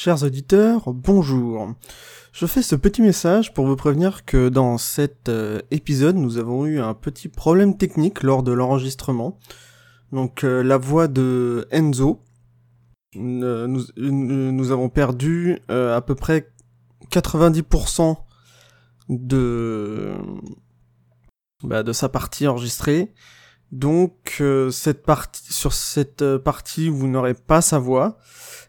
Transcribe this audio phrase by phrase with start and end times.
[0.00, 1.74] Chers auditeurs, bonjour.
[2.30, 6.66] Je fais ce petit message pour vous prévenir que dans cet euh, épisode, nous avons
[6.66, 9.40] eu un petit problème technique lors de l'enregistrement.
[10.12, 12.22] Donc euh, la voix de Enzo,
[13.16, 13.66] euh,
[13.96, 16.48] nous, avons perdu à peu près
[17.10, 18.18] 90%
[19.08, 20.14] de
[21.64, 23.12] bah, de sa partie enregistrée.
[23.72, 24.40] Donc
[24.70, 28.20] sur cette partie, vous n'aurez pas sa voix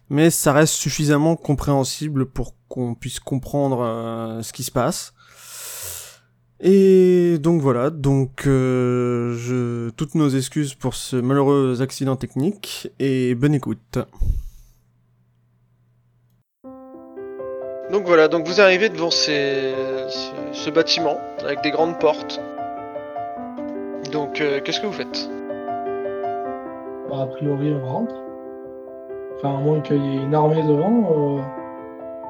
[0.09, 5.13] mais ça reste suffisamment compréhensible pour qu'on puisse comprendre euh, ce qui se passe.
[6.61, 13.33] Et donc voilà, donc euh, je toutes nos excuses pour ce malheureux accident technique et
[13.33, 13.99] bonne écoute.
[17.91, 19.73] Donc voilà, donc vous arrivez devant ces,
[20.51, 22.41] ce bâtiment avec des grandes portes.
[24.11, 25.29] Donc euh, qu'est-ce que vous faites?
[27.09, 28.28] Bah, A priori on rentre.
[29.41, 31.37] Enfin, à moins qu'il y ait une armée devant.
[31.39, 31.41] Euh...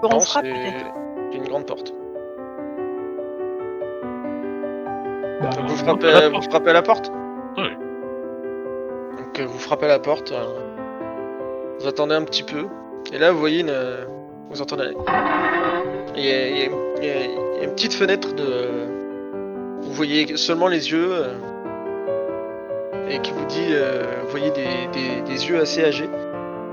[0.01, 0.85] Bon, on frappe peut-être.
[1.31, 1.93] Il y a une grande porte.
[5.41, 7.11] Bah, Donc vous frappez, à vous frappez à la porte
[7.57, 7.69] Oui.
[9.17, 10.31] Donc euh, vous frappez à la porte.
[10.31, 10.45] euh,
[11.79, 12.65] Vous attendez un petit peu.
[13.13, 13.69] Et là vous voyez une.
[13.69, 14.05] euh,
[14.49, 14.93] Vous entendez.
[16.15, 16.69] Il y a, il y a-
[17.01, 18.43] il y a- il y a une petite fenêtre de.
[19.81, 21.09] Vous voyez seulement les yeux.
[21.11, 21.33] euh,
[23.09, 23.67] Et qui vous dit.
[23.71, 26.09] euh, Vous voyez des, des- des yeux assez âgés.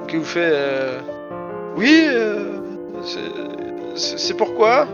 [0.08, 0.50] Qui vous fait.
[0.52, 1.00] euh,
[1.76, 2.58] Oui, euh,
[3.94, 4.86] c'est- pourquoi?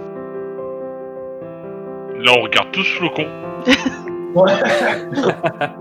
[2.19, 3.27] Là, on regarde tous Flocon.
[4.35, 4.53] Ouais.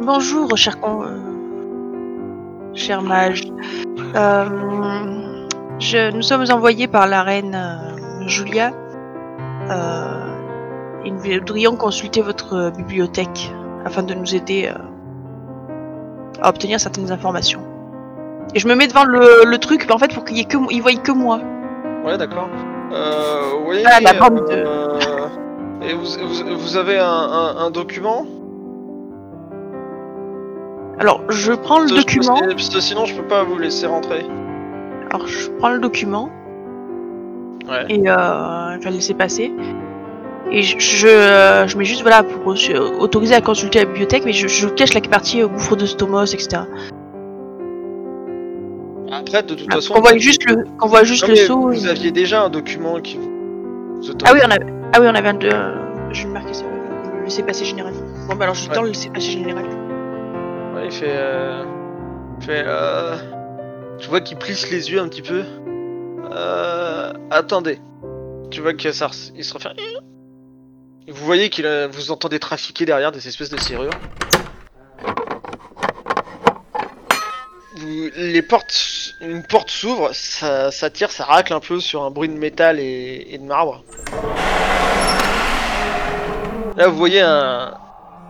[0.00, 1.02] Bonjour, cher con...
[1.02, 1.08] euh,
[2.74, 3.42] cher mage.
[4.14, 4.44] Euh,
[5.78, 6.10] je...
[6.14, 8.70] Nous sommes envoyés par la reine euh, Julia.
[9.70, 13.52] Euh, et nous voudrions consulter votre euh, bibliothèque
[13.84, 14.78] afin de nous aider euh,
[16.42, 17.60] à obtenir certaines informations.
[18.54, 20.44] Et je me mets devant le, le truc, mais en fait, pour qu'il y ait
[20.44, 21.40] que moi- ils voient que moi.
[22.04, 22.48] Ouais, d'accord.
[22.92, 23.82] Euh, oui.
[23.84, 24.98] Ah, la bande de- euh,
[25.82, 28.24] Et vous, vous, vous avez un, un- un document?
[30.98, 32.40] Alors, je prends le document.
[32.40, 34.26] parce que Sinon, je peux pas vous laisser rentrer.
[35.10, 36.30] Alors, je prends le document.
[37.68, 37.84] Ouais.
[37.90, 39.52] Et euh, je vais le laisser passer.
[40.50, 42.54] Et je, je, euh, je mets juste, voilà, pour
[43.00, 46.24] autoriser à consulter la bibliothèque, mais je, je cache la partie euh, gouffre de Stomos,
[46.24, 46.62] etc.
[49.10, 49.94] Après, de toute Ah, façon.
[49.94, 51.68] qu'on voit juste le, qu'on voit juste le saut.
[51.70, 53.30] Vous et- aviez déjà un document qui vous.
[54.24, 55.74] Ah oui, on avait, ah oui, on avait un euh,
[56.12, 56.64] je vais marquer ça.
[57.18, 57.92] Le laisser passer général.
[58.28, 58.74] Bon, bah alors je Ouais.
[58.74, 59.64] tends le laisser passer général.
[60.74, 61.06] Ouais, il fait.
[61.08, 61.64] Euh...
[62.40, 62.62] Il fait.
[62.66, 63.16] Euh...
[63.98, 65.42] Tu vois qu'il plisse les yeux un petit peu.
[66.30, 67.12] Euh...
[67.30, 67.80] Attendez.
[68.50, 69.70] Tu vois qu'il ça, il se refait.
[71.08, 73.92] Vous voyez qu'il vous entendez trafiquer derrière des espèces de serrures.
[78.16, 80.90] Les portes, une porte s'ouvre, ça...
[80.90, 83.84] tire, ça racle un peu sur un bruit de métal et, de marbre.
[86.76, 87.74] Là, vous voyez un,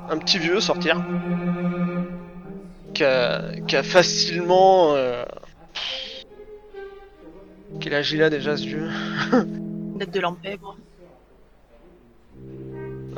[0.08, 1.02] un petit vieux sortir
[2.94, 4.94] qui a, qui a facilement.
[4.94, 5.24] Euh...
[7.80, 8.88] Quel âge déjà ce vieux
[9.96, 10.76] Date de l'empèvre.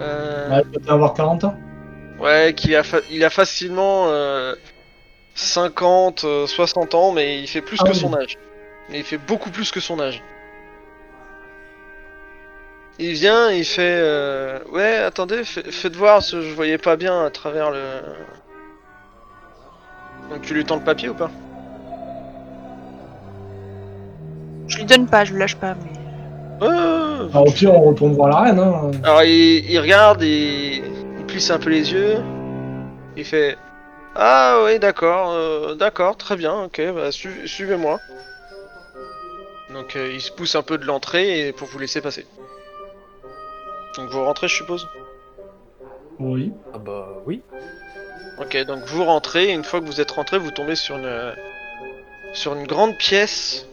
[0.00, 0.50] Euh...
[0.50, 1.54] Ouais, il peut avoir 40 ans.
[2.18, 4.54] Ouais, qu'il a, fa- il a facilement euh,
[5.34, 7.98] 50, euh, 60 ans, mais il fait plus Ah que oui.
[7.98, 8.36] son âge.
[8.90, 10.22] Mais il fait beaucoup plus que son âge.
[12.98, 17.24] Il vient, il fait euh, Ouais, attendez, fa- faites voir, ce- je voyais pas bien
[17.24, 18.00] à travers le.
[20.30, 21.30] Donc tu lui tends le papier ou pas?
[24.68, 25.99] Je lui donne pas, je le lâche pas, mais.
[26.60, 26.68] Ouais,
[27.32, 28.58] Ah, au pire, on retourne voir la reine.
[28.58, 28.90] Hein.
[29.02, 30.82] Alors il, il regarde et
[31.18, 32.16] il plisse un peu les yeux.
[33.16, 33.56] Il fait
[34.14, 37.98] Ah oui d'accord, euh, d'accord, très bien, ok, bah, su- suivez-moi.
[39.72, 42.26] Donc euh, il se pousse un peu de l'entrée et pour vous laisser passer.
[43.96, 44.88] Donc vous rentrez je suppose?
[46.18, 46.52] Oui.
[46.74, 47.42] Ah bah oui.
[48.40, 51.34] Ok donc vous rentrez et une fois que vous êtes rentré vous tombez sur une
[52.32, 53.66] sur une grande pièce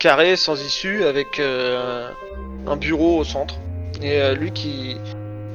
[0.00, 2.10] carrée sans issue avec euh,
[2.66, 3.54] un bureau au centre
[4.02, 4.96] et euh, lui qui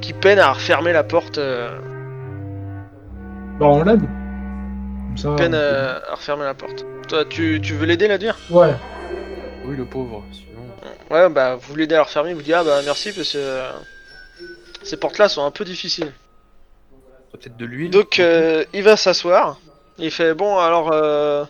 [0.02, 1.78] qui peine à refermer la porte euh,
[3.60, 4.02] Bah, on l'aide.
[4.02, 5.36] Comme ça.
[5.36, 6.86] peine à, à refermer la porte.
[7.10, 8.38] Toi tu, tu veux l'aider la dire?
[8.50, 8.74] Ouais.
[9.66, 10.24] Oui, le pauvre.
[10.32, 10.46] Sinon.
[11.10, 13.60] Ouais bah vous l'aidez à la refermer, il vous dit ah bah merci parce que
[14.84, 16.12] ces portes là sont un peu difficiles.
[17.32, 17.90] Peut-être de l'huile.
[17.90, 19.58] Donc euh, il va s'asseoir.
[19.98, 21.46] Il fait bon alors euh,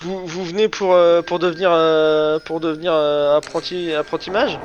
[0.00, 4.58] vous, vous venez pour euh, pour devenir euh, pour devenir euh, apprenti apprenti mage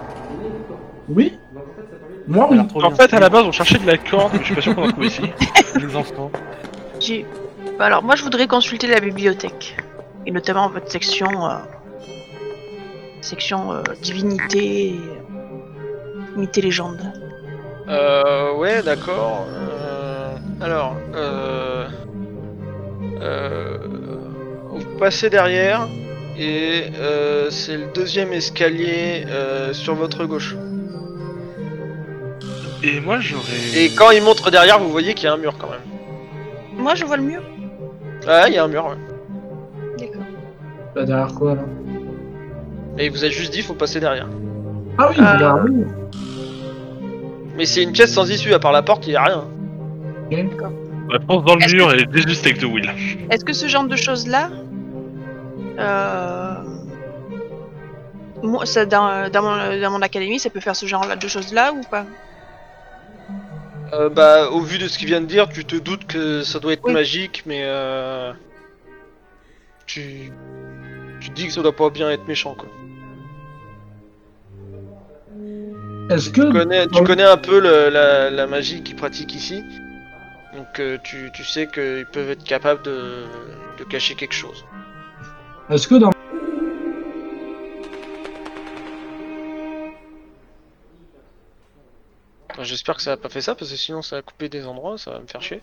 [1.09, 1.37] Oui.
[2.27, 2.59] Moi, oui.
[2.75, 4.75] En fait, à la base, on cherchait de la corde, mais je suis pas sûr
[4.75, 5.23] qu'on en trouve ici.
[5.75, 6.31] les enfants.
[6.99, 7.25] J'ai
[7.77, 9.75] Bah alors, moi, je voudrais consulter la bibliothèque.
[10.25, 11.49] Et notamment votre section...
[11.49, 11.55] euh,
[13.21, 14.89] section euh, divinité...
[14.89, 14.99] et,
[16.37, 17.11] euh, et légendes.
[17.89, 19.47] Euh, ouais, d'accord.
[19.49, 21.87] Euh, alors, euh,
[23.19, 23.77] euh,
[25.01, 25.88] passez derrière
[26.38, 30.56] et euh, c'est le deuxième escalier euh, sur votre gauche.
[32.83, 33.44] Et moi, j'aurais.
[33.75, 35.81] Et quand il montre derrière, vous voyez qu'il y a un mur quand même.
[36.77, 37.42] Moi, je vois le mur.
[38.27, 38.86] Ouais, il y a un mur.
[38.86, 38.95] ouais.
[39.98, 40.21] D'accord.
[40.95, 41.62] Là, derrière quoi, là
[43.00, 44.27] Et il vous a juste dit, faut passer derrière.
[45.00, 45.88] Ah oui, Euh, derrière nous.
[47.57, 49.45] Mais c'est une pièce sans issue, à part la porte, il y a rien.
[51.09, 52.89] Bah, fonce dans le Est-ce mur et déjuste avec le Will.
[53.31, 54.50] Est-ce que ce genre de choses-là...
[54.51, 54.70] Euh...
[58.44, 61.73] Moi, ça, dans, dans, mon, dans mon académie, ça peut faire ce genre de choses-là
[61.73, 62.06] ou pas?
[63.94, 66.59] Euh, bah, au vu de ce qu'il vient de dire, tu te doutes que ça
[66.59, 66.94] doit être Oui.
[66.94, 68.31] magique, mais euh...
[69.85, 70.31] tu...
[71.19, 72.69] tu te dis que ça doit pas bien être méchant, quoi.
[76.09, 76.41] Est-ce que.
[76.41, 77.06] Tu connais, tu Ouais.
[77.06, 79.63] connais un peu le- la, la magie qu'ils pratiquent ici,
[80.53, 83.25] donc euh, tu, tu sais qu'ils peuvent être capables de,
[83.77, 84.65] de cacher quelque chose.
[85.71, 86.12] Est-ce que dans.
[92.51, 94.65] Enfin, J'espère que ça a pas fait ça, parce que sinon ça a coupé des
[94.68, 95.62] endroits, ça va me faire chier.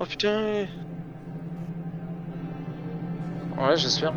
[0.00, 0.66] Oh putain
[3.56, 4.12] Ouais, j'espère.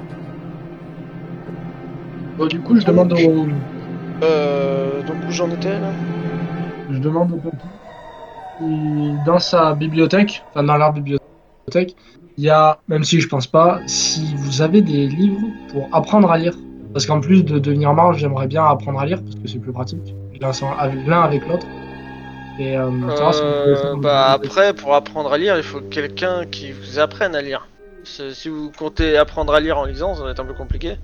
[2.35, 3.47] Bon, du coup, je demande au.
[4.23, 5.91] Euh, donc où j'en étais là?
[6.89, 7.41] Je demande au
[8.59, 11.95] dans sa bibliothèque, enfin dans leur bibliothèque,
[12.37, 15.41] il y a, même si je pense pas, si vous avez des livres
[15.71, 16.55] pour apprendre à lire.
[16.93, 19.71] Parce qu'en plus de devenir mage, j'aimerais bien apprendre à lire parce que c'est plus
[19.71, 20.15] pratique.
[20.39, 21.67] L'un avec- l'autre.
[22.59, 27.35] Et euh, Euh, bah après, pour apprendre à lire, il faut quelqu'un qui vous apprenne
[27.35, 27.67] à lire.
[28.03, 30.95] Si vous comptez apprendre à lire en lisant, ça va être un peu compliqué.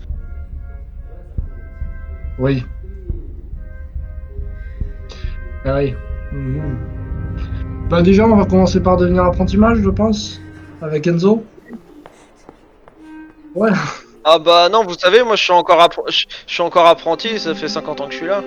[2.40, 2.64] Oui.
[5.66, 5.94] Ah oui.
[7.90, 10.42] Bah déjà, on va commencer par devenir apprenti mage, je pense,
[10.84, 11.44] avec Enzo.
[13.56, 13.72] Ouais.
[14.24, 17.40] Ah bah non, vous savez, moi je suis encore, appre- je, je suis encore apprenti,
[17.40, 18.42] ça fait 50 ans que je suis là.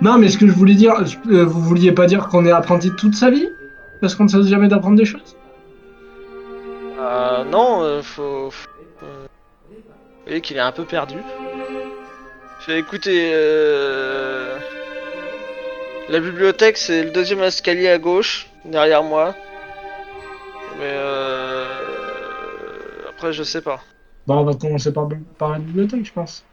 [0.00, 0.94] Non, mais ce que je voulais dire,
[1.30, 3.48] euh, vous vouliez pas dire qu'on est apprenti toute sa vie?
[4.00, 5.36] Parce qu'on ne cesse jamais d'apprendre des choses?
[7.00, 8.50] Euh, non, euh, faut...
[8.50, 8.68] faut-
[9.02, 9.26] euh,
[9.70, 9.76] Vous
[10.26, 11.16] voyez qu'il est un peu perdu.
[12.60, 14.56] Fait écoutez, euh...
[16.10, 19.34] La bibliothèque, c'est le deuxième escalier à gauche, derrière moi.
[20.78, 21.66] Mais euh...
[23.10, 23.80] Après, je sais pas.
[24.26, 26.44] Bah, on va commencer par, par la bibliothèque, je pense.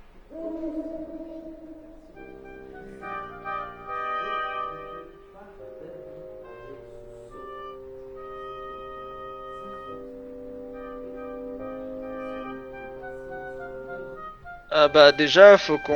[14.70, 15.94] Ah bah déjà, faut qu'on...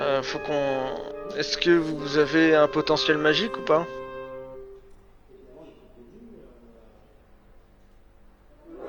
[0.00, 1.13] euh, faut qu'on...
[1.36, 3.84] Est-ce que vous avez un potentiel magique ou pas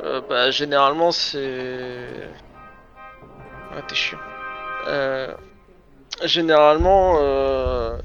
[0.03, 2.30] euh, Bah généralement c'est...
[3.71, 4.19] Ah t'es chiant.
[4.88, 5.33] Euh...
[6.24, 7.97] Généralement euh...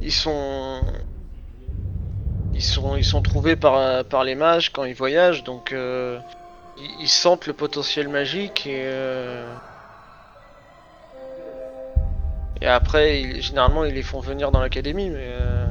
[0.00, 0.80] ils sont...
[2.54, 6.20] Ils sont, ils sont trouvés par, les mages quand ils voyagent, donc euh,
[6.76, 8.88] ils, ils sentent le potentiel magique et...
[12.62, 15.66] Et après, ils- généralement, ils les font venir dans l'académie, mais euh,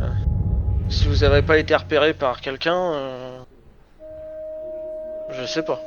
[0.89, 3.39] si vous avez pas été repéré par quelqu'un, euh,
[5.31, 5.79] je sais pas.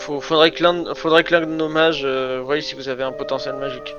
[0.00, 2.88] Faut- faudrait que l'un, de- faudrait que l'un de nos mages euh, voie si vous
[2.88, 3.94] avez un potentiel magique.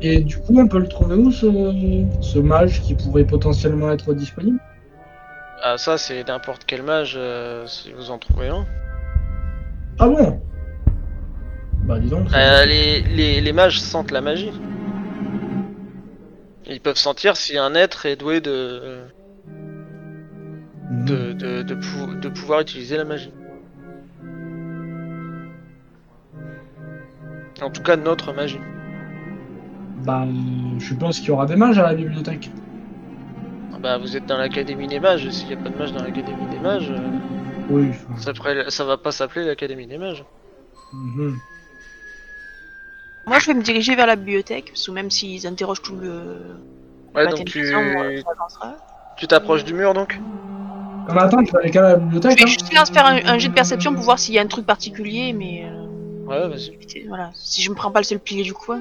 [0.00, 1.46] Et du coup, on peut le trouver où, ce,
[2.20, 4.58] ce mage qui pourrait potentiellement être disponible?
[5.62, 8.66] Ah ça, c'est n'importe quel mage euh, si vous en trouvez un.
[10.04, 10.40] Ah bon
[11.84, 12.26] Bah, dis donc.
[12.34, 14.50] Euh, les, les, les mages sentent la magie.
[16.66, 19.02] Ils peuvent sentir si un être est doué de
[20.90, 21.04] Mhm.
[21.06, 23.32] de, de, de, pou- de pouvoir utiliser la magie.
[27.62, 28.58] En tout cas, notre magie.
[30.04, 30.26] Bah,
[30.80, 32.50] je suppose qu'il y aura des mages à la bibliothèque.
[33.72, 35.28] Ah Bah, vous êtes dans l'académie des mages.
[35.30, 36.98] S'il n'y a pas de mages dans l'académie des mages, euh,
[37.68, 37.92] Oui.
[38.16, 40.24] ça, pourrait- ça va pas s'appeler l'académie des mages.
[40.92, 41.40] mhm.
[43.26, 46.56] Moi, je vais me diriger vers la bibliothèque, parce que même s'ils interrogent tout le.
[47.14, 48.76] Ouais, donc tu télévision, ça avancera.
[49.16, 50.20] tu t'approches du mur donc?
[51.08, 52.32] On attend, tu vas aller qu'à la bibliothèque.
[52.32, 54.38] Je vais hein juste faire faire un, un jet de perception pour voir s'il y
[54.38, 55.86] a un truc particulier, mais euh,
[56.26, 56.76] Ouais, vas-y.
[57.08, 58.80] voilà, si je me prends pas le seul pilier du coin.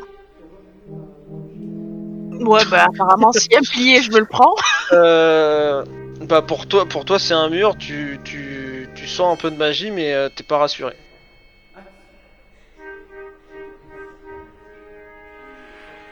[2.41, 4.53] Ouais, bah apparemment, s'il y a un pilier, je me le prends.
[4.93, 5.83] Euh,
[6.21, 8.60] bah pour toi, pour toi c'est un mur, tu, tu,
[8.95, 10.93] tu sens un peu de magie, mais euh, t'es pas rassuré.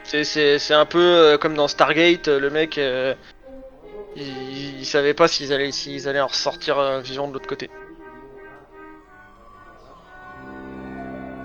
[0.04, 3.14] C'est- C'est c'est un peu euh, comme dans Stargate, euh, le mec, euh,
[4.16, 7.70] il, il savait pas s'ils allaient, s'ils allaient en ressortir euh, vivants de l'autre côté.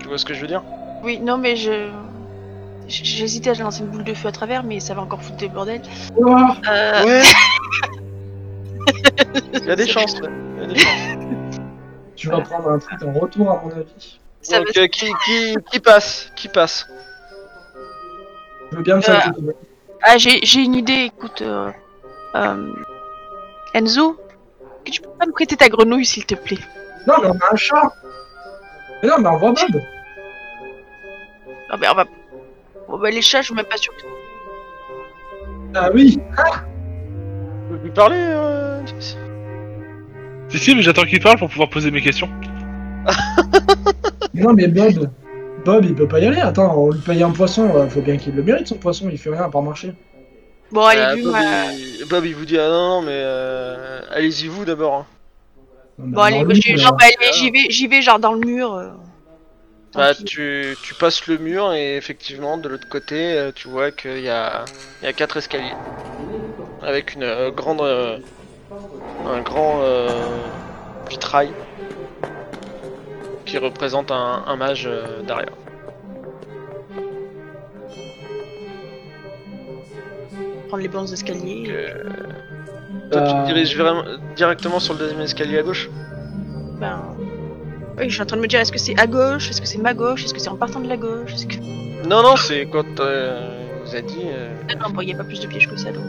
[0.00, 0.62] Tu vois ce que je veux dire?
[1.02, 1.90] Oui, non, mais je.
[2.88, 5.48] J'hésitais à lancer une boule de feu à travers, mais ça va encore foutre des
[5.48, 5.82] bordels.
[6.16, 7.22] Ouah, Euh, Ouais
[9.54, 10.45] Il y a des chances, ouais.
[12.16, 14.18] Tu vas prendre un truc en retour, à mon avis.
[14.40, 16.86] ça Donc va- euh, qui, qui, qui passe Qui passe
[18.72, 19.52] Je veux bien me Euh.
[20.02, 21.42] Ah, j'ai j'ai une idée, écoute.
[21.42, 21.70] euh,
[22.36, 22.72] euh,
[23.74, 24.16] Enzo,
[24.84, 26.58] que tu peux pas me prêter ta grenouille, s'il te plaît?
[27.06, 27.92] Non, mais on a un chat.
[29.02, 29.82] Mais non, mais on voit Bob.
[31.70, 32.04] Ah, ben, on va.
[32.88, 33.92] Bon, bah, les chats, je suis même pas sûre.
[33.96, 34.06] que-
[35.74, 36.18] Ah oui.
[37.68, 38.80] Vous lui parlez euh,
[40.48, 42.28] Si, si, mais j'attends qu'il parle pour pouvoir poser mes questions.
[44.34, 45.10] Mais non, mais Bob.
[45.64, 46.40] Bob, il peut pas y aller.
[46.40, 47.68] Attends, on lui paye un poisson.
[47.74, 49.08] euh, Faut bien qu'il le mérite, son poisson.
[49.10, 49.92] Il fait rien à part marcher.
[50.70, 51.34] Bon, allez, Euh, vu, Bob,
[51.72, 52.04] il...
[52.08, 54.94] Bob, il vous dit ah non non mais euh, allez-y vous d'abord.
[54.94, 55.06] hein.
[55.98, 58.74] Bon, allez, bah, genre, allez, j'y vais, j'y vais, genre dans le mur.
[58.74, 58.90] euh.
[59.92, 60.24] Tant Bah pis.
[60.24, 64.28] tu, tu passes le mur et effectivement de l'autre côté euh, tu vois qu'il y
[64.28, 64.64] a
[65.00, 65.72] il y a quatre escaliers
[66.82, 68.18] avec une euh, grande euh,
[69.26, 70.08] un grand euh,
[71.08, 71.50] vitrail
[73.44, 75.52] qui représente un, un mage euh, derrière.
[80.68, 81.64] Prendre les bons escaliers.
[81.64, 82.02] Donc, euh,
[83.12, 83.42] Toi tu Euh.
[83.42, 84.02] te diriges vraiment
[84.34, 85.88] directement sur le deuxième escalier à gauche.
[86.80, 87.00] Ben.
[87.98, 89.48] Oui, je suis en train de me dire, est-ce que c'est à gauche?
[89.48, 90.24] Est-ce que c'est ma gauche?
[90.24, 91.32] Est-ce que c'est en partant de la gauche?
[91.48, 92.06] Que...
[92.06, 94.20] Non non c'est quand euh, vous a dit.
[94.26, 96.02] euh, Ah non, bon, il n'y a pas plus de pièges que ça, donc.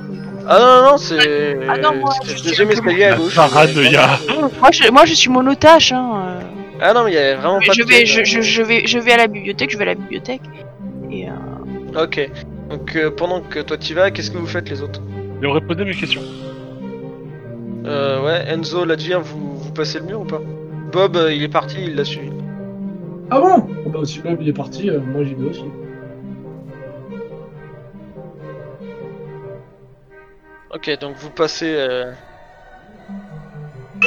[0.49, 3.35] Ah non non non c'est Ah non, moi, je le deuxième suis- escalier à gauche.
[3.35, 4.19] paranoïa.
[4.61, 6.11] Moi, je, moi, je suis monotache, hein.
[6.25, 6.39] euh.
[6.79, 8.61] Ah non mais il y avait vraiment Mais pas je de vais, je, je, je
[8.61, 10.41] vais, je vais à la bibliothèque, je vais à la bibliothèque.
[11.11, 12.29] Et euh, Ok.
[12.69, 15.01] Donc euh, pendant que toi tu vas, qu'est-ce que vous faites les autres?
[15.41, 16.21] J'aimerais poser mes questions.
[17.85, 20.41] euh, Ouais, Enzo, Ladjir, vous, vous passez le mur ou pas?
[20.91, 22.29] Bob, euh, il est parti, il l'a suivi.
[23.29, 23.67] Ah bon?
[23.85, 25.63] Oh, Bah, si Bob il est parti, euh, moi j'y vais aussi.
[30.77, 32.11] Ok, donc vous passez, euh,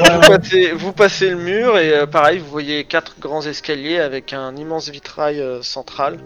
[0.01, 3.99] Ouais, vous, passez vous passez le mur et euh, pareil, vous voyez quatre grands escaliers
[3.99, 6.19] avec un immense vitrail euh, central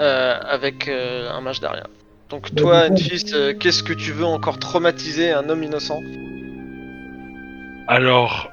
[0.00, 1.86] euh, avec euh, un mage derrière.
[2.28, 6.00] Donc Bah, toi, Enfist, euh, qu'est-ce que tu veux encore traumatiser un homme innocent?
[7.86, 8.50] Alors,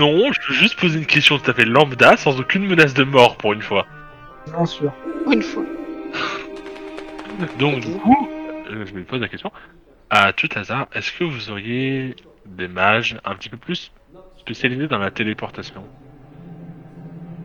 [0.00, 3.04] non, je veux juste poser une question tout à fait lambda, sans aucune menace de
[3.04, 3.86] mort pour une fois.
[4.52, 4.92] Bien sûr.
[5.30, 5.62] une fois.
[7.60, 8.28] Donc, du coup,
[8.70, 9.52] je me pose la question.
[10.10, 13.92] À tout hasard, est-ce que vous auriez des mages un petit peu plus
[14.38, 15.84] spécialisés dans la téléportation?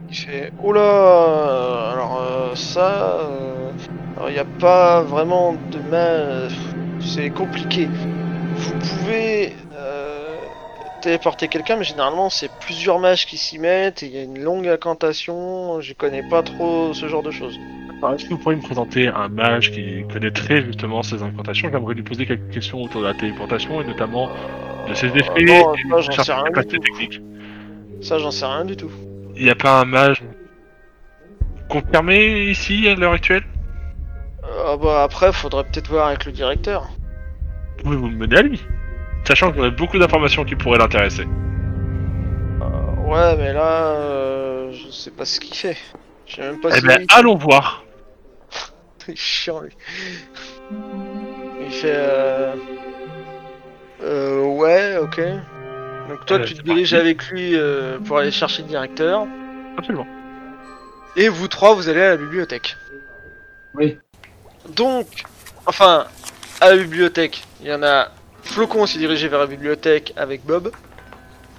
[0.09, 3.71] Il fait Oh là Alors euh, ça, euh,
[4.15, 6.49] alors il n'y a pas vraiment de mal,
[7.01, 7.87] c'est compliqué.
[8.55, 10.37] Vous pouvez euh,
[11.01, 14.39] téléporter quelqu'un, mais généralement c'est plusieurs mages qui s'y mettent et il y a une
[14.41, 15.81] longue incantation.
[15.81, 17.59] Je connais pas trop ce genre de choses.
[18.03, 22.03] Est-ce que vous pourriez me présenter un mage qui connaîtrait justement ces incantations J'aimerais lui
[22.03, 24.29] poser quelques questions autour de la téléportation et notamment
[24.87, 26.83] de ses effets non, et j'en de sais rien du capacités tout.
[26.83, 27.21] techniques.
[28.01, 28.91] Ça, j'en sais rien du tout.
[29.35, 30.21] Il n'y a pas un mage
[31.67, 33.43] confirmé ici à l'heure actuelle?
[34.43, 36.87] Euh, bah après, faudrait peut-être voir avec le directeur.
[37.83, 38.61] Pouvez-vous me mener à lui
[39.27, 41.23] Sachant que j'aurais beaucoup d'informations qui pourraient l'intéresser.
[42.61, 42.65] Euh,
[43.07, 45.77] ouais, mais là, euh, je sais pas ce qu'il fait.
[46.27, 47.84] Je sais même pas Eh si ben, allons voir
[49.07, 49.71] Il est chiant lui.
[51.61, 52.55] Il fait euh...
[54.01, 55.19] euh ouais ok.
[56.09, 57.01] Donc toi Euh, tu te diriges parti.
[57.05, 59.25] avec lui euh, pour aller chercher le directeur
[59.77, 60.07] Absolument.
[61.15, 62.77] et vous trois vous allez à la bibliothèque.
[63.73, 63.97] Oui.
[64.75, 65.07] Donc
[65.65, 66.05] enfin
[66.61, 68.09] à la bibliothèque il y en a
[68.43, 70.71] Flocon s'est dirigé vers la bibliothèque avec Bob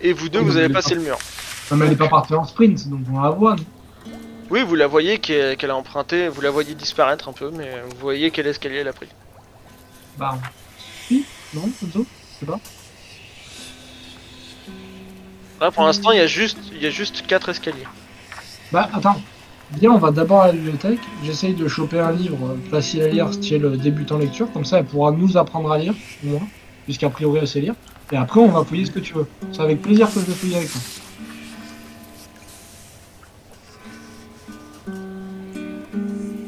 [0.00, 1.18] et vous deux Oui, vous mais avez il est passé pas- le mur.
[1.70, 3.56] Non, mais elle est pas partie en sprint, donc on la voit.
[3.56, 3.64] non
[4.50, 7.96] Oui vous la voyez qu'elle a emprunté, vous la voyez disparaître un peu mais vous
[7.98, 9.08] voyez quel escalier elle a pris.
[10.18, 10.38] Bah.
[11.10, 11.24] Oui
[11.54, 12.60] Non sais pas.
[15.60, 17.86] Là pour l'instant il y a juste il y a juste quatre escaliers.
[18.72, 19.16] Bah, attends.
[19.72, 21.00] Viens, on va d'abord à la bibliothèque.
[21.24, 24.50] J'essaye de choper un livre euh, facile à lire, style euh, débutant lecture.
[24.52, 26.46] Comme ça, elle pourra nous apprendre à lire, au moins.
[26.84, 27.74] Puisqu'a priori, elle sait lire.
[28.12, 29.26] Et après, on va fouiller ce que tu veux.
[29.52, 30.80] C'est avec plaisir que je vais fouiller avec toi.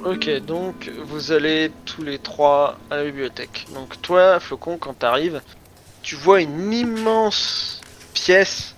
[0.09, 3.67] Ok, donc vous allez tous les trois à la bibliothèque.
[3.75, 5.43] Donc toi, Flocon, quand t'arrives,
[6.03, 7.83] tu vois une immense
[8.15, 8.75] pièce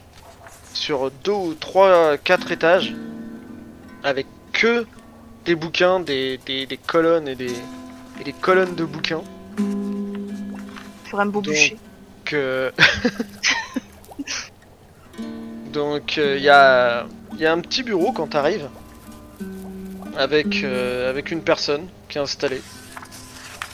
[0.74, 2.94] sur deux ou trois, quatre étages,
[4.02, 4.86] avec que
[5.44, 7.54] des bouquins, des, des- des colonnes et des,
[8.20, 9.22] et des colonnes de bouquins.
[11.08, 11.76] Sur un beau Donc, bûcher.
[12.24, 12.72] que
[15.72, 17.06] donc il y, a,
[17.38, 18.68] y a un petit bureau quand t'arrives
[20.16, 22.62] avec euh, avec une personne qui est installée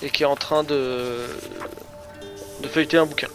[0.03, 1.27] et qui est en train de
[2.63, 3.29] de feuilleter un bouquin.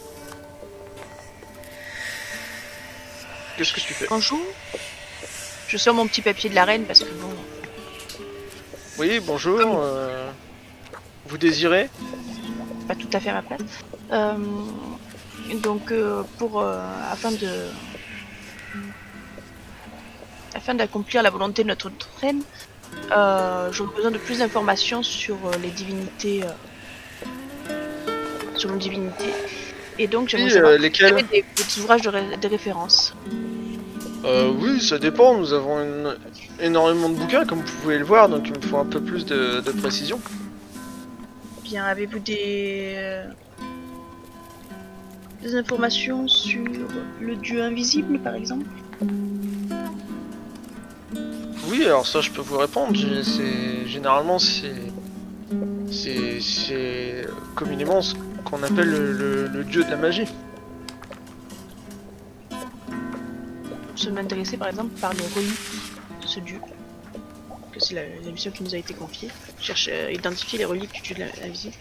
[3.56, 4.06] Qu'est-ce que tu fais?
[4.08, 4.40] Bonjour.
[5.68, 7.30] Je sors mon petit papier de la reine parce que bon,
[8.98, 9.58] Oui, bonjour.
[9.60, 10.30] euh,
[11.26, 11.88] vous désirez?
[12.88, 13.60] Pas tout à fait à ma place.
[14.12, 14.34] Euh,
[15.62, 16.78] donc euh, pour euh,
[17.10, 17.68] afin de
[20.54, 21.90] afin d'accomplir la volonté de notre
[22.20, 22.42] reine,
[23.72, 26.48] j'aurais besoin de plus d'informations sur euh, les divinités euh,
[28.56, 29.24] sur une divinité.
[29.98, 33.14] Et donc j'aimerais Oui, euh, des, ouvrages de, ré- de référence.
[34.24, 35.36] Euh, oui, ça dépend.
[35.36, 36.16] Nous avons une-
[36.60, 39.26] énormément de bouquins, comme vous pouvez le voir, donc il me faut un peu plus
[39.26, 40.20] de, de précision.
[41.64, 43.24] Bien, avez-vous des euh,
[45.42, 46.62] des informations sur
[47.20, 48.66] le dieu invisible par exemple?
[51.72, 52.94] Oui, alors ça, je peux vous répondre.
[53.24, 54.74] C'est généralement c'est
[55.90, 58.14] c'est communément ce
[58.44, 60.26] qu'on appelle le, le- le dieu de la magie.
[63.94, 65.60] se m'intéresser par exemple par les reliques
[66.22, 66.58] de ce dieu.
[67.72, 69.30] Que c'est la, la mission qui nous a été confiée.
[69.60, 71.74] Chercher à identifier les reliques du dieu de la- invisible.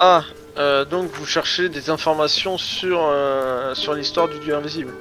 [0.00, 0.22] Ah,
[0.58, 4.92] euh, donc vous cherchez des informations sur euh, sur l'histoire du dieu invisible.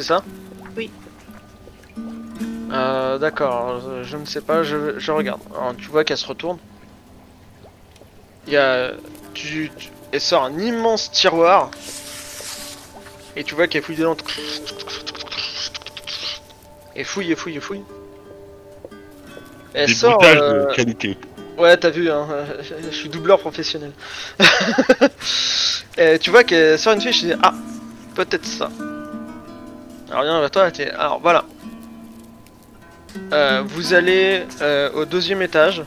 [0.00, 0.22] C'est ça?
[0.78, 0.90] Oui.
[2.72, 5.42] Euh, D'accord, je ne sais pas, je, je regarde.
[5.54, 6.56] Alors, tu vois qu'elle se retourne.
[8.46, 8.92] Il y a.
[9.34, 11.70] Tu, tu- elle sort un immense tiroir.
[13.36, 14.16] Et tu vois qu'elle fouille dedans.
[16.96, 17.82] Et fouille, et fouille, et fouille.
[19.74, 20.16] Elle Des sort.
[20.16, 21.18] boutages euh, de qualité.
[21.58, 22.26] Ouais, t'as vu, hein,
[22.90, 23.92] je suis doubleur professionnel.
[25.98, 27.52] Et tu vois qu'elle sort une fiche, je dis ah,
[28.14, 28.70] peut-être ça.
[30.10, 31.44] Alors viens vers toi, alors voilà.
[33.32, 35.84] Euh, vous allez euh, au deuxième étage,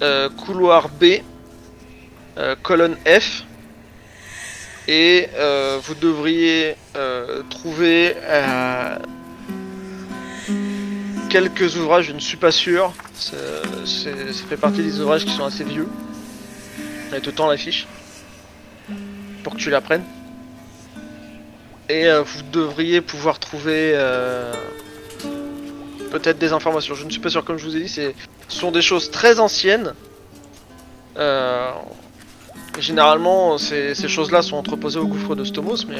[0.00, 1.22] euh, couloir B,
[2.62, 3.42] colonne F,
[4.86, 5.28] et
[5.82, 6.76] vous devriez
[7.50, 8.14] trouver
[11.28, 12.92] quelques ouvrages, je ne suis pas sûr.
[13.14, 13.36] Ça
[14.48, 15.88] fait partie des ouvrages qui sont assez vieux.
[17.12, 17.88] Elle te tend la fiche
[19.42, 20.04] pour que tu la prennes.
[21.90, 24.52] Et euh, vous devriez pouvoir trouver euh,
[26.12, 26.94] peut-être des informations.
[26.94, 28.12] Je ne suis pas sûr, comme je vous ai dit, ce
[28.46, 29.94] sont des choses très anciennes.
[31.16, 31.72] Euh,
[32.78, 35.98] généralement, ces, choses-là sont entreposées au gouffre de Stomos, mais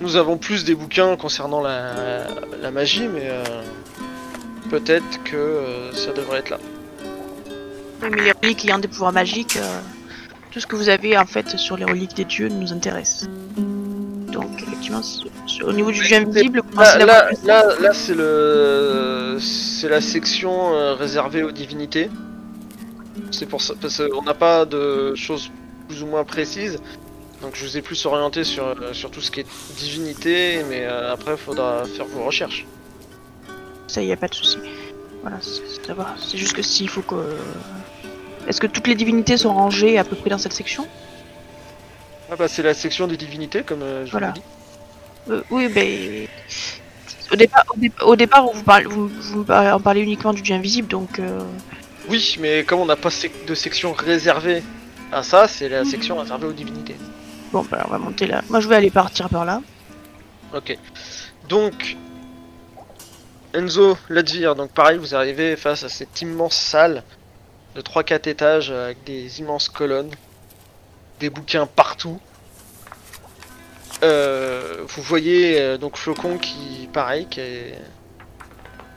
[0.00, 2.26] nous avons plus des bouquins concernant la,
[2.62, 3.30] la magie, mais
[4.70, 6.58] peut-être que ça devrait être là.
[8.02, 9.58] Oui, mais les reliques ayant des pouvoirs magiques,
[10.52, 13.28] tout ce que vous avez en fait sur les reliques des dieux nous intéresse.
[14.30, 15.00] Donc effectivement,
[15.64, 20.94] au niveau du dieu invisible, Là, là, là, là, c'est le, c'est la section euh,
[20.94, 22.10] réservée aux divinités.
[23.30, 25.50] C'est pour ça, parce qu'on n'a pas de choses
[25.88, 26.78] plus ou moins précises.
[27.40, 30.84] Donc je vous ai plus orienté sur, euh, sur tout ce qui est divinité, mais
[30.84, 32.66] euh, après il faudra faire vos recherches.
[33.88, 34.58] Ça y a pas de souci.
[35.22, 36.14] Voilà, c'est ça va.
[36.18, 37.16] C'est juste que s'il faut que.
[38.48, 40.86] Est-ce que toutes les divinités sont rangées à peu près dans cette section
[42.30, 44.28] Ah bah c'est la section des divinités, comme euh, je Voilà.
[44.28, 44.46] vous l'ai dit.
[45.30, 46.26] Euh, Oui, ben.
[47.32, 50.32] Au départ, au, dé- au départ, vous, parlez, vous, vous me parlez- en parlez uniquement
[50.34, 51.18] du dieu invisible, donc.
[51.18, 51.40] euh,
[52.10, 54.62] Oui, mais comme on n'a pas sec- de section réservée
[55.12, 56.96] à ça, c'est la section réservée aux divinités.
[57.52, 58.42] Bon, bah, on va monter là.
[58.50, 59.60] Moi, je vais aller partir par là.
[60.54, 60.76] Ok.
[61.48, 61.96] Donc,
[63.54, 67.02] Enzo, Ladvir, donc pareil, vous arrivez face à cette immense salle
[67.74, 70.10] de 3-4 étages avec des immenses colonnes,
[71.20, 72.20] des bouquins partout.
[74.02, 77.28] Euh, vous voyez euh, donc Flocon qui, pareil,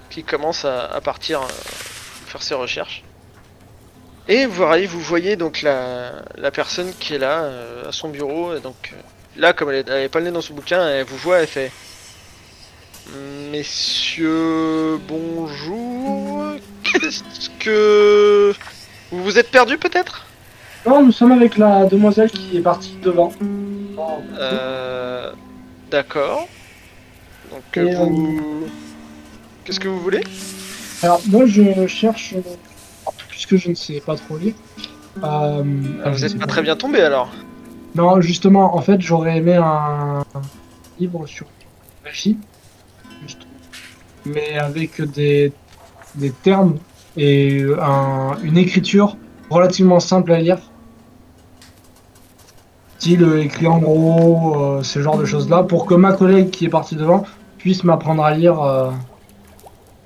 [0.10, 1.48] qui, commence à, partir euh,
[2.28, 3.04] faire ses recherches.
[4.28, 7.48] Et vous voyez, donc la, la personne qui est là
[7.88, 8.56] à son bureau.
[8.56, 8.94] Et donc
[9.38, 11.72] là, comme elle n'est pas le nez dans son bouquin, elle vous voit, elle fait
[13.52, 15.95] Messieurs, bonjour.
[17.06, 18.54] Est-ce que
[19.12, 20.26] vous vous êtes perdu peut-être?
[20.86, 23.32] Non, nous sommes avec la demoiselle qui est partie devant.
[24.40, 25.32] Euh,
[25.92, 26.48] D'accord.
[27.52, 28.68] Donc Et, euh, vous,
[29.64, 30.24] qu'est-ce que vous voulez?
[31.04, 32.34] Alors, moi, je cherche.
[32.36, 32.42] euh,
[33.30, 34.54] Puisque je ne sais pas trop lire.
[35.24, 35.64] euh,
[36.04, 37.30] Ah, Vous sais êtes pas très bien tombé alors.
[37.94, 40.24] Non, justement, en fait, j'aurais aimé un
[41.00, 41.46] livre sur
[42.04, 42.38] magie,
[44.26, 45.52] mais avec des,
[46.16, 46.78] des termes
[47.18, 49.18] et un- une écriture
[49.50, 50.58] relativement simple à lire.
[52.98, 56.66] Style euh, écrit en gros, euh, ce genre de choses-là, pour que ma collègue qui
[56.66, 57.26] est partie devant
[57.58, 58.62] puisse m'apprendre à lire.
[58.62, 58.90] euh.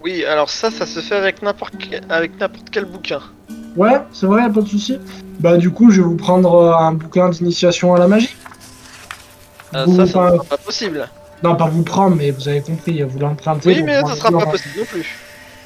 [0.04, 3.20] Oui, alors ça, ça se fait avec n'importe quel, avec n'importe quel bouquin.
[3.76, 4.98] Ouais, c'est vrai, pas de souci.
[5.40, 8.36] Bah, du coup, je vais vous prendre euh, un bouquin d'initiation à la magie.
[9.76, 11.08] Euh, ça, ne sera pas possible.
[11.44, 13.70] Non, pas vous prendre, mais vous avez compris, vous l'empruntez.
[13.70, 15.18] Oui, mais ça sera pas possible non plus.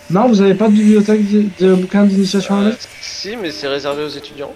[0.10, 3.68] Non, vous avez pas de bibliothèque de, de bouquins d'initiation Euh, magie si, mais c'est
[3.68, 4.54] réservé aux étudiants.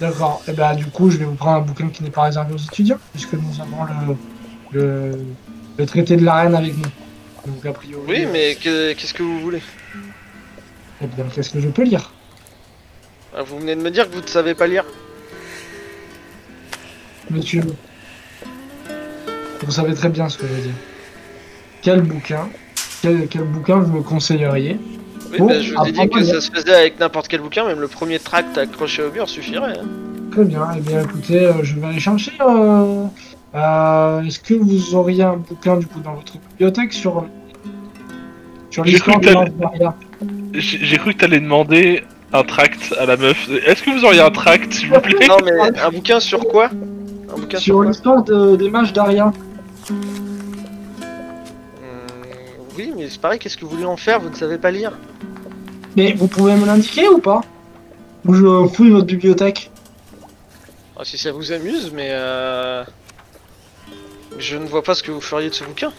[0.00, 0.42] D'accord.
[0.48, 2.58] Et ben du coup, je vais vous prendre un bouquin qui n'est pas réservé aux
[2.58, 5.18] étudiants, puisque nous avons le, le,
[5.78, 6.82] le traité de la reine avec nous.
[7.46, 8.02] Donc a priori.
[8.08, 9.62] Oui, euh, mais que- qu'est-ce que vous voulez?
[11.02, 12.12] Eh bien, qu'est-ce que je peux lire?
[13.36, 14.84] Ah, Vous venez de me dire que vous ne savez pas lire.
[17.30, 17.62] Monsieur.
[19.62, 20.74] Vous savez très bien ce que je veux dire.
[21.82, 22.48] Quel bouquin
[23.02, 24.78] quel, quel bouquin vous me conseilleriez
[25.32, 27.64] Oui, Bon, bah, je vous ai dit que ça se faisait avec n'importe quel bouquin,
[27.66, 29.78] même le premier tract accroché au mur suffirait.
[29.78, 29.84] hein.
[30.30, 30.66] Très bien.
[30.76, 32.32] Eh bien, écoutez, euh, je vais aller chercher.
[32.40, 33.04] euh,
[33.54, 37.26] euh, Est-ce que vous auriez un bouquin du coup dans votre bibliothèque sur
[38.70, 39.94] sur J'ai l'histoire cru de que t'allais- Narnia
[40.54, 43.46] J'ai cru que t'allais demander un tract à la meuf.
[43.66, 45.26] Est-ce que vous auriez un tract, s'il vous plaît?
[45.28, 46.70] Non, mais un bouquin sur quoi?
[47.34, 49.30] Un bouquin sur, l'histoire de- des mages d'Aria.
[52.76, 54.20] Oui, mais c'est pareil, qu'est-ce que vous voulez en faire?
[54.20, 54.92] Vous ne savez pas lire.
[55.96, 57.42] Mais vous pouvez me l'indiquer ou pas?
[58.26, 59.70] Ou je fouille votre bibliothèque?
[60.96, 62.84] Ah, si ça vous amuse, mais euh...
[64.38, 65.92] Je ne vois pas ce que vous feriez de ce bouquin.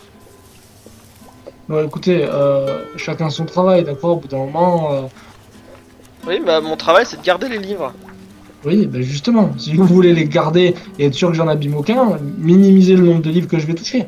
[1.69, 4.11] Bon, écoutez, euh, chacun son travail, d'accord?
[4.11, 5.01] Au bout d'un moment, euh,
[6.27, 7.93] Oui, bah mon travail c'est de garder les livres.
[8.65, 12.17] oui, ben justement, si vous voulez les garder et être sûr que j'en abîme aucun,
[12.37, 14.07] minimisez le nombre de livres que je vais toucher.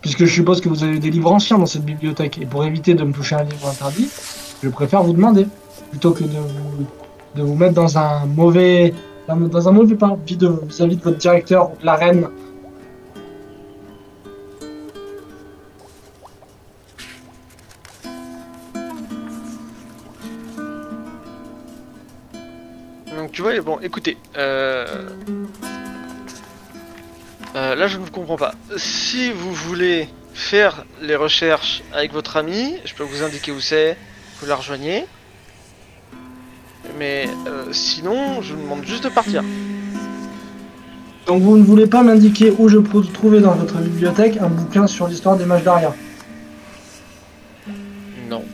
[0.00, 2.94] Puisque je suppose que vous avez des livres anciens dans cette bibliothèque, et pour éviter
[2.94, 4.08] de me toucher un livre interdit,
[4.62, 5.46] je préfère vous demander,
[5.90, 6.86] plutôt que de vous,
[7.36, 8.94] de vous mettre dans un mauvais,
[9.28, 12.28] dans, un mauvais pas vis-à-vis de votre directeur ou de la reine.
[23.16, 24.86] Donc tu vois, bon, écoutez, euh...
[27.58, 28.54] euh, là je ne vous comprends pas.
[28.76, 33.96] Si vous voulez faire les recherches avec votre ami, je peux vous indiquer où c'est,
[34.40, 35.06] vous la rejoignez.
[36.98, 39.42] Mais euh, sinon, je vous demande juste de partir.
[41.26, 44.86] Donc vous ne voulez pas m'indiquer où je peux trouver dans votre bibliothèque un bouquin
[44.86, 45.92] sur l'histoire des mages d'Aria?
[48.28, 48.44] Non.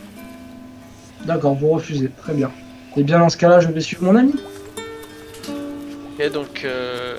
[1.27, 2.51] D'accord, vous refusez, très bien.
[2.97, 4.35] Et bien dans ce cas-là, je vais suivre mon ami.
[6.19, 7.19] Et donc, euh,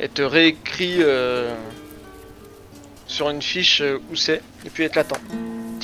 [0.00, 1.54] elle te réécrit euh,
[3.06, 5.16] sur une fiche euh, où c'est, et puis elle t'attend.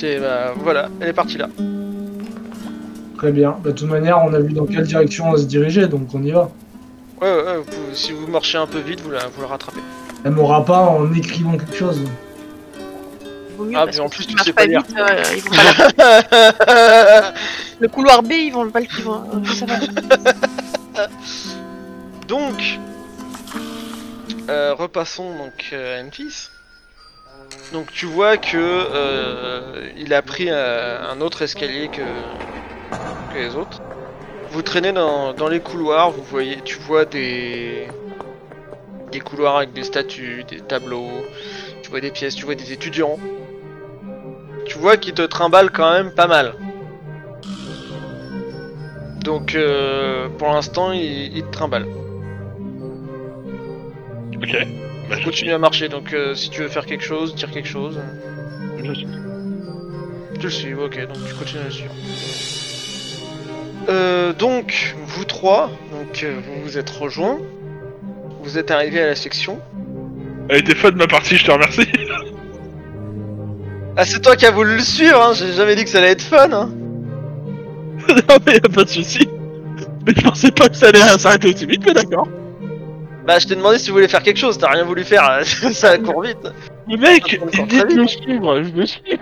[0.03, 1.47] Et bah voilà, elle est partie là.
[3.17, 3.57] Très bien.
[3.63, 6.31] De toute manière, on a vu dans quelle direction on se dirigeait, donc on y
[6.31, 6.49] va.
[7.21, 9.79] Ouais, ouais, ouais, vous si vous marchez un peu vite, vous la, vous la rattrapez.
[10.23, 12.01] Elle m'aura pas en écrivant quelque chose.
[13.59, 14.83] Mieux Ah, puis en plus, tu sais pas lire.
[14.87, 15.93] vite, euh, ils vont pas
[16.67, 17.33] la-
[17.79, 18.85] Le couloir B, ils vont pas le.
[18.99, 19.15] Ils vont...
[19.33, 21.07] euh, ça va.
[22.27, 22.79] donc,
[24.49, 26.49] euh, repassons donc euh, à Memphis.
[27.73, 32.01] Donc tu vois que euh, il a pris un autre escalier que,
[33.35, 33.81] les autres.
[34.51, 37.87] Vous traînez dans, les couloirs, vous voyez, tu vois des
[39.11, 41.09] des couloirs avec des statues, des tableaux,
[41.83, 43.19] tu vois des pièces, tu vois des étudiants.
[44.65, 46.55] Tu vois qu'ils te trimballent quand même pas mal.
[49.23, 49.57] Donc
[50.37, 52.06] pour l'instant, ils te trimballent.
[54.41, 54.55] Ok.
[55.09, 57.67] Bah, je Continue à marcher, donc euh, si tu veux faire quelque chose, dire quelque
[57.67, 57.99] chose,
[58.83, 59.07] Je suis.
[60.35, 61.93] tu le suis, ok, donc tu continues à le suivre.
[63.89, 67.39] Euh, donc, vous trois, donc euh, vous vous êtes rejoints,
[68.43, 69.59] vous êtes arrivés à la section.
[70.49, 71.87] Elle était fun ma partie, je te remercie.
[73.95, 76.11] Ah, c'est toi qui as voulu le suivre, hein, j'ai jamais dit que ça allait
[76.11, 76.69] être fun, hein.
[78.09, 79.27] non mais y a pas de souci.
[80.05, 82.27] Mais je pensais pas que ça allait s'arrêter aussi vite, mais d'accord.
[83.27, 85.41] Bah, je t'ai demandé si tu voulais faire quelque chose, t'as rien voulu faire,
[85.73, 86.47] ça court vite.
[86.87, 89.19] Mais mec, de me suivre, je me suis.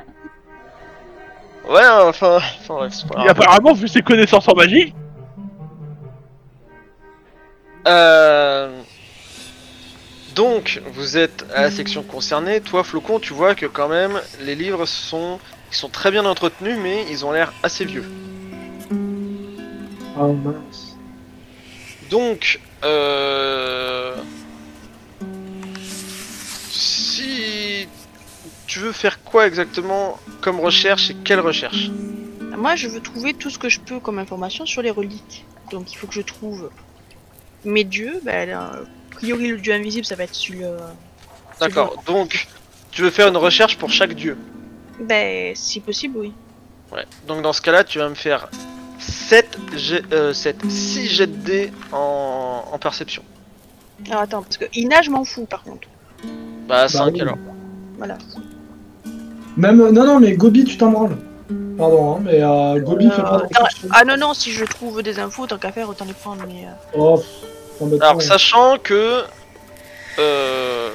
[1.68, 3.42] Ouais, enfin, enfin bref, c'est pas Et grave.
[3.42, 4.94] apparemment, vu ses connaissances en magie,
[7.88, 8.80] Euh...
[10.36, 12.62] Donc, vous êtes à la section concernée.
[12.62, 15.40] Toi, Flocon, tu vois que quand même, les livres sont,
[15.72, 18.04] ils sont très bien entretenus, mais ils ont l'air assez vieux.
[20.18, 20.98] Ah mince.
[22.10, 24.16] Donc, euh...
[26.70, 27.88] si
[28.68, 31.90] tu veux faire quoi exactement comme recherche et quelle recherche
[32.58, 35.46] Moi, je veux trouver tout ce que je peux comme information sur les reliques.
[35.72, 36.70] Donc, il faut que je trouve
[37.64, 38.20] mes dieux.
[38.24, 40.78] Bah, là, a priori, le dieu invisible, ça va être sur le.
[41.60, 42.04] D'accord.
[42.06, 42.48] Donc,
[42.92, 44.38] tu veux faire une recherche pour chaque dieu.
[45.00, 46.34] Ben, si possible, oui.
[46.92, 47.06] Ouais.
[47.28, 48.50] Donc dans ce cas-là, tu vas me faire
[49.08, 50.02] 7 G...
[50.12, 52.64] euh, 7 6 jets de dés en...
[52.72, 53.24] en perception.
[54.10, 55.88] Alors, attends, parce que Ina, je m'en fous, par contre.
[56.68, 57.22] Bah 5 oui.
[57.22, 57.38] alors.
[57.98, 58.18] Voilà.
[59.58, 61.18] Même, non, non, mais Gobi, tu t'en branles.
[61.78, 63.86] Pardon, hein, mais euh, Gobi Euh, fait pas de ah, recherche.
[63.92, 66.44] Ah non, non, si je trouve des infos, tant qu'à faire, autant les prendre.
[66.48, 68.24] Mais, euh, Oh, pff, Alors pas.
[68.24, 69.24] sachant que
[70.20, 70.90] euh,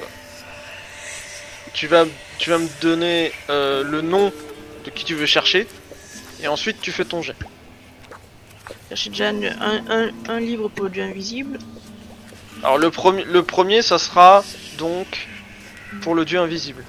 [1.72, 2.04] tu vas
[2.38, 4.32] tu vas me donner euh, le nom
[4.84, 5.66] de qui tu veux chercher
[6.42, 7.36] et ensuite tu fais ton jet.
[8.92, 11.58] J'ai déjà un, un, un- un livre pour le dieu invisible.
[12.62, 14.44] Alors le premier le premier ça sera
[14.78, 15.28] donc
[16.02, 16.84] pour le dieu invisible.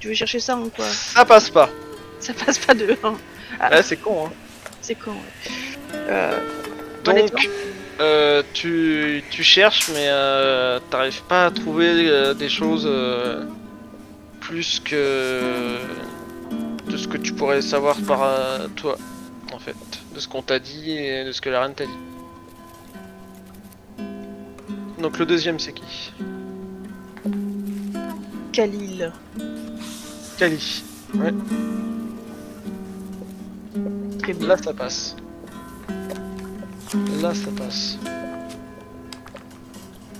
[0.00, 0.84] Tu veux chercher ça en quoi?
[0.86, 1.68] Ça passe pas.
[2.20, 2.96] Ça passe pas de.
[3.60, 3.70] Ah.
[3.70, 4.32] Ouais, c'est con hein.
[4.80, 5.12] C'est con.
[5.12, 5.94] ouais.
[6.10, 6.38] Euh,
[7.04, 7.48] Donc,
[8.00, 12.88] euh, tu, tu cherches, mais euh, t'arrives pas à trouver des choses
[14.40, 15.78] plus que
[16.88, 18.28] de ce que tu pourrais savoir par
[18.76, 18.96] toi,
[19.66, 21.92] fait, de ce qu'on t'a dit et de ce que la reine t'a dit.
[25.00, 26.12] Donc le deuxième, c'est qui?
[28.52, 29.12] Khalil.
[30.38, 30.84] Kali.
[34.20, 34.48] Très bien.
[34.48, 35.16] Là, ça passe.
[37.20, 37.98] Là, ça passe.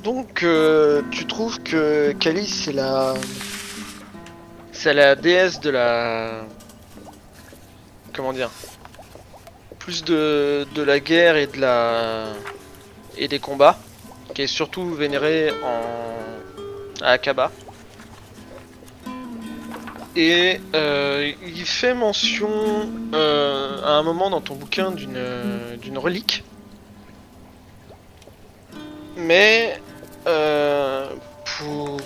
[0.05, 3.15] Donc, euh, tu trouves que Kali, c'est la...
[4.73, 6.45] C'est la déesse de la...
[8.13, 8.51] Comment dire?
[9.87, 12.33] Plus de, la guerre et de la...
[13.17, 13.79] Et des combats.
[14.35, 17.05] Qui est surtout vénérée en...
[17.05, 17.53] à Akaba.
[20.17, 22.51] Et euh, il fait mention
[23.15, 26.43] euh, à un moment dans ton bouquin d'une relique.
[29.17, 29.81] Mais
[30.27, 31.09] euh,
[31.45, 32.01] pour-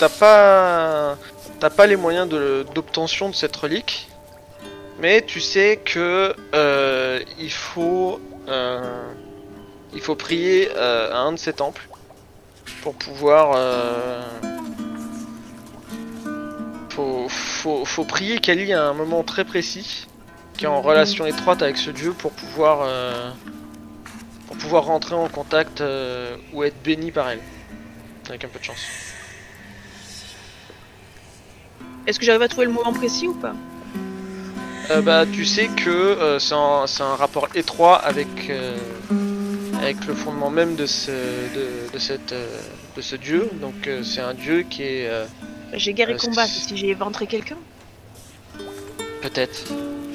[0.00, 1.16] t'as pas
[1.60, 2.28] t'as pas les moyens
[2.74, 4.08] d'obtention de cette relique.
[4.98, 9.12] Mais tu sais que euh, il faut euh,
[9.92, 11.86] il faut prier euh, à un de ces temples
[12.82, 13.58] pour pouvoir
[16.90, 20.06] faut, faut, faut prier Kali à un moment très précis,
[20.56, 22.88] qui est en relation étroite avec ce dieu pour pouvoir,
[24.46, 25.82] pour pouvoir rentrer en contact
[26.52, 27.40] ou être béni par elle.
[28.28, 28.86] Avec un peu de chance.
[32.06, 33.54] Est-ce que j'arrive à trouver le moment précis ou pas?
[34.90, 36.54] Euh, bah, tu sais que euh, c'est
[37.02, 38.76] un, rapport étroit avec, euh,
[39.80, 42.46] avec le fondement même de ce, de, de cette, euh,
[42.96, 43.50] de ce dieu.
[43.60, 45.10] Donc, c'est un dieu qui est
[45.72, 47.56] J'ai guerre et combat, c'est- si j'ai éventré quelqu'un.
[49.22, 49.64] Peut-être.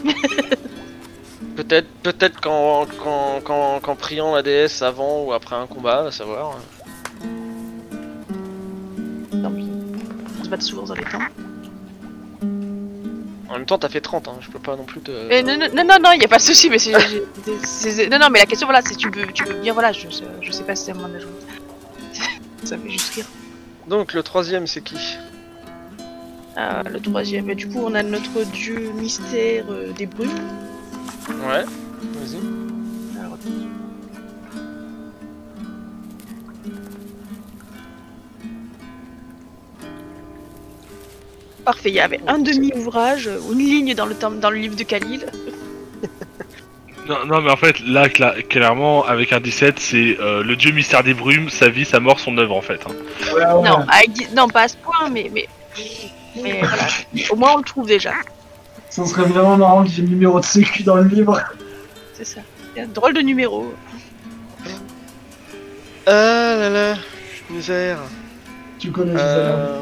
[1.57, 6.12] peut-être, peut-être qu'en, qu'en, qu'en, qu'en priant la déesse avant ou après un combat, à
[6.12, 6.57] savoir.
[9.31, 9.67] Tant pis.
[10.39, 11.19] On se bat souvent dans les temps.
[13.51, 15.11] En même temps, t'as fait 30, hein, je peux pas non plus te.
[15.27, 16.79] Mais non, non, non, non, y a pas de souci, mais
[17.63, 18.07] c'est.
[18.07, 20.07] Non, non, mais la question, voilà, c'est tu veux, tu veux dire, voilà, je,
[20.41, 21.33] je, sais pas si c'est moi d'ajouter.
[22.63, 23.25] Ça fait juste rire.
[23.87, 25.17] Donc, le troisième, c'est qui?
[26.55, 30.29] Ah, le troisième, et du coup, on a notre dieu mystère euh, des brumes.
[31.27, 32.61] Ouais, vas-y.
[41.65, 44.76] Parfait, il y avait un demi-ouvrage ou une ligne dans le, temps- dans le livre
[44.76, 45.26] de Khalil.
[47.08, 50.71] Non, non, mais en fait, là, cla- clairement, avec un 17, c'est euh, le dieu
[50.71, 52.80] mystère des brumes, sa vie, sa mort, son œuvre, en fait.
[52.88, 52.91] hein.
[53.34, 53.69] Ouais, ouais.
[53.69, 55.47] Non, avec dix- non, pas à ce point, mais, mais,
[56.41, 56.84] mais voilà.
[57.32, 58.13] Au moins, on le trouve déjà.
[58.91, 61.41] Ça serait vraiment marrant qu'il y ait le numéro de sécu dans le livre.
[62.13, 62.41] C'est ça.
[62.76, 63.74] C'est un drôle de numéro.
[66.06, 66.95] Ah là là,
[67.50, 67.97] misère.
[68.80, 69.13] Tu connais.
[69.17, 69.80] Euh...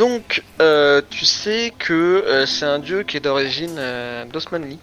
[0.00, 4.78] Donc, euh, tu sais que euh, c'est un dieu qui est d'origine euh, d'Osmanli.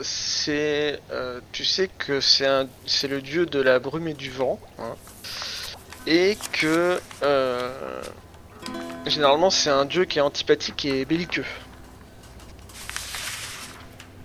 [0.00, 1.00] C'est,
[1.50, 4.60] tu sais que c'est le dieu de la brume et du vent.
[4.78, 4.94] hein.
[6.06, 7.00] et que
[9.06, 11.44] généralement c'est un dieu qui est antipathique et belliqueux.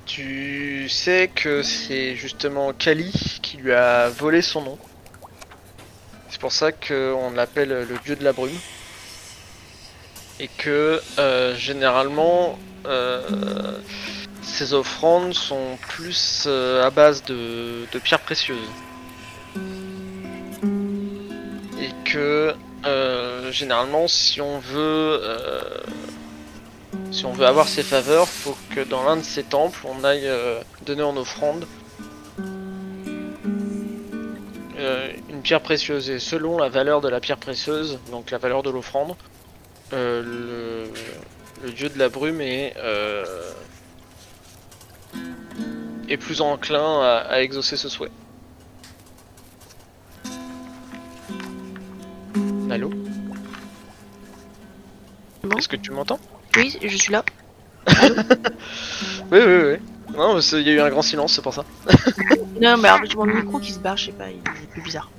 [0.06, 4.78] Tu sais que c'est justement Kali qui lui a volé son nom.
[6.38, 8.60] C'est pour ça qu'on l'appelle le dieu de la brume.
[10.40, 13.80] Et que euh, généralement euh,
[14.44, 18.70] ses offrandes sont plus euh, à base de, pierres précieuses.
[21.82, 22.54] Et que
[22.86, 25.62] euh, généralement si on veut euh,
[27.12, 30.28] si on veut avoir ses faveurs, faut que dans l'un de ses temples on aille
[30.28, 31.66] euh, donner en offrande
[34.78, 36.10] euh, une pierre précieuse.
[36.10, 39.16] Et selon la valeur de la pierre précieuse, donc la valeur de l'offrande,
[39.94, 43.24] euh, le, le dieu de la brume est, euh,
[46.10, 48.12] est plus enclin à, à exaucer ce souhait.
[52.70, 52.90] Allô?
[55.44, 55.58] Bon.
[55.58, 56.20] Est-ce que tu m'entends?
[56.56, 57.24] Oui, je suis là.
[59.30, 59.97] Oui, oui, oui.
[60.16, 61.66] Non, il y a eu un grand silence, c'est pour ça.
[62.60, 65.12] Non, mais j'ai mon micro qui se barre, je sais pas, il est plus bizarre.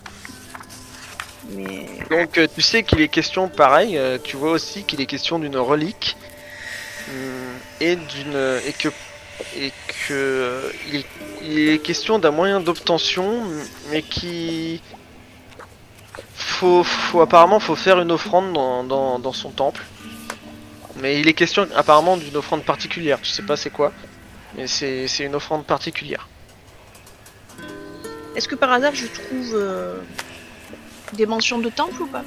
[1.51, 1.87] Mais.
[2.11, 5.39] Donc euh, tu sais qu'il est question, pareil, euh, tu vois aussi qu'il est question
[5.39, 6.17] d'une relique
[7.09, 7.15] hum,
[7.81, 8.89] et d'une et que
[9.57, 11.07] et que euh, il, est,
[11.43, 13.45] il est question d'un moyen d'obtention,
[13.91, 14.83] mais qui
[16.35, 19.85] faut, faut apparemment faut faire une offrande dans, dans, dans son temple.
[21.01, 23.21] Mais il est question apparemment d'une offrande particulière.
[23.23, 23.93] Tu sais pas c'est quoi,
[24.57, 26.29] mais c'est c'est une offrande particulière.
[28.37, 30.01] Est-ce que par hasard je trouve euh,
[31.15, 32.25] des mentions de temple ou pas?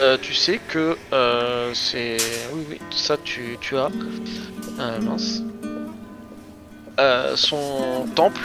[0.00, 2.16] Euh, tu sais que euh, c'est.
[2.52, 3.90] Oui, oui, ça tu, tu as.
[4.80, 5.40] Euh, mince.
[6.98, 8.42] Euh, son temple,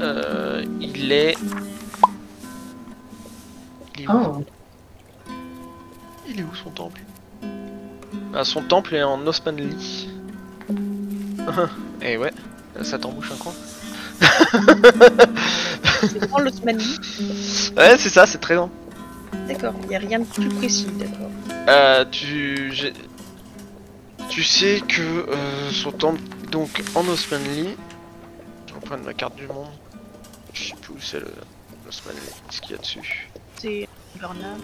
[0.00, 1.36] euh, il est.
[3.96, 4.10] Il est, où?
[4.10, 5.32] Ah,
[6.28, 7.00] il est où son temple?
[8.34, 10.08] Ah, Son temple est en Osmanli.
[12.02, 12.32] Et ouais,
[12.82, 13.52] ça t'embouche un coin.
[16.02, 16.98] C'est l'Osmanie
[17.76, 18.70] Ouais, c'est ça, c'est très long.
[19.46, 21.30] D'accord, il n'y a rien de plus précis, d'accord.
[21.68, 22.92] Euh, tu, j'ai-
[24.28, 27.76] tu sais que euh, son temple, donc en Osmanli,
[28.68, 29.68] je vais prendre ma carte du monde.
[30.52, 31.32] Je sais plus où c'est le
[31.86, 32.18] l'Osmanli,
[32.50, 33.28] ce qu'il y a dessus.
[33.60, 33.88] C'est
[34.20, 34.56] Verna.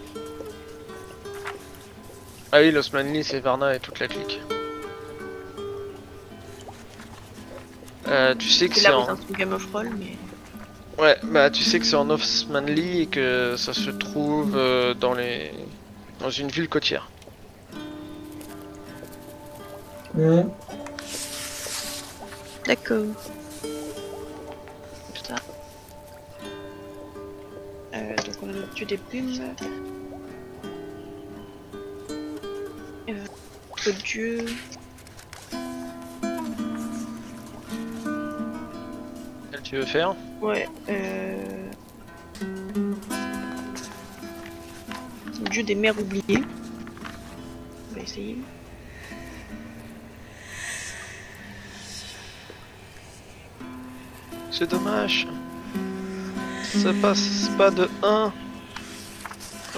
[2.53, 4.41] Ah oui, l'Osmanli, c'est Varna et toute la clique.
[8.09, 9.05] Euh, tu sais que C'est en...
[9.07, 10.17] c'est un Game of Roll, mais.
[10.99, 15.13] Ouais, bah tu sais que c'est en Osmanli et que ça se trouve euh, dans
[15.13, 15.53] les
[16.21, 17.11] dans une ville côtière.
[22.65, 23.05] D'accord.
[25.23, 25.35] Ça.
[27.95, 29.55] Euh, donc on a dieu des plumes.
[33.09, 33.25] Euh,
[33.85, 34.47] le dieu.
[39.69, 40.69] Tu veux faire Ouais.
[40.89, 41.71] Euh...
[45.43, 46.45] Le dieu des mers oubliées.
[47.91, 48.39] On va essayer.
[54.53, 55.27] C'est dommage.
[56.63, 58.33] Ça passe pas de 1.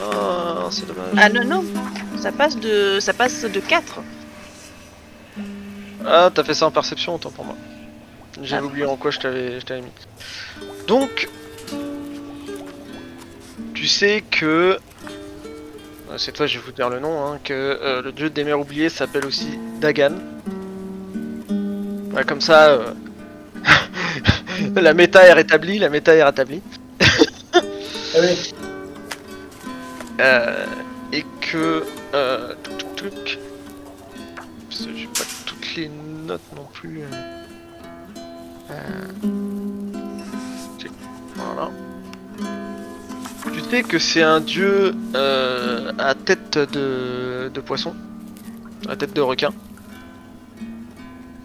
[0.01, 1.15] Oh, c'est dommage.
[1.17, 1.65] Ah non non,
[2.19, 4.01] ça passe de ça passe de 4.
[6.05, 7.57] Ah, t'as fait ça en perception, autant pour moi.
[8.43, 8.63] J'ai Ah.
[8.65, 9.93] oublié en quoi je t'avais je t'avais mis.
[10.87, 11.29] Donc,
[13.75, 14.79] tu sais que.
[16.11, 18.43] Euh, Cette fois, je vais vous dire le nom, hein, que euh, le dieu des
[18.45, 20.15] mers oubliées s'appelle aussi Dagan.
[22.15, 22.93] Ouais, comme ça, euh,
[24.75, 26.63] la méta est rétablie, la méta est rétablie.
[27.01, 27.61] Ah
[28.21, 28.53] oui.
[30.21, 30.67] Euh,
[31.13, 32.53] et que euh,
[32.97, 33.09] que
[34.97, 35.89] j'ai pas toutes les
[36.27, 37.03] notes non plus.
[37.03, 37.38] euh.
[41.35, 41.71] Voilà.
[43.53, 47.95] Tu sais que c'est un dieu euh, à tête de, poisson,
[48.89, 49.51] à tête de requin.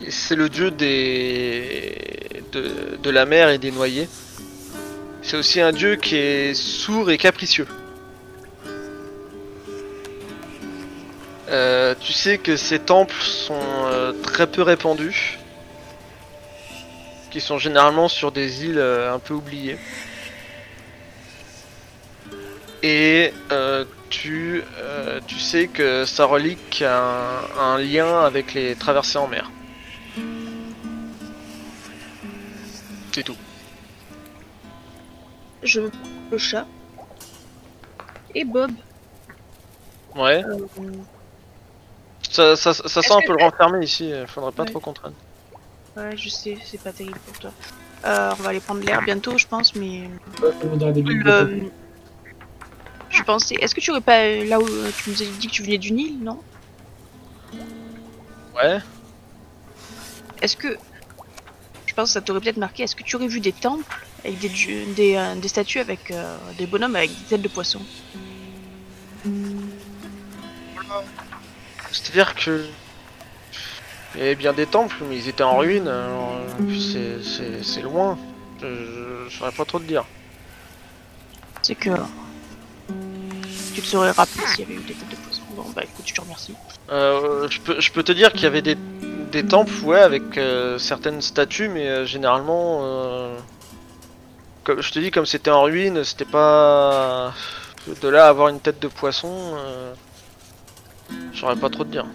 [0.09, 4.07] C'est le dieu des de, de la mer et des noyés.
[5.21, 7.67] C'est aussi un dieu qui est sourd et capricieux.
[11.49, 13.53] Euh, tu sais que ces temples sont
[13.86, 15.38] euh, très peu répandus,
[17.34, 19.79] qui sont généralement sur des îles euh, un peu oubliées.
[22.84, 28.75] Et euh, tu, euh, tu sais que sa relique a un, un lien avec les
[28.75, 29.49] traversées en mer.
[33.13, 33.38] C'est tout.
[35.63, 36.67] Je me prends le chat.
[38.36, 38.71] Et Bob.
[40.15, 40.43] Ouais.
[40.45, 40.91] euh,
[42.29, 44.69] Ça, ça, ça sent un peu le renfermer ici, faudrait pas Ouais.
[44.69, 45.13] trop qu'on traîne.
[45.98, 47.52] Ouais, je sais, c'est pas terrible pour toi.
[48.06, 50.10] Euh, on va aller prendre l'air bientôt, je pense, mais
[50.41, 51.02] Ouais, je
[53.20, 53.24] le...
[53.26, 53.56] pensais.
[53.56, 55.64] Est-ce que tu aurais pas euh, là où euh, tu nous as dit que tu
[55.64, 56.39] venais du Nil, non?
[58.56, 58.80] Ouais.
[60.41, 60.78] Est-ce que
[61.86, 62.82] je pense que ça t'aurait peut-être marqué.
[62.84, 63.84] Est-ce que tu aurais vu des temples
[64.26, 67.48] avec des dieux- des, euh, des statues avec euh, des bonhommes avec des têtes de
[67.48, 67.80] poisson?
[71.91, 72.66] C'est-à-dire que.
[74.16, 76.45] Il y avait bien des temples, mais ils étaient en ruine, euh,
[77.64, 78.18] c'est- loin.
[78.61, 78.68] Je,
[79.28, 80.05] je, saurais pas trop te dire.
[81.61, 81.89] C'est que
[83.74, 85.41] tu te serais rappelé s'il y avait eu des têtes de poisson.
[85.55, 86.53] Bon bah écoute, je te remercie.
[86.91, 88.78] Euh, je, peux, je peux te dire qu'il y avait des,
[89.32, 93.34] des temples, ouais, avec euh, certaines statues, mais euh, généralement.
[94.64, 97.34] comme je te dis, comme c'était en ruine, c'était pas.
[98.01, 99.57] De là à avoir une tête de poisson.
[101.34, 102.05] Je saurais pas trop te dire.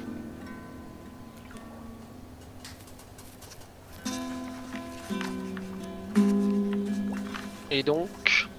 [7.79, 8.09] Et donc,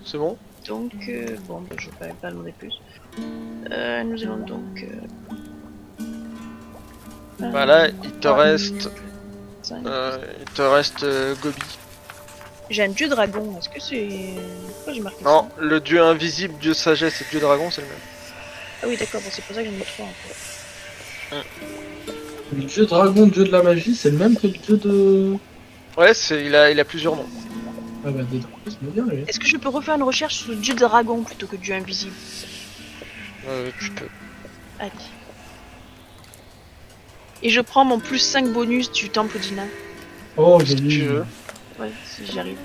[0.06, 0.38] c'est bon?
[0.66, 2.72] Donc euh, bon, bah, je vais pas, demander plus.
[3.70, 4.82] Euh, nous allons donc.
[4.82, 6.06] euh,
[7.38, 8.90] Voilà, il te ah, reste,
[9.74, 11.60] euh, il te reste euh, Gobi.
[12.70, 13.58] J'ai un dieu dragon.
[13.60, 14.08] Est-ce que c'est
[14.76, 15.64] pourquoi j'ai marqué Non, ça?
[15.66, 17.98] le dieu invisible, dieu sagesse et dieu dragon, c'est le même.
[18.82, 19.20] Ah oui, d'accord.
[19.20, 20.14] bon, c'est pour ça que j'en ai trois en
[21.34, 21.44] fait.
[22.56, 25.36] Le dieu dragon, dieu de la magie, c'est le même que le dieu de.
[25.98, 27.28] Ouais, c'est, il a, il a plusieurs noms.
[28.06, 29.24] Ah bah, des dragons, c'est bien, lui.
[29.28, 32.14] Est-ce que je peux refaire une recherche sur le dieu dragon plutôt que dieu invisible
[33.48, 34.08] Euh, tu peux.
[34.80, 34.92] Allez.
[37.44, 39.64] Et je prends mon plus 5 bonus du temple d'Ina.
[40.38, 41.26] Oh, Si j'ai tu veux.
[41.80, 42.58] Ouais, si j'y arrive.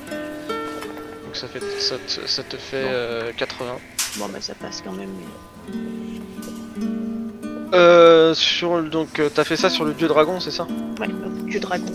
[1.24, 3.76] Donc ça fait, ça te, ça te fait euh, 80.
[4.18, 5.10] Bon bah ça passe quand même.
[5.18, 5.26] Mais...
[7.76, 10.66] Euh, sur le- donc euh, t'as fait ça sur le dieu dragon, c'est ça?
[11.00, 11.86] Ouais, le dieu dragon.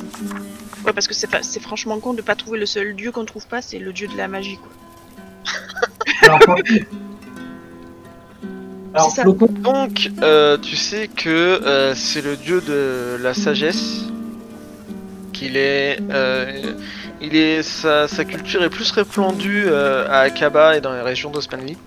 [0.85, 3.25] Ouais, parce que c'est pas, c'est franchement con de pas trouver le seul dieu qu'on
[3.25, 4.71] trouve pas, c'est le dieu de la magie quoi.
[6.21, 6.39] Alors,
[8.93, 9.23] Alors, ça.
[9.23, 14.05] Donc, euh, tu sais que euh, c'est le dieu de la sagesse.
[15.33, 16.73] Qu'il est, euh,
[17.21, 21.29] il est, sa, sa culture est plus répandue euh, à Akaba et dans les régions
[21.29, 21.77] d'Osmanli.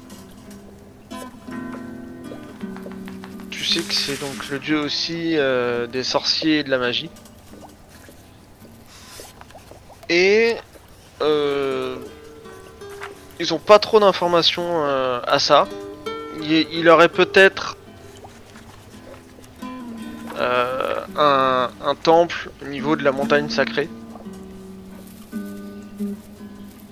[3.51, 7.11] Tu sais que c'est donc le dieu aussi euh, des sorciers et de la magie.
[10.15, 10.59] Et
[11.23, 11.97] euh,
[13.41, 15.67] ils ont pas trop d'informations euh, à ça.
[16.43, 17.79] Il, il aurait peut-être
[20.39, 23.89] euh, un, un temple au niveau de la montagne sacrée.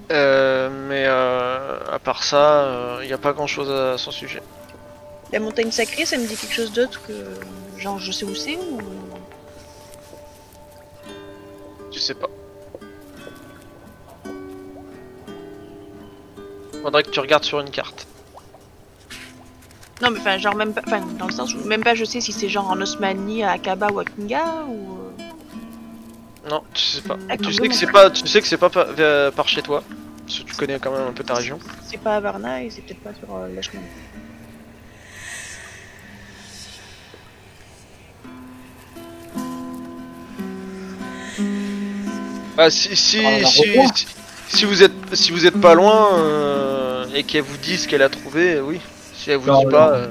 [0.09, 4.43] Mais euh, à part ça, il n'y a pas grand chose à son sujet.
[5.31, 7.13] La montagne sacrée, ça me dit quelque chose d'autre que.
[7.79, 8.79] Genre, je sais où c'est ou?
[11.91, 12.29] Tu sais pas.
[16.83, 18.07] Faudrait que tu regardes sur une carte.
[20.03, 20.81] Non, mais enfin, genre, même pas.
[20.87, 23.53] Enfin, dans le sens où même pas je sais si c'est genre en Osmanie, à
[23.53, 24.99] Akaba ou à Kinga ou.
[25.21, 27.17] euh, Non, tu sais pas.
[27.17, 29.83] D'accord, Tu sais que c'est pas, tu sais que c'est pas par, chez toi,
[30.27, 31.59] parce que tu connais quand même un peu ta région.
[31.85, 33.83] C'est pas à Varna et c'est peut-être pas sur euh, Lachman.
[42.57, 44.07] Ah si si Ah, la si,
[44.53, 48.03] si vous êtes si vous êtes pas loin euh, et qu'elle vous dit ce qu'elle
[48.03, 48.81] a trouvé, oui.
[49.15, 50.09] Si elle vous Alors, dit pas, euh, euh,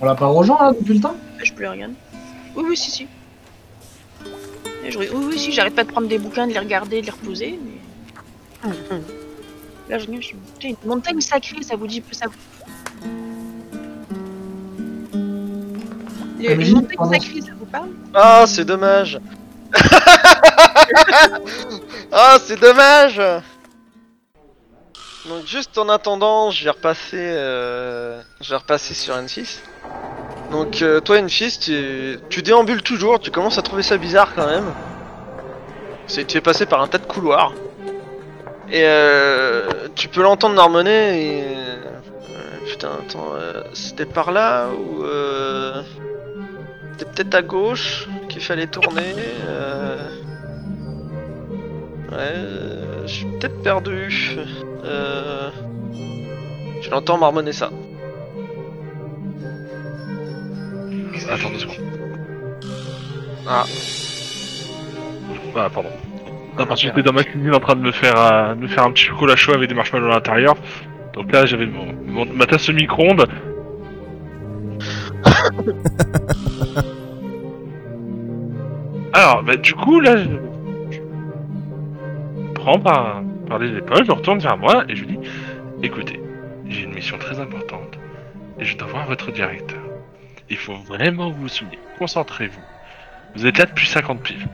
[0.00, 1.16] on la parle aux gens là depuis le temps?
[1.42, 1.94] Je peux les regarder.
[2.56, 3.06] Oui, oui, si, si.
[4.84, 7.06] Et je- Oui, oui, si, j'arrête pas de prendre des bouquins, de les regarder, de
[7.06, 8.70] les reposer, mais.
[9.88, 10.36] Là, je je suis.
[10.58, 12.02] Putain, une montagne sacrée, ça vous dit.
[12.12, 12.26] Ça...
[16.38, 17.12] Montagnes pardon.
[17.12, 17.90] sacrées, ça vous parle?
[18.14, 19.20] Ah c'est dommage.
[22.12, 23.20] ah c'est dommage.
[25.28, 29.60] Donc juste en attendant, je vais repasser, euh, je vais repasser sur N6.
[30.50, 34.46] Donc euh, toi N6, tu, tu déambules toujours, tu commences à trouver ça bizarre quand
[34.46, 34.74] même.
[36.08, 37.52] C'est tu es passé par un tas de couloirs.
[38.68, 41.44] Et euh, tu peux l'entendre marmonner et...
[42.66, 43.32] putain, attends,
[43.74, 45.04] c'était par là ou...
[46.98, 49.14] C'était peut-être à gauche qu'il fallait tourner.
[52.12, 54.08] Ouais, euh, je suis peut-être perdu.
[54.84, 55.50] Euh...
[56.82, 57.70] Je l'entends marmonner ça.
[61.30, 61.76] Attends deux secondes.
[63.46, 63.64] Ah,
[65.56, 65.88] Ah, pardon.
[66.58, 68.84] Non, parce que j'étais dans ma cuisine en train de me faire, euh, me faire
[68.84, 70.54] un petit chocolat chaud avec des marshmallows à l'intérieur.
[71.14, 73.26] Donc là, j'avais mon, mon- ma tasse au micro-ondes.
[79.12, 80.28] Alors, bah, du coup, là, je
[82.62, 85.28] prends par, par les épaules, je retourne vers moi et je lui dis
[85.82, 86.20] Écoutez,
[86.68, 87.98] j'ai une mission très importante
[88.58, 89.80] et je dois voir votre directeur.
[90.48, 91.78] Il faut vraiment vous souvenir.
[91.98, 92.60] Concentrez-vous.
[93.34, 94.46] Vous êtes là depuis 50 piges.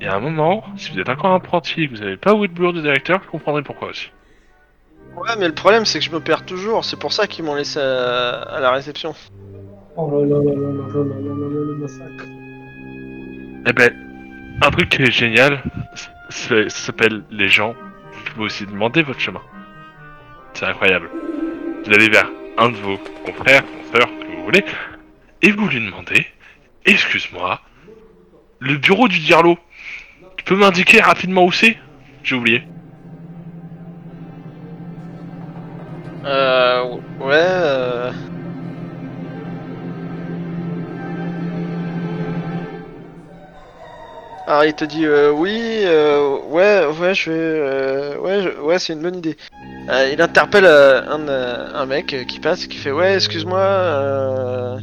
[0.00, 2.34] Et à un moment, si vous êtes encore un apprenti et que vous n'avez pas
[2.34, 4.10] bureau du directeur, je comprendrai pourquoi aussi.
[5.16, 6.84] Ouais, mais le problème c'est que je me perds toujours.
[6.84, 9.14] C'est pour ça qu'ils m'ont laissé à, à la réception.
[9.96, 12.24] Oh là là là là là là là là là, le massacre.
[13.68, 13.92] Eh ben,
[14.62, 15.62] un truc qui est génial,
[16.32, 17.74] ça s'appelle les gens.
[18.12, 19.42] Vous pouvez aussi demander votre chemin.
[20.54, 21.08] C'est incroyable.
[21.84, 22.28] Vous allez vers
[22.58, 24.64] un de vos confrères, confrères, que vous voulez,
[25.42, 26.26] et vous lui demandez,
[26.84, 27.60] excuse-moi,
[28.58, 29.58] le bureau du Diarlo,
[30.36, 31.76] tu peux m'indiquer rapidement où c'est?
[32.22, 32.62] J'ai oublié.
[36.24, 36.84] Euh.
[37.20, 37.32] Ouais.
[37.32, 38.12] Euh...
[44.52, 48.92] Alors il te dit euh, oui, euh, ouais, ouais, je vais, euh, ouais, ouais, c'est
[48.92, 49.34] une bonne idée.
[49.88, 51.00] Euh, il interpelle euh,
[51.74, 54.76] un, mec qui passe, qui fait ouais, excuse-moi.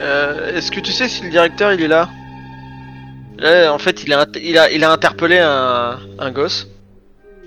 [0.00, 2.08] Est-ce que tu sais si le directeur il est là?
[3.70, 6.66] En fait, il a, il a, il a interpellé un, gosse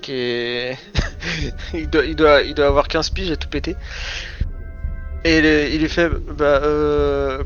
[0.00, 0.12] qui
[1.74, 3.76] il doit, il doit, il doit avoir 15 piges et tout pété.
[5.22, 7.42] Et il, il fait, bah, euh,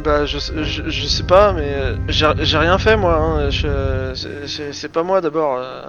[0.00, 3.14] bah, je, je, je sais pas, mais euh, j'ai j'ai rien fait moi.
[3.16, 4.12] Hein, je-
[4.46, 5.56] c'est- pas moi d'abord.
[5.58, 5.82] euh.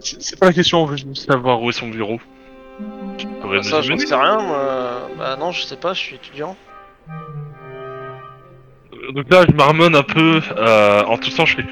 [0.00, 2.20] C'est pas la question, on veut savoir où est son bureau.
[3.40, 4.40] Pourrais Bah, ça, mener sais rien.
[4.40, 5.08] Moi.
[5.18, 5.92] Bah non, je sais pas.
[5.94, 6.56] Je suis étudiant.
[9.14, 11.64] Donc là, je marmonne un peu euh, en toussant, je fais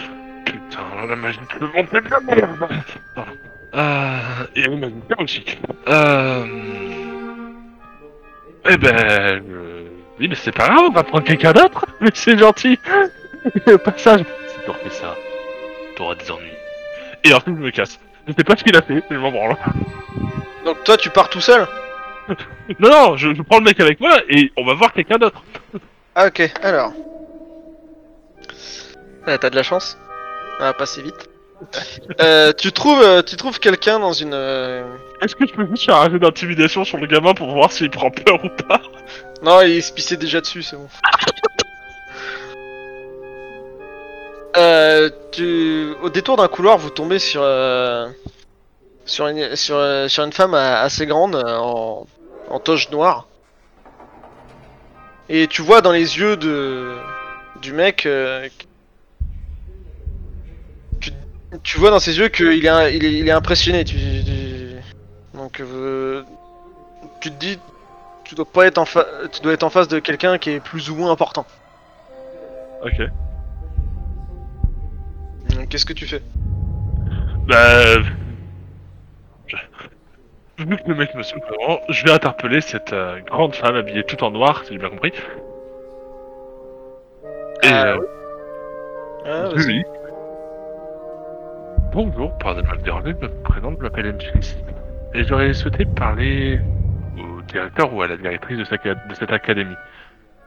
[0.44, 2.68] Putain, la magie de monde, c'est de la merde.
[3.74, 4.18] Euh,
[4.54, 5.44] et le magicien aussi.
[5.88, 6.46] Euh...
[8.68, 8.96] Eh ben...
[8.96, 9.84] euh,
[10.18, 12.78] Oui, mais c'est pas grave, on va prendre quelqu'un d'autre Mais c'est gentil
[13.66, 15.14] Au passage, si tu refais ça,
[15.96, 16.50] t'auras des ennuis.
[17.24, 17.98] Et ensuite, je me casse.
[18.26, 19.56] Je sais pas ce qu'il a fait, mais je m'en branle.
[20.64, 21.66] Donc toi, tu pars tout seul
[22.80, 25.42] Non, non, je, je prends le mec avec moi et on va voir quelqu'un d'autre.
[26.16, 26.50] Ah ok.
[26.62, 26.92] Alors.
[29.26, 29.96] Ah, T'as de la chance.
[30.60, 31.28] Ah, passer vite.
[32.20, 34.34] Euh, tu trouves, euh, tu trouves quelqu'un dans une.
[34.34, 34.84] euh,
[35.22, 37.90] Est-ce que je peux juste faire un jeu d'intimidation sur le gamin pour voir s'il
[37.90, 38.80] prend peur ou pas
[39.42, 40.88] Non, il se pissait déjà dessus, c'est bon.
[44.56, 45.92] Euh, tu...
[46.02, 48.08] Au détour d'un couloir, vous tombez sur euh,
[49.04, 52.06] sur une sur, euh, sur une femme assez grande en
[52.48, 53.26] en toge noire.
[55.28, 56.96] Et tu vois dans les yeux de
[57.60, 58.08] du mec,
[61.62, 63.84] tu, vois dans ses yeux qu'il est, un- il est il est impressionné.
[63.84, 63.96] Tu,
[65.34, 66.22] donc euh,
[67.20, 67.58] tu te dis
[68.24, 70.60] tu dois pas être en fa- tu dois être en face de quelqu'un qui est
[70.60, 71.46] plus ou moins important.
[72.84, 73.02] Ok.
[75.68, 76.22] Qu'est-ce que tu fais?
[77.48, 77.94] Bah...
[79.46, 79.56] je-
[80.58, 84.24] Vu que le mec me vraiment, je vais interpeller cette euh, grande femme habillée tout
[84.24, 85.12] en noir, si j'ai bien compris.
[87.62, 87.98] Et Ah, euh,
[89.26, 89.82] Ah, dis,
[91.96, 94.54] Bonjour, pardonnez-moi de me déranger, je me présente, je m'appelle M6.
[95.14, 96.60] Et j'aurais souhaité parler
[97.16, 99.74] au directeur ou à la directrice de, sa- de cette académie.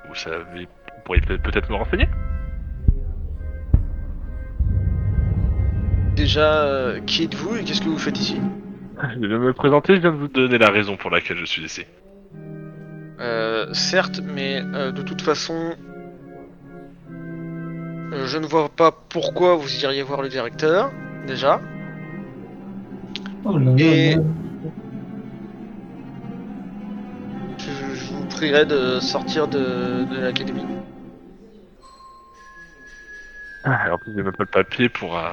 [0.07, 2.07] Vous savez, vous pourriez peut-être peut-être me renseigner
[6.15, 8.39] Déjà, euh, qui êtes-vous et qu'est-ce que vous faites ici?
[9.01, 11.45] Je viens de me présenter, je viens de vous donner la raison pour laquelle je
[11.45, 11.83] suis ici.
[13.19, 15.73] euh, Certes, mais euh, de toute façon,
[17.09, 20.91] euh, je ne vois pas pourquoi vous iriez voir le directeur.
[21.29, 21.61] Déjà.
[23.45, 24.21] Oh là là Et- là.
[27.59, 30.65] Je, je vous prierai de sortir de, de l'académie.
[33.63, 35.29] Ah, en plus, j'ai même pas le papier pour euh,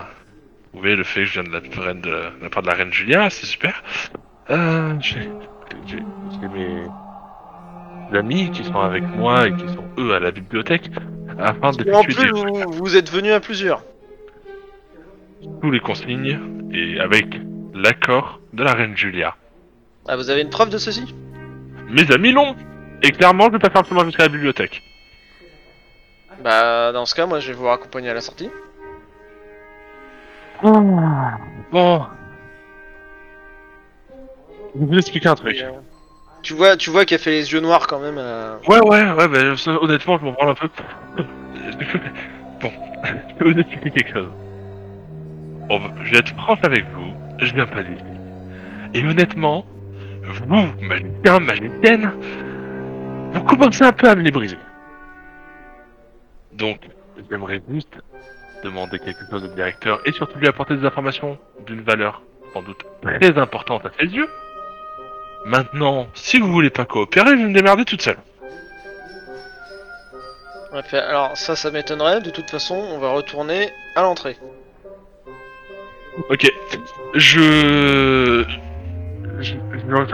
[0.72, 2.74] prouver le fait que je viens de la, reine de, de la part de la
[2.74, 3.82] reine Julia, c'est super.
[4.50, 5.30] Euh, j'ai
[5.86, 6.02] j'ai-
[6.40, 6.84] j'ai mes
[8.14, 10.90] amis qui sont avec moi et qui sont eux à la bibliothèque
[11.38, 12.30] afin Et en plus,
[12.66, 13.82] vous êtes venus à plusieurs.
[15.62, 16.38] Tous les consignes
[16.72, 17.26] et avec
[17.74, 19.34] l'accord de la reine Julia.
[20.08, 21.14] Ah, vous avez une preuve de ceci?
[21.88, 22.54] Mes amis l'ont
[23.02, 24.82] Et clairement, je vais pas faire le chemin jusqu'à la bibliothèque.
[26.42, 28.50] Bah, dans ce cas, moi, je vais vous raccompagner à la sortie.
[30.62, 32.04] Bon.
[34.74, 35.56] Je vais vous expliquer un truc.
[35.56, 35.70] Et, euh,
[36.42, 38.16] Tu vois, tu vois qu'il a fait les yeux noirs quand même.
[38.18, 40.68] euh, Ouais, ouais, ouais, bah, honnêtement, je m'en branle un peu.
[42.60, 42.70] bon,
[43.40, 44.28] je vais vous expliquer quelque chose.
[45.70, 48.04] On va- je vais être franche avec vous, je viens pas d'ici.
[48.94, 49.64] Et honnêtement,
[50.22, 52.12] vous, magicien, magicienne,
[53.32, 54.58] vous commencez un peu à me les briser.
[56.52, 56.80] Donc,
[57.30, 57.98] j'aimerais juste
[58.64, 62.22] demander quelque chose au directeur et surtout lui apporter des informations d'une valeur
[62.54, 64.28] sans doute très importante à ses yeux.
[65.44, 68.16] Maintenant, si vous voulez pas coopérer, je vais me démerder toute seule.
[70.92, 72.20] Alors ça, ça m'étonnerait.
[72.20, 74.36] De toute façon, on va retourner à l'entrée.
[76.28, 76.50] Ok,
[77.14, 78.44] je...
[79.38, 79.54] Je,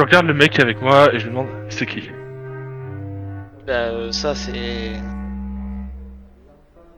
[0.03, 2.11] regarde le mec avec moi et je lui demande c'est qui?
[3.67, 4.93] Bah, euh, ça, c'est.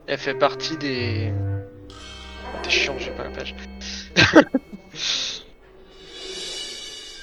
[0.07, 1.31] Elle fait partie des.
[2.43, 3.55] Oh, T'es chiant, j'ai pas la page.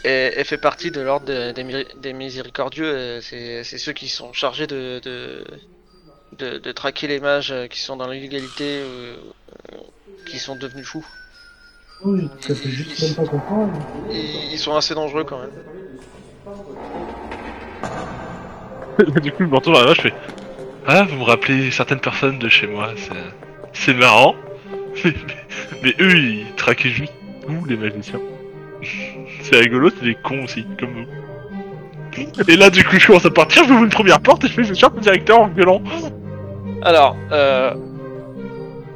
[0.05, 2.85] Et elle fait partie de l'ordre de- des, des miséricordieux.
[2.87, 5.45] euh, C'est ceux qui sont chargés de, de,
[6.39, 9.16] de, de traquer les mages euh, qui sont dans l'illégalité, euh,
[9.72, 9.76] euh,
[10.26, 11.07] qui sont devenus fous.
[12.05, 13.72] Oui, ça fait juste même pas comprendre.
[14.11, 15.50] Ils, ils sont assez dangereux quand même.
[19.22, 20.14] Du coup, je me retourne vers là, je fais
[20.86, 23.14] Ah, vous me rappelez certaines personnes de chez moi, c'est,
[23.72, 24.34] c'est marrant.
[25.82, 27.12] mais, eux, ils traquaient juste
[27.48, 28.20] nous, les magiciens.
[29.42, 31.07] c'est rigolo, c'est des cons aussi, comme vous.
[32.46, 34.53] Et là, du coup, je commence à partir, je vous une première porte et je
[34.53, 35.80] fais Je cherche le directeur en violent.
[36.82, 37.72] Alors, euh,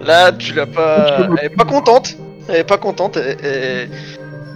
[0.00, 1.28] là, tu l'as pas.
[1.38, 2.16] Elle est pas contente.
[2.48, 3.16] Elle est pas contente.
[3.16, 3.36] et-
[3.84, 3.86] et-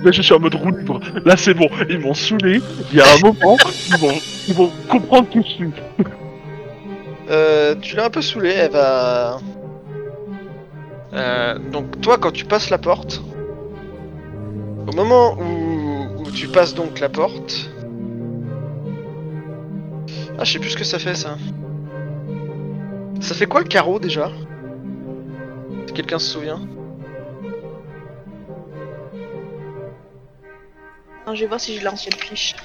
[0.02, 0.98] Là, je suis en mode roue libre.
[1.26, 2.60] Là, c'est bon, ils m'ont saoulé.
[2.90, 3.56] Il y a un moment,
[3.90, 4.14] ils vont,
[4.48, 5.70] ils vont comprendre qui je suis.
[7.30, 9.38] Euh, tu l'as un peu saoulée, elle va.
[11.12, 13.22] Euh, donc toi, quand tu passes la porte,
[14.90, 17.68] au moment où, où tu passes donc la porte,
[20.38, 21.36] ah, je sais plus ce que ça fait ça.
[23.20, 24.30] Ça fait quoi le carreau déjà?
[25.86, 26.60] Si quelqu'un se souvient?
[31.30, 32.56] Non, je vais voir si j'ai l'ancienne fiche.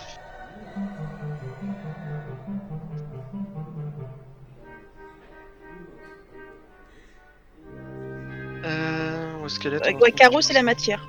[8.64, 11.08] Euh, où est-ce qu'elle est Euh, ouais, carreau, c'est la matière.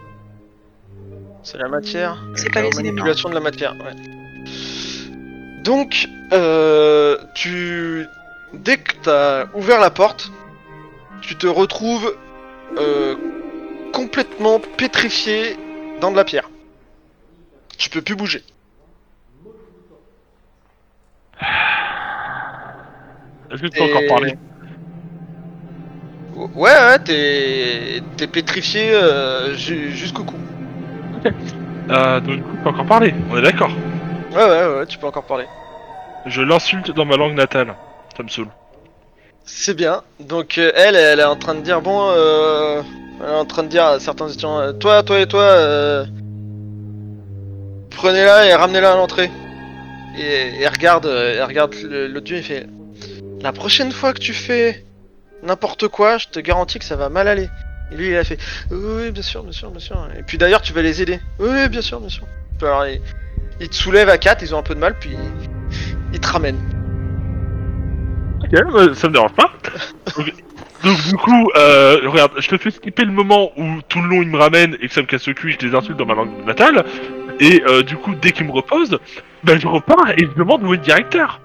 [1.43, 2.23] C'est la matière.
[2.35, 2.97] C'est pas les éléments.
[2.97, 3.75] manipulation de la matière.
[3.77, 3.95] Ouais.
[5.63, 8.07] Donc, euh, tu,
[8.53, 10.31] dès que t'as ouvert la porte,
[11.23, 12.15] tu te retrouves
[12.77, 13.17] euh,
[13.95, 15.57] complètement pétrifié
[16.03, 16.51] dans de la pierre.
[17.79, 18.43] Tu peux plus bouger.
[23.51, 24.37] Est-ce que tu peux encore parler?
[26.35, 30.37] Ouais, ouais, t'es t'es pétrifié euh, ju- jusqu'au cou.
[31.91, 33.70] euh, Donc, du coup, tu peux encore parler, on est d'accord.
[34.33, 35.47] Ouais, ouais, ouais, tu peux encore parler.
[36.27, 37.74] Je l'insulte dans ma langue natale.
[38.16, 38.49] Ça me saoule.
[39.45, 40.03] C'est bien.
[40.18, 42.83] Donc euh, elle, elle est en train de dire bon, euh,
[43.22, 46.05] elle est en train de dire à certains étudiants, euh, toi, toi et toi, euh,
[47.97, 49.30] prenez-la et ramenez-la à l'entrée.
[50.18, 52.66] Et, et elle regarde, elle regarde le- l'autre dieu et fait,
[53.42, 54.84] la prochaine fois que tu fais
[55.42, 57.49] n'importe quoi, je te garantis que ça va mal aller.
[57.92, 58.38] Et lui, il a fait,
[58.70, 60.09] oui, bien sûr, bien sûr, bien sûr.
[60.18, 61.20] Et puis d'ailleurs, tu vas les aider.
[61.38, 62.24] Oui, bien sûr, bien sûr.
[62.62, 63.01] Alors, ils,
[63.61, 65.11] ils te soulèvent à quatre, ils ont un peu de mal, puis
[66.12, 66.59] ils te ramènent.
[68.42, 69.51] Ok, bah, ça me dérange pas.
[70.16, 70.32] Donc,
[70.84, 74.22] donc, du coup, euh, regarde, je te fais skipper le moment où tout le long
[74.22, 76.14] ils me ramènent et que ça me casse le cul, je les insulte dans ma
[76.14, 76.84] langue natale.
[77.41, 78.99] Et euh, du coup, dès qu'ils me reposent,
[79.45, 81.41] ben je repars et je demande où est le directeur.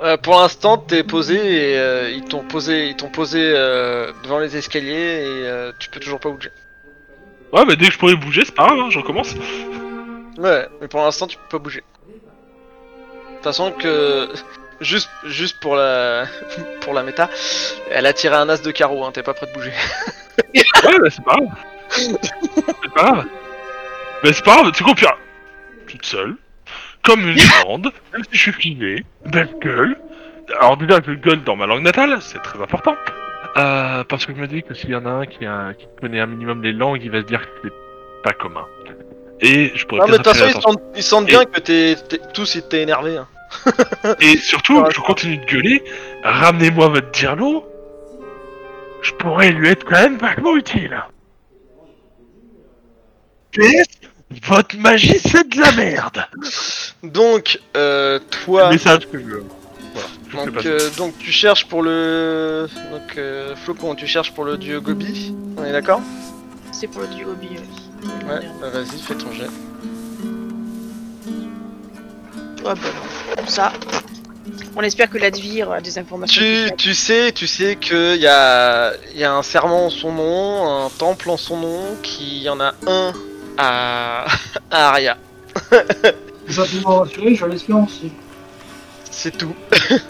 [0.00, 4.40] Euh, pour l'instant, t'es posé et euh, ils t'ont posé, ils t'ont posé euh, devant
[4.40, 6.50] les escaliers et euh, tu peux toujours pas bouger.
[7.52, 9.34] Ouais, mais dès que je pourrais bouger, c'est pas grave, hein, je recommence.
[10.38, 11.84] Ouais, mais pour l'instant, tu peux pas bouger.
[12.08, 14.28] De toute façon que
[14.80, 16.26] juste, juste pour la,
[16.80, 17.30] pour la méta,
[17.90, 19.04] elle a tiré un as de carreau.
[19.04, 19.72] Hein, t'es pas prêt de bouger.
[20.54, 21.48] Ouais, bah, c'est pas grave.
[21.90, 23.26] c'est pas grave.
[24.24, 25.14] Mais c'est pas grave, tu comprends.
[25.88, 26.36] Toute seule,
[27.02, 29.96] comme une grande, même si je suis filmé, belle gueule.
[30.60, 32.94] Alors déjà, je gueule dans ma langue natale, c'est très important.
[33.58, 35.86] Euh, parce que je me dis que s'il y en a un qui, a, qui
[36.00, 38.64] connaît un minimum les langues, il va se dire que c'est pas commun.
[39.40, 41.96] Et je pourrais Non, mais de toute façon, ils sentent, ils sentent bien que t'es,
[42.08, 43.16] t'es- tous ils t'es énervé.
[43.18, 43.28] Hein.
[44.20, 45.82] Et surtout, Ouais, je continue de gueuler,
[46.22, 47.66] ramenez-moi votre dirlo.
[49.02, 51.02] Je pourrais lui être quand même vachement utile.
[53.52, 53.84] PS,
[54.46, 56.26] votre magie c'est de la merde.
[57.02, 58.70] Donc, euh, toi.
[58.70, 59.42] Message que je.
[60.30, 64.56] Voilà, Donc, euh, donc tu cherches pour le donc euh, Flocon, tu cherches pour le
[64.56, 66.00] dieu Gobi, on est d'accord?
[66.72, 68.08] C'est pour le dieu Gobi, oui.
[68.26, 69.50] Ouais, bah, vas-y, fais ton jet.
[72.64, 73.46] Ouais, bah non.
[73.46, 73.72] Ça.
[74.74, 76.40] On espère que l'Advir a des informations.
[76.40, 80.84] Tu, tu sais, tu sais qu'il y a, y a un serment en son nom,
[80.86, 83.12] un temple en son nom, qu'il y en a un
[83.58, 84.26] à,
[84.70, 85.16] à Aria.
[85.70, 88.12] Me rassurer, je aussi.
[89.10, 89.54] C'est tout.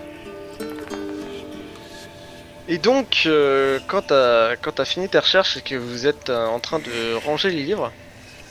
[2.68, 6.46] Et donc, euh, quand t'as quand t'as fini tes recherches et que vous êtes euh,
[6.46, 7.92] en train de ranger les livres,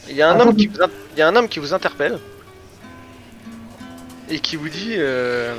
[0.08, 1.72] il y a un homme qui vous, in- il y a un homme qui vous
[1.74, 2.18] interpelle
[4.28, 5.54] et qui vous dit euh,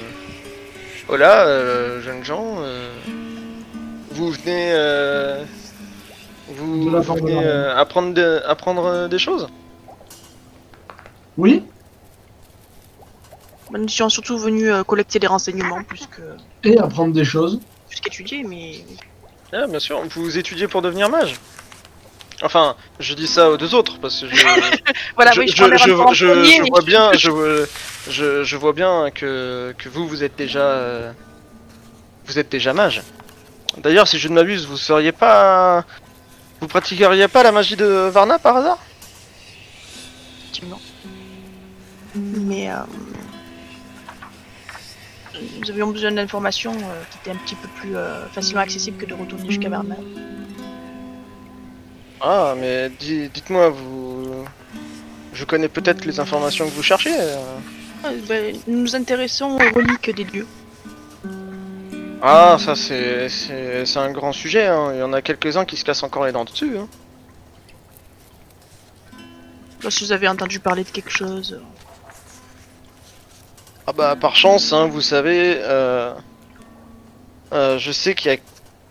[1.10, 2.90] Hola, euh, jeunes gens, euh,
[4.12, 4.72] vous venez
[6.48, 9.48] vous, De la euh, apprendre de- apprendre euh, des choses?
[11.38, 11.64] Oui
[13.72, 16.22] Nous sommes surtout venus euh, collecter des renseignements plus que
[16.68, 17.60] Et apprendre des choses.
[17.89, 18.84] plus qu'étudier, mais
[19.52, 21.36] Ah, bien sûr, vous étudiez pour devenir mage?
[22.44, 24.46] Enfin, je dis ça aux deux autres parce que je,
[25.16, 26.82] voilà, je, oui, je, je, prends les je- renseignements en je- premier, je mais vois
[26.82, 27.66] bien, je,
[28.10, 31.12] je, je vois bien que, que vous, vous êtes déjà, euh,
[32.26, 33.02] vous êtes déjà mage.
[33.78, 35.84] D'ailleurs, si je ne m'abuse, vous seriez pas,
[36.64, 38.78] vous pratiqueriez pas la magie de Varna par hasard?
[40.39, 40.80] Effectivement.
[42.16, 42.76] Mais euh,
[45.59, 49.05] nous avions besoin d'informations euh, qui étaient un petit peu plus euh, facilement accessibles que
[49.05, 49.95] de retourner jusqu'à Varna.
[52.22, 54.45] Ah, mais di- dites-moi, vous,
[55.34, 57.14] je connais peut-être les informations que vous cherchez.
[57.14, 57.36] euh.
[58.05, 60.47] Ah, ben, nous nous intéressons aux reliques des dieux.
[62.26, 63.28] Ah, ça c'est,
[63.97, 64.65] un grand sujet.
[64.67, 64.91] hein.
[64.93, 66.78] Il y en a quelques-uns qui se cassent encore les dents dessus.
[66.78, 66.88] hein.
[69.11, 71.59] Je sais pas si vous avez entendu parler de quelque chose.
[73.86, 76.13] Ah bah par chance, hein, vous savez, euh,
[77.51, 78.38] euh, je sais qu'il y a,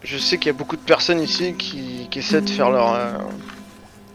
[0.03, 2.93] je sais qu'il y a beaucoup de personnes ici qui, qui essaient de faire leur,
[2.93, 3.13] euh,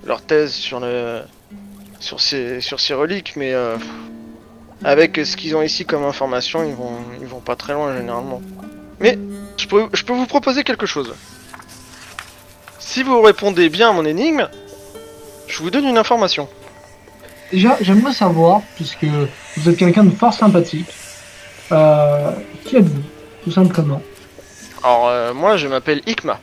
[0.06, 1.24] leur thèse sur le,
[2.00, 3.78] sur ces, sur ces reliques, mais euh,
[4.84, 8.44] avec ce qu'ils ont ici comme information, ils vont, ils vont pas très loin généralement.
[9.00, 9.18] Mais
[9.58, 11.14] je peux, je peux vous proposer quelque chose.
[12.80, 14.48] Si vous répondez bien à mon énigme,
[15.48, 16.48] je vous donne une information.
[17.52, 19.06] Déjà, j'aimerais savoir, puisque
[19.58, 20.88] vous êtes quelqu'un de fort sympathique,
[21.72, 22.32] euh,
[22.66, 23.04] qui êtes-vous,
[23.44, 24.02] tout simplement
[24.84, 26.40] Alors euh, moi, je m'appelle Ikma.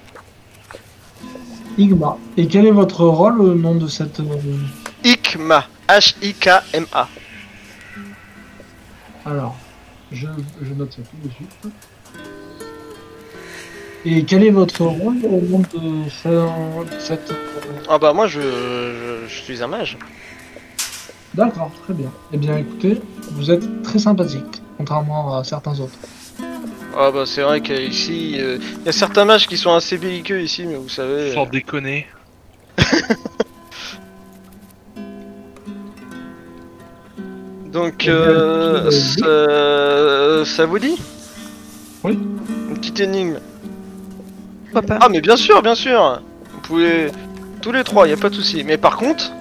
[1.77, 2.17] Igma.
[2.37, 4.21] Et quel est votre rôle au nom de cette...
[4.21, 4.25] euh,
[5.03, 5.67] Ikma.
[5.89, 7.09] H-I-K-M-A.
[9.27, 9.57] Alors,
[10.13, 10.27] je,
[10.63, 11.51] je note ça tout de suite.
[14.07, 16.29] Et quel est votre rôle au nom de, ce-
[16.95, 17.31] de cette...
[17.31, 17.35] euh,
[17.89, 19.97] Ah bah moi je, je, je suis un mage.
[21.35, 22.11] D'accord, très bien.
[22.33, 23.01] Eh bien, écoutez,
[23.33, 25.99] vous êtes très sympathique, contrairement à certains autres.
[26.97, 30.65] Ah bah c'est vrai qu'ici, il y a certains mages qui sont assez belliqueux ici,
[30.67, 31.33] mais vous savez...
[31.33, 32.07] Sans déconner.
[32.79, 32.83] euh,
[37.73, 38.91] Donc Eh bien, euh,
[39.25, 40.97] euh, ça, ça vous dit?
[42.05, 42.19] Oui.
[42.71, 43.39] Une petite énigme.
[44.75, 46.21] Pourquoi pas Ah mais bien sûr, bien sûr
[46.53, 47.11] Vous pouvez...
[47.63, 48.63] Tous les trois, y a pas de souci.
[48.65, 49.33] Mais par contre,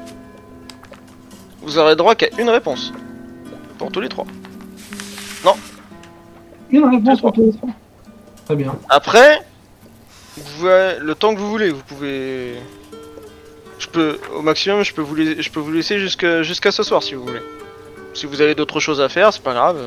[1.61, 2.93] vous aurez droit qu'à une réponse.
[3.77, 4.25] Pour tous les trois.
[6.73, 7.69] Une réponse pour tous les trois
[8.45, 8.75] Très bien.
[8.89, 9.41] Après,
[10.37, 12.55] vous le temps que vous voulez, vous pouvez.
[13.77, 17.03] Je peux, au maximum, je peux vous, je peux vous laisser jusqu'à jusqu'à ce soir
[17.03, 17.41] si vous voulez.
[18.13, 19.77] Si vous avez d'autres choses à faire, c'est pas grave.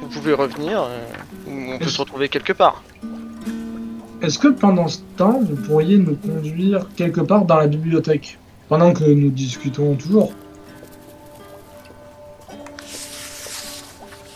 [0.00, 1.00] Vous pouvez revenir, euh,
[1.46, 2.82] ou on peut se retrouver quelque part.
[4.22, 8.38] Est-ce que pendant ce temps, vous pourriez nous conduire quelque part dans la bibliothèque
[8.68, 10.32] Pendant que nous discutons toujours?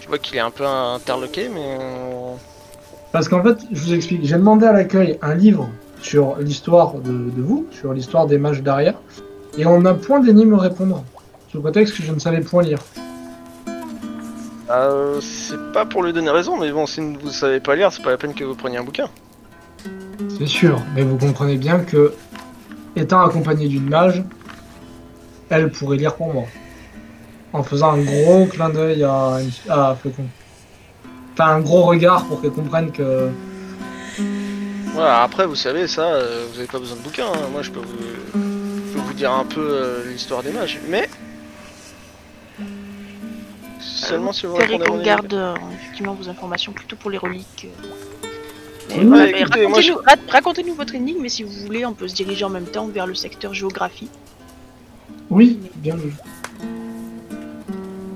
[0.02, 2.34] Je vois qu'il est un peu interloqué, mais euh,
[3.12, 5.70] Parce qu'en fait, je vous explique, j'ai demandé à l'accueil un livre
[6.02, 8.94] sur l'histoire de, de vous, sur l'histoire des mages derrière,
[9.56, 11.04] et on n'a point d'énigme répondre,
[11.50, 12.80] sous prétexte que je ne savais point lire.
[14.70, 18.02] euh, c'est pas pour lui donner raison, mais bon, si vous savez pas lire, c'est
[18.02, 19.08] pas la peine que vous preniez un bouquin.
[20.40, 22.14] C'est sûr, mais vous comprenez bien que,
[22.96, 24.24] étant accompagné d'une mage,
[25.50, 26.44] elle pourrait lire pour moi.
[27.52, 29.38] En faisant un gros clin d'œil à,
[29.68, 30.24] à Flocon.
[31.34, 33.28] Enfin, un gros regard pour qu'elle comprenne que.
[34.94, 37.26] Voilà, après, vous savez, ça, euh, vous avez pas besoin de bouquin.
[37.26, 37.48] hein.
[37.52, 37.98] Moi, je peux vous,
[38.32, 41.06] je peux vous dire un peu euh, l'histoire des mages, mais
[43.78, 47.18] seulement si vous répondez à qu'on mon garde euh, effectivement vos informations plutôt pour les
[47.18, 47.66] reliques.
[47.84, 47.99] euh.
[48.96, 51.52] Mais Oui, voilà, ouais, mais écoutez, moi, racontez-nous ra- racontez-nous votre énigme, mais si vous
[51.52, 54.08] voulez, on peut se diriger en même temps vers le secteur géographie.
[55.30, 56.12] Oui, bien vu.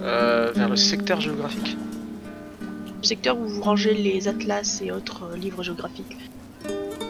[0.03, 1.77] Euh, vers le secteur géographique.
[3.01, 6.17] Le secteur où vous rangez les atlas et autres euh, livres géographiques,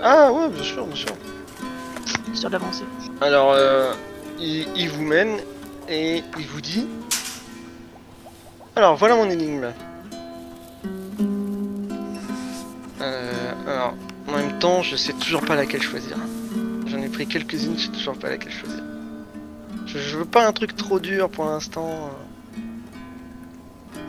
[0.02, 1.08] Ah ouais, bien sûr, bien sûr.
[2.32, 2.84] histoire d'avancer.
[3.20, 3.92] Alors, euh,
[4.40, 5.38] il, il vous mène
[5.88, 6.86] et il vous dit.
[8.76, 9.68] Alors, voilà mon énigme.
[14.28, 16.16] En même temps, je sais toujours pas laquelle choisir.
[16.86, 18.82] J'en ai pris quelques-unes, je sais toujours pas laquelle choisir.
[19.86, 22.10] Je, veux pas un truc trop dur pour l'instant.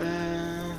[0.01, 0.71] Euh...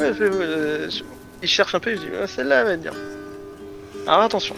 [0.00, 1.02] Euh, je-
[1.42, 2.92] il cherche un peu, je dis, Ah, celle-là elle va bien.
[4.06, 4.54] Alors attention.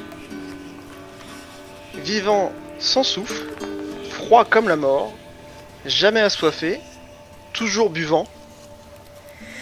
[1.95, 3.47] Vivant sans souffle,
[4.11, 5.13] froid comme la mort,
[5.87, 6.81] jamais assoiffé,
[7.53, 8.27] toujours buvant,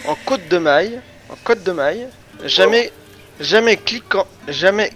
[0.07, 0.99] en côte de maille,
[1.29, 2.07] en côte de maille,
[2.45, 2.91] jamais,
[3.39, 4.91] jamais cliquant, jamais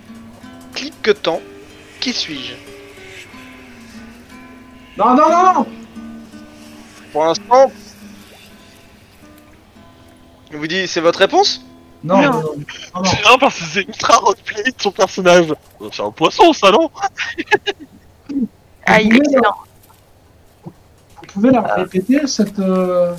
[0.73, 1.41] cliquetant,
[1.99, 2.53] qui suis-je?
[4.97, 5.67] Non, non, non, non
[7.11, 7.71] Pour l'instant,
[10.51, 11.61] je vous dis, c'est votre réponse?
[12.03, 12.31] Non, Non.
[12.31, 12.55] non, non,
[12.95, 13.03] non.
[13.03, 15.47] C'est bien parce que c'est ultra roleplay de son personnage.
[15.91, 16.89] C'est un poisson, ça, non?
[18.85, 19.55] Ah, il est pouvez- excellent.
[20.63, 23.13] Vous pouvez la répéter, cette, euh,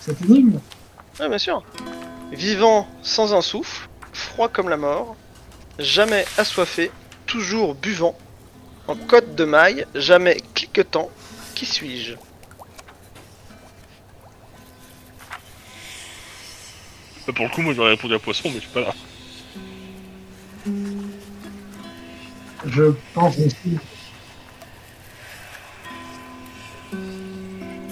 [0.00, 0.58] cette énigme
[1.20, 1.62] Oui, bien sûr.
[2.32, 5.16] Vivant sans un souffle, froid comme la mort,
[5.78, 6.90] jamais assoiffé,
[7.26, 8.16] toujours buvant,
[8.88, 11.10] en côte de maille, jamais cliquetant,
[11.54, 12.14] qui suis-je?
[17.26, 18.94] Bah, Pour le coup, moi j'aurais répondu à poisson, mais je suis pas là.
[22.66, 23.78] Je pense aussi.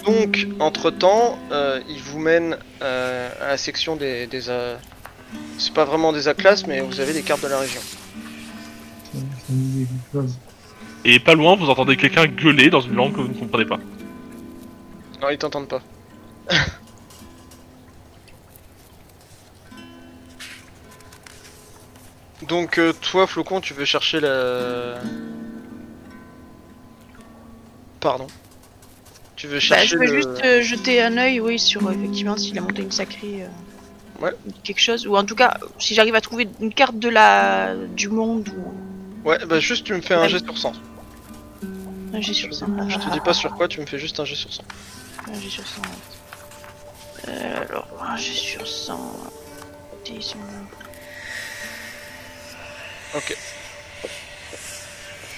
[0.04, 4.26] Donc, entre-temps, euh, il vous mène euh, à la section des...
[4.26, 4.76] des euh,
[5.58, 7.80] C'est pas vraiment des A-classes, mais vous avez des cartes de la région.
[11.04, 13.78] Et pas loin, vous entendez quelqu'un gueuler dans une langue que vous ne comprenez pas.
[15.20, 15.82] Non, ils t'entendent pas.
[22.48, 24.96] Donc euh, toi, Flocon, tu veux chercher la...
[28.00, 28.26] Pardon.
[29.42, 30.12] Tu veux Bah, chercher je vais le...
[30.14, 33.42] juste euh, jeter un œil, oui, sur euh, effectivement si la montagne sacrée.
[33.42, 33.48] euh,
[34.24, 34.30] Ouais.
[34.62, 38.08] Quelque chose, ou en tout cas, si j'arrive à trouver une carte de la du
[38.08, 40.74] monde ou Ouais, bah juste tu me fais un jet sur 100.
[42.14, 42.88] un jet sur 100.
[42.88, 44.62] Je te dis pas sur quoi, tu me fais juste un jet sur 100.
[45.28, 45.82] Un jet sur 100.
[47.26, 49.12] Euh, alors, un jet sur 100.
[50.06, 50.20] Des-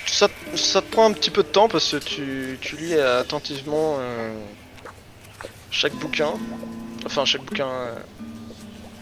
[0.07, 3.97] Ça, ça te prend un petit peu de temps parce que tu, tu lis attentivement
[3.99, 4.33] euh,
[5.71, 6.33] chaque bouquin.
[7.05, 7.67] Enfin, chaque bouquin.
[7.67, 7.95] euh,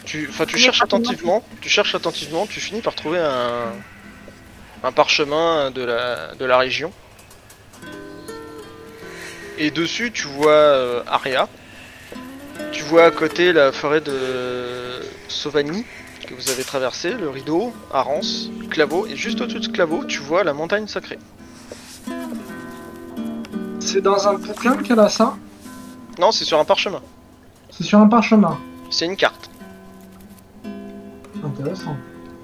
[0.05, 1.45] tu, enfin, tu cherches attentivement.
[1.61, 2.47] Tu cherches attentivement.
[2.47, 3.73] Tu finis par trouver un,
[4.83, 6.93] un parchemin de la, de la région.
[9.59, 11.49] Et dessus, tu vois euh, Aria.
[12.73, 15.85] Tu vois à côté la forêt de Sauvagny
[16.27, 20.45] que vous avez traversé, le rideau, Arance, Claveau, et juste au-dessus de Claveau, tu vois
[20.45, 21.19] la montagne sacrée.
[23.81, 25.37] C'est dans un bouquin qu'elle a ça?
[26.19, 27.03] Non, c'est sur un parchemin.
[27.71, 28.59] C'est sur un parchemin.
[28.91, 29.51] C'est une carte.
[31.45, 31.97] Intéressant.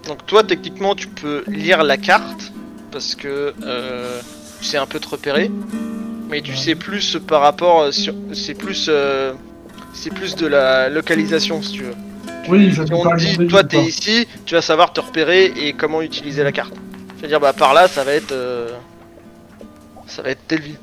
[0.06, 2.52] Donc toi, techniquement, tu peux lire la carte
[2.90, 4.20] parce que euh,
[4.58, 5.50] tu sais un peu te repérer,
[6.30, 9.34] mais tu sais plus par rapport euh, sur, c'est plus, euh,
[9.92, 11.94] c'est plus de la localisation si tu veux.
[12.48, 16.00] Oui, je Si on dit, toi t'es ici, tu vas savoir te repérer et comment
[16.02, 16.74] utiliser la carte.
[17.16, 18.70] Je veux dire, bah par là, ça va être, euh,
[20.06, 20.76] ça va être tel vide.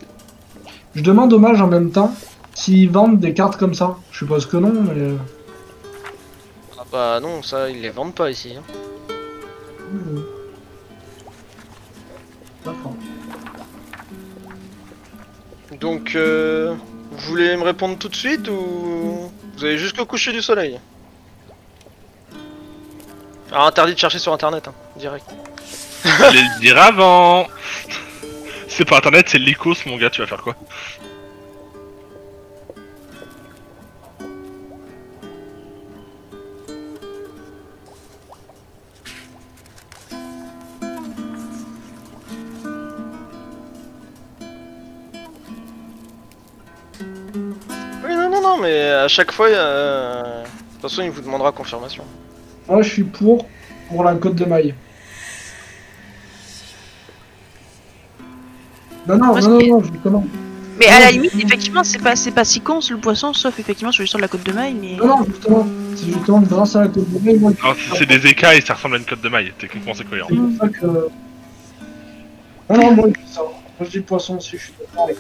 [0.95, 2.13] Je demande au mage en même temps
[2.53, 3.97] s'ils vendent des cartes comme ça.
[4.11, 5.01] Je suppose que non, mais.
[5.01, 5.17] euh,
[6.79, 8.53] Ah bah non, ça ils les vendent pas ici.
[8.57, 8.63] hein.
[12.63, 12.93] D'accord.
[15.79, 16.73] Donc, euh,
[17.11, 20.79] vous voulez me répondre tout de suite ou vous avez jusqu'au coucher du soleil?
[23.55, 25.33] Alors interdit de chercher sur internet, hein, direct.
[26.03, 27.47] Le dire avant
[28.67, 30.57] C'est pas internet, c'est l'Icos, mon gars, tu vas faire quoi?
[48.03, 51.53] Oui, non, non, non, mais à chaque fois, euh, de toute façon, il vous demandera
[51.53, 52.03] confirmation.
[52.67, 53.47] Moi, je suis pour,
[53.89, 54.73] pour la côte de maille.
[59.07, 60.25] Non, non, Moi, non, non, non, justement.
[60.79, 63.57] Mais à Non, la limite, effectivement, c'est pas, c'est pas si con le poisson, sauf
[63.59, 64.95] effectivement sur l'histoire de la côte de maille, mais.
[64.97, 65.67] Non, non, justement.
[65.95, 68.73] C'est justement grâce à la côte de maille, moi, Alors, si c'est des écailles, ça
[68.73, 70.27] ressemble à une cote de maille, techniquement c'est cohérent.
[70.29, 70.85] c'est pour ça que.
[70.85, 73.41] Non, non, moi, je dis ça.
[73.41, 75.17] Moi, je dis poisson aussi, je suis d'accord avec.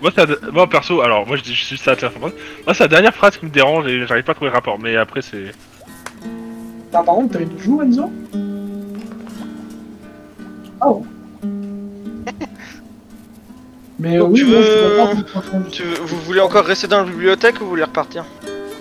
[0.00, 2.18] Moi, ça, moi perso, alors moi je dis juste ça à la fin.
[2.20, 2.30] Moi,
[2.74, 4.96] c'est la dernière phrase qui me dérange et j'arrive pas à trouver le rapport, mais
[4.96, 5.52] après c'est.
[6.94, 8.10] Ah, par contre, t'as eu du jour, Enzo?
[10.84, 11.04] Oh
[13.98, 14.80] Mais Donc, oui, tu moi, je suis
[15.54, 15.70] veux-.
[15.70, 18.24] Tu, vous voulez encore rester dans la bibliothèque ou vous voulez repartir?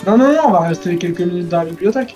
[0.08, 2.16] Non, non, non, on va rester quelques minutes dans la bibliothèque.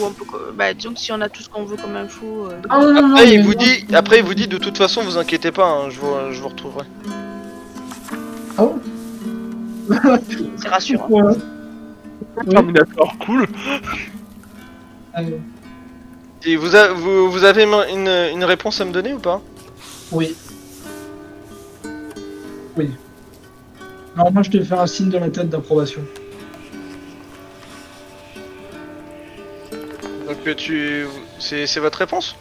[0.00, 0.24] Ou on peut.
[0.56, 2.48] Bah, disons que si on a tout ce qu'on veut comme info.
[2.50, 3.58] euh, Ah, non, non, non, Après, il vous non.
[3.58, 6.40] dit, après, il vous dit de toute façon, vous inquiétez pas, hein, je, vous, je
[6.40, 6.84] vous retrouverai.
[8.56, 8.80] Ah bon
[10.56, 11.08] C'est rassurant.
[11.10, 11.34] Ouais.
[12.36, 12.46] Oui.
[12.54, 13.46] Terminator, cool.
[15.12, 15.40] Allez.
[16.46, 19.40] Et vous, a- vous, vous avez une, une réponse à me donner ou pas?
[20.12, 20.34] Oui.
[22.76, 22.90] Oui.
[24.16, 26.02] Alors moi je te fais un signe de la tête d'approbation.
[30.26, 31.06] Donc euh, tu,
[31.38, 32.36] c'est c'est votre réponse?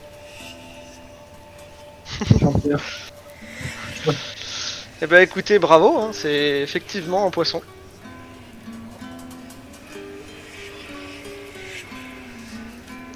[5.03, 7.61] Eh ben écoutez, bravo, hein, c'est effectivement un poisson.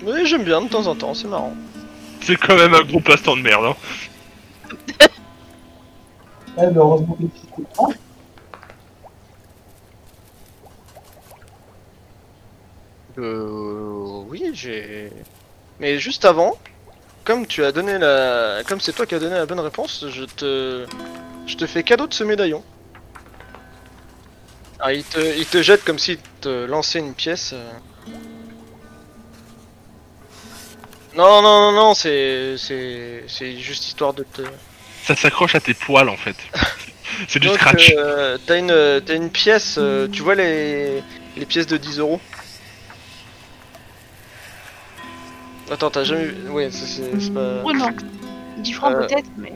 [0.03, 1.55] Oui, j'aime bien de temps en temps, c'est marrant.
[2.19, 3.67] C'est quand même un gros passe-temps de merde.
[3.67, 3.75] Hein.
[6.57, 7.87] Ouais, mais heureusement que tu t'écoutes pas.
[13.19, 15.11] Euh, oui, j'ai.
[15.79, 16.57] Mais juste avant,
[17.23, 20.25] comme tu as donné la, comme c'est toi qui as donné la bonne réponse, je
[20.25, 20.87] te,
[21.47, 22.63] je te fais cadeau de ce médaillon.
[24.79, 27.51] Ah, il te, il te jette comme s'il te lançait une pièce.
[27.53, 27.71] euh.
[31.15, 34.43] Non, non, non, non, c'est, c'est, c'est juste histoire de te.
[35.03, 36.35] Ça s'accroche à tes poils en fait.
[37.29, 37.93] C'est du Donc, scratch.
[37.97, 41.01] euh, t'as une, t'as une pièce, euh, tu vois les,
[41.37, 42.19] les pièces de 10 euros?
[45.71, 47.63] Attends, t'as jamais vu Ouais, c'est, c'est, c'est pas.
[47.65, 47.89] Oh non.
[48.57, 49.53] 10 francs Euh, peut-être, mais.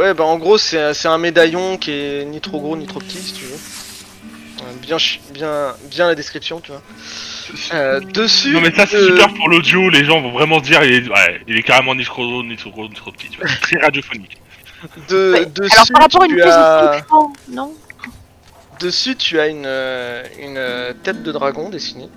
[0.00, 2.86] Ouais, bah en gros, c'est un- c'est un médaillon qui est ni trop gros ni
[2.86, 3.52] trop petit, si tu veux.
[3.54, 4.96] Euh, Bien,
[5.32, 6.82] bien, bien la description, tu vois.
[7.74, 8.52] Euh, dessus.
[8.52, 10.92] Non mais ça c'est euh, super pour l'audio, les gens vont vraiment se dire il
[11.04, 13.40] est, ouais, il est carrément ni trop gros ni trop gros ni trop petit, tu
[13.40, 13.48] vois.
[13.48, 14.38] C'est très radiophonique.
[15.08, 16.92] de- Ouais, dessus, Alors par rapport à une tu as...
[17.00, 17.74] 5 francs, non?
[18.80, 19.66] Dessus, tu as une,
[20.38, 22.08] une tête de dragon dessinée.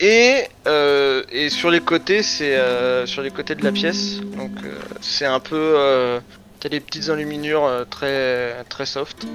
[0.00, 4.20] Et, euh, et sur les côtés, c'est euh, sur les côtés de la pièce.
[4.36, 6.20] Donc euh, c'est un peu, euh,
[6.60, 9.26] t'as des petites enluminures très très soft.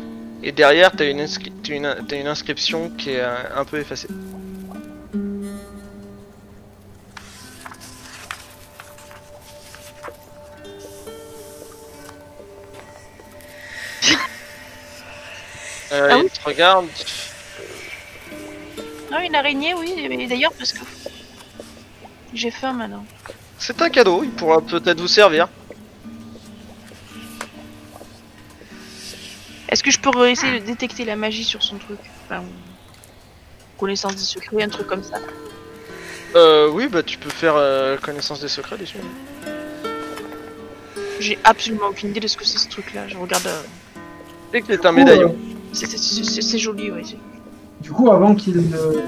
[0.44, 4.10] Et derrière, t'as une, inscri- t'as une, t'as une inscription qui est un peu effacée.
[15.92, 16.88] Il te regarde.
[19.12, 19.94] Non, une araignée, oui.
[19.98, 20.80] Et d'ailleurs, parce que.
[22.34, 23.06] J'ai faim maintenant.
[23.58, 25.48] C'est un cadeau, il pourra peut-être vous servir.
[29.68, 32.00] Est-ce que je peux essayer de détecter la magie sur son truc?
[32.26, 32.44] Enfin,
[33.78, 35.18] connaissance des secrets, un truc comme ça.
[36.36, 38.98] Euh, oui, bah tu peux faire euh, connaissance des secrets dessus.
[41.20, 43.08] J'ai absolument aucune idée de ce que c'est ce truc-là.
[43.08, 43.46] Je regarde.
[43.48, 43.62] euh,
[44.52, 45.36] C'est que c'est un médaillon.
[45.74, 47.18] c'est joli, oui.
[47.82, 49.02] Du coup, avant qu'il ne-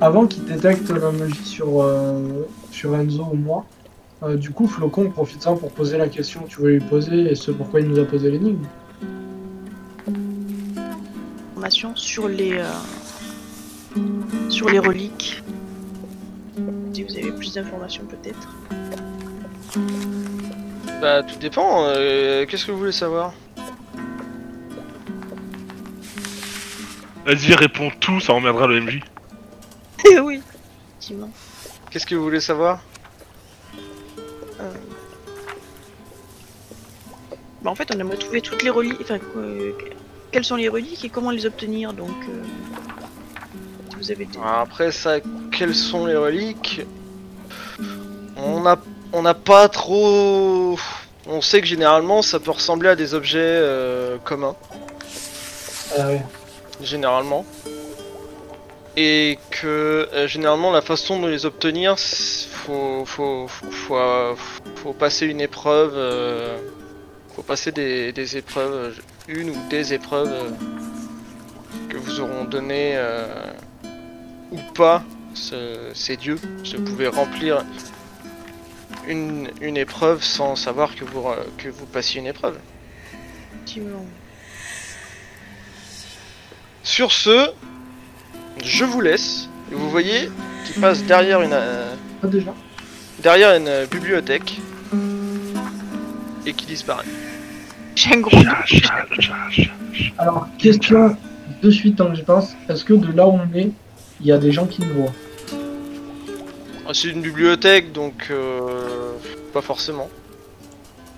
[0.00, 3.64] avant qu'il détecte la magie sur, euh, sur Enzo ou moi,
[4.22, 6.80] euh, du coup, Flocon profite de ça pour poser la question que tu voulais lui
[6.80, 8.64] poser et ce pourquoi il nous a posé l'énigme.
[11.52, 12.52] Information sur les.
[12.58, 12.64] euh,
[14.48, 15.42] Sur les reliques.
[16.92, 18.48] Si vous avez plus d'informations, peut-être.
[21.00, 23.32] Bah tout dépend, euh, qu'est-ce que vous voulez savoir?
[27.28, 29.00] Vas-y, réponds tout, ça emmerdera le MJ.
[30.22, 30.40] oui.
[30.92, 31.28] Effectivement.
[31.90, 32.80] Qu'est-ce que vous voulez savoir?
[34.58, 34.72] Euh.
[37.60, 38.96] Bah, en fait, on aimerait trouver toutes les reliques.
[39.02, 39.72] Enfin, euh,
[40.32, 41.92] quelles sont les reliques et comment les obtenir.
[41.92, 42.42] Donc, euh,
[43.90, 44.38] si vous avez des...
[44.38, 45.18] Alors Après ça,
[45.52, 46.80] quelles sont les reliques?
[48.38, 48.78] On a,
[49.12, 50.78] on n'a pas trop...
[51.26, 54.56] On sait que généralement ça peut ressembler à des objets euh, communs,
[55.98, 56.22] Ah ouais.
[56.82, 57.44] Généralement.
[58.96, 64.36] Et que euh, généralement la façon de les obtenir, faut, faut, faut,
[64.76, 66.58] faut, passer une épreuve, euh,
[67.36, 70.50] faut passer des, des épreuves, une ou des épreuves euh,
[71.88, 72.98] que vous auront donné
[74.50, 75.04] ou pas
[75.34, 76.38] ce- ces dieux.
[76.76, 77.64] Vous pouvez remplir
[79.06, 81.24] une, une épreuve sans savoir que vous,
[81.56, 82.58] que vous passiez une épreuve.
[86.88, 87.50] Sur ce,
[88.64, 89.50] je vous laisse.
[89.70, 90.30] Et vous voyez
[90.64, 92.54] qu'il passe derrière une, euh, Ah, déjà
[93.22, 94.58] derrière une euh, bibliothèque
[96.46, 97.04] et qui disparaît.
[97.94, 98.38] J'ai un gros.
[100.16, 101.14] Alors, question
[101.62, 102.54] de suite, tant que j'y pense.
[102.70, 103.70] Est-ce que de là où on est,
[104.22, 105.12] il y a des gens qui nous voient
[106.86, 109.12] Ah, C'est une bibliothèque donc euh,
[109.52, 110.08] pas forcément.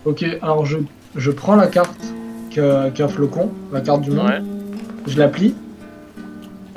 [0.04, 0.78] Ok, alors je,
[1.14, 1.94] je prends la carte
[2.50, 4.42] qu'a qu'a Flocon, la carte du monde, Ouais.
[5.06, 5.54] Je la plie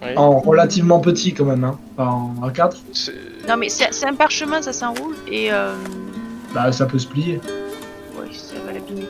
[0.02, 0.10] Oui.
[0.16, 2.78] en relativement petit quand même, hein, en A4.
[2.94, 3.14] C'est-
[3.48, 5.52] Non, mais c'est un parchemin, ça s'enroule et.
[5.52, 5.74] Euh...
[6.54, 7.40] Bah, ça peut se plier.
[8.18, 9.08] Ouais, ça va l'abîmer.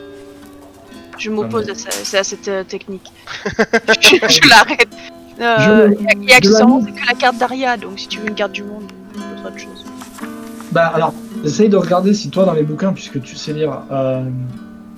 [1.18, 3.12] Je m'oppose à, cette euh, technique.
[3.44, 3.50] je
[4.28, 4.88] je l'arrête.
[5.40, 6.48] Euh, Il y a lis.
[6.48, 8.84] c'est que la carte d'Aria, donc si tu veux une carte du monde,
[9.14, 9.84] c'est autre chose.
[10.72, 11.12] Bah, alors,
[11.44, 14.24] essaye de regarder si toi, dans les bouquins, puisque tu sais lire, euh,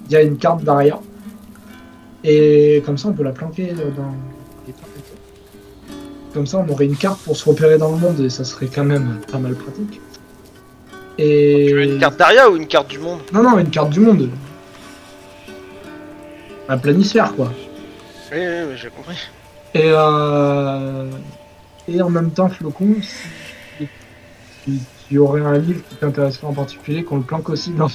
[0.07, 0.99] il y a une carte d'Aria.
[2.29, 4.13] Et comme ça, on peut la planquer euh, dans.
[6.35, 8.67] Comme ça, on aurait une carte pour se repérer dans le monde et ça serait
[8.67, 10.01] quand même pas mal pratique.
[11.17, 11.67] Et...
[11.69, 13.21] Tu veux une carte d'Aria ou une carte du monde?
[13.33, 14.29] Non, non, une carte du monde.
[16.69, 17.51] Un planisphère, quoi.
[18.33, 19.17] Oui, oui, oui, j'ai compris.
[19.73, 21.09] Et, euh...
[21.89, 23.91] et en même temps, Flocon, si
[24.65, 24.81] si
[25.15, 27.89] y aurait un livre qui t'intéresserait en particulier, qu'on le planque aussi dans,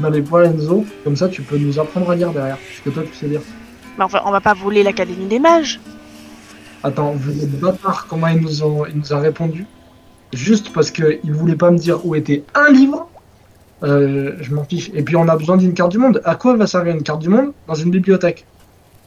[0.00, 3.02] dans les poils Enzo, comme ça tu peux nous apprendre à lire derrière, puisque toi
[3.06, 3.42] tu sais lire.
[3.98, 5.80] Mais enfin, on va pas voler l'Académie des Mages.
[6.84, 9.66] Attends, vous êtes bâtards, comment il nous, ont, il nous a répondu?
[10.32, 13.08] Juste parce qu'il voulait pas me dire où était un livre,
[13.82, 14.90] euh, je m'en fiche.
[14.94, 16.22] Et puis on a besoin d'une carte du monde.
[16.24, 18.46] À quoi va servir une carte du monde dans une bibliothèque?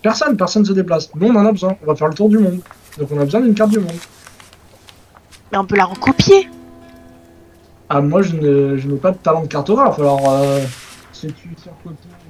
[0.01, 1.09] Personne, personne se déplace.
[1.15, 2.59] Nous on en a besoin, on va faire le tour du monde.
[2.97, 3.91] Donc on a besoin d'une carte du monde.
[5.51, 6.49] Mais on peut la recopier.
[7.87, 10.61] Ah, moi, je ne- je n'ai pas de talent de cartographe, alors euh,
[11.11, 11.49] si tu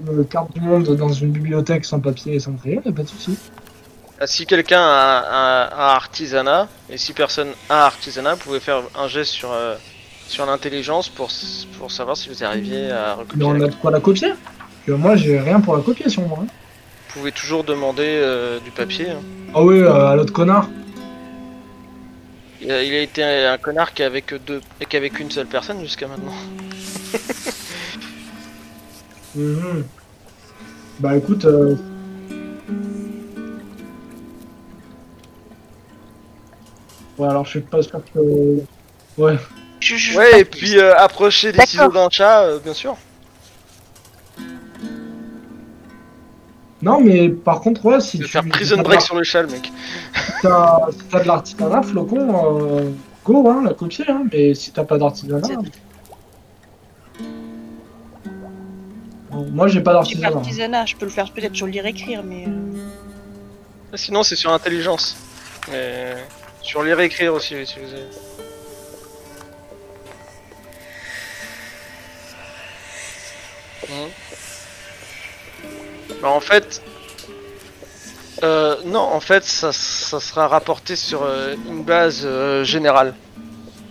[0.10, 3.04] une carte du monde dans une bibliothèque sans papier et sans crayon, y a pas
[3.04, 3.38] de souci.
[4.20, 9.32] Ah, Si quelqu'un a, artisanat, et si personne a artisanat, vous pouvez faire un geste
[9.32, 9.76] sur, euh,
[10.28, 13.46] sur l'intelligence pour, s- pour savoir si vous arriviez à Mais recopier.
[13.46, 16.10] on la a de quoi la copier Parce que Moi, j'ai rien pour la copier
[16.10, 16.40] sur moi.
[16.42, 16.46] hein.
[17.08, 19.10] Vous pouvez toujours demander euh, du papier.
[19.10, 19.22] hein.
[19.54, 20.70] Ah oui, euh, à l'autre connard.
[22.62, 25.82] Il a, il a été un connard qui avec deux, et qu'avec une seule personne
[25.82, 26.32] jusqu'à maintenant.
[29.36, 29.86] Mhm.
[31.00, 31.76] Bah écoute, euh,
[37.18, 38.60] ouais, alors je suis pas sûr que.
[39.18, 39.38] Ouais,
[40.16, 42.98] Ouais, et puis euh, approcher des ciseaux d'un chat, euh, bien sûr.
[46.84, 48.26] non, mais par contre, ouais, si tu.
[48.26, 49.72] faire prison break sur le chat, le mec.
[50.14, 52.90] Si t'as si t'as de l'artisanat, flocon, euh,
[53.26, 55.48] go, hein, la copier, hein, mais si t'as pas d'artisanat.
[59.52, 60.30] Moi j'ai pas J'ai pas d'artisanat.
[60.32, 62.46] l'artisanat, je peux le faire peut-être sur le lire-écrire, mais.
[62.48, 62.52] euh,
[63.96, 65.18] Sinon, c'est sur intelligence.
[65.72, 66.16] Mais
[66.62, 68.06] sur lire et écrire aussi, si vous avez.
[73.90, 74.10] Mhm.
[76.22, 76.82] Bah, en fait,
[78.44, 83.14] euh, non, en fait, ça, ça sera rapporté sur euh, une base euh, générale.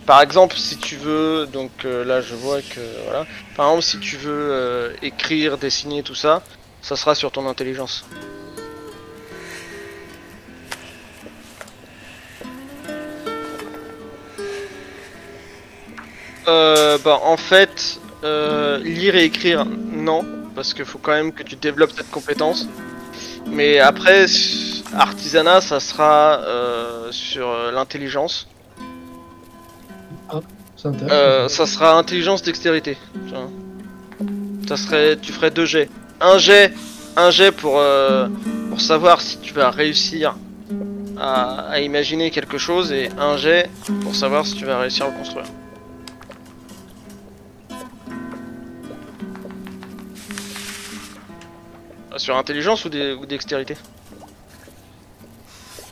[0.05, 3.25] Par exemple, si tu veux, donc euh, là, je vois que voilà.
[3.55, 6.41] Par exemple, si tu veux euh, écrire, dessiner, tout ça,
[6.81, 8.05] ça sera sur ton intelligence.
[16.47, 20.25] Euh, bah en fait, euh, lire et écrire, non,
[20.55, 22.67] parce qu'il faut quand même que tu développes cette compétence.
[23.45, 24.25] Mais après,
[24.97, 26.41] artisanat, ça sera
[27.11, 27.71] sur euh,
[30.83, 31.15] intéressant.
[31.15, 32.97] Euh, ça sera intelligence dextérité.
[34.67, 35.89] Ça serait, tu ferais deux jets.
[36.19, 36.73] Un jet,
[37.17, 38.27] un jet pour euh,
[38.69, 40.35] pour savoir si tu vas réussir
[41.19, 43.69] à, imaginer quelque chose et un jet
[44.01, 45.45] pour savoir si tu vas réussir à le construire.
[52.13, 52.89] Euh, Sur intelligence ou
[53.25, 53.75] dextérité?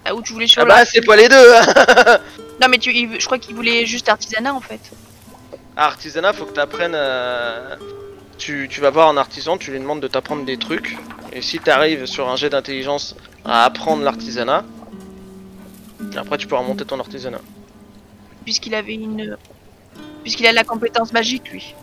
[0.09, 2.17] Ah, où tu voulais sur Ah bah c'est pas les deux hein
[2.61, 4.79] Non, mais tu, il- je crois qu'il voulait juste artisanat en fait.
[5.77, 7.77] À artisanat, faut que tu apprennes à...
[8.37, 10.97] Tu, tu vas voir un artisan, tu lui demandes de t'apprendre des trucs.
[11.33, 13.15] Et si tu arrives sur un jet d'intelligence
[13.45, 14.63] à apprendre l'artisanat,
[16.17, 17.41] après tu pourras monter ton artisanat.
[18.45, 19.37] Puisqu'il avait une.
[20.23, 21.75] Puisqu'il a la compétence magique, lui.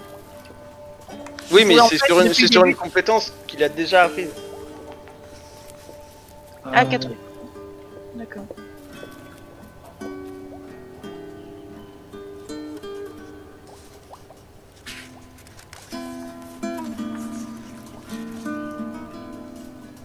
[1.52, 2.80] Oui, mais Oui, en c'est fait, sur, une, depuis c'est le sur une début.
[2.80, 4.30] compétence qu'il a déjà apprise.
[6.64, 7.08] Ah, Euh, 4
[8.16, 8.46] D'accord.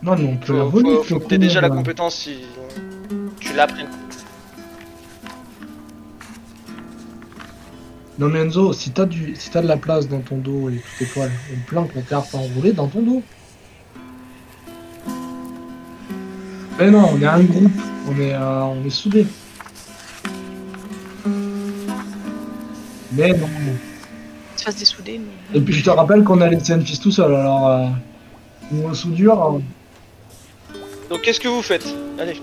[0.03, 0.83] Non, mais on peut la Faut, voler.
[0.89, 1.71] faut, faut que flocon, t'aies déjà la euh.
[1.71, 2.39] compétence si
[3.39, 3.87] tu l'apprennes.
[8.19, 10.75] Non mais Enzo, si t'as du, si t'as de la place dans ton dos et
[10.75, 13.23] toutes tes poils, on planque la carte enroulée dans ton dos.
[16.81, 17.71] Mais non, on est un groupe,
[18.09, 19.27] on est, euh, on est soudés.
[23.11, 23.47] Mais non.
[24.55, 25.59] Il se fasse dessouder, mais.
[25.59, 27.85] Et puis je te rappelle qu'on a laissé un fils tout seul, alors euh,
[28.71, 29.59] niveau soudure.
[30.73, 30.75] euh,
[31.11, 31.85] Donc qu'est-ce que vous faites?
[32.17, 32.41] Allez.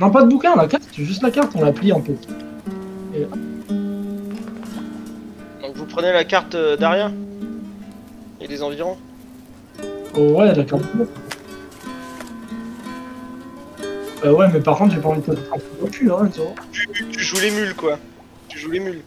[0.00, 2.14] Non, pas de bouquin, la carte, juste la carte, on la plie un peu.
[5.60, 7.12] Donc vous prenez la carte euh, d'Aria?
[8.40, 8.96] Et des environs
[10.16, 10.82] Oh ouais, la carte.
[14.24, 15.40] Euh, ouais, mais par contre, j'ai pas envie de te
[15.82, 16.54] au cul, hein, Enzo.
[16.72, 17.98] tu, tu joues les mules quoi.
[18.48, 19.02] Tu joues les mules.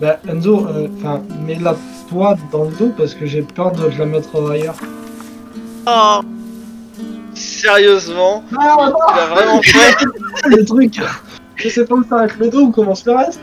[0.00, 1.76] Bah, Enzo, euh, enfin, mets-la
[2.08, 4.76] toi dans le dos parce que j'ai peur de te la mettre ailleurs.
[5.86, 6.20] Oh,
[7.34, 8.76] Sérieusement Ah,
[9.14, 9.94] Il a vraiment fait
[10.46, 11.00] le truc
[11.56, 13.40] Je sais pas où faire avec le dos, on commence le reste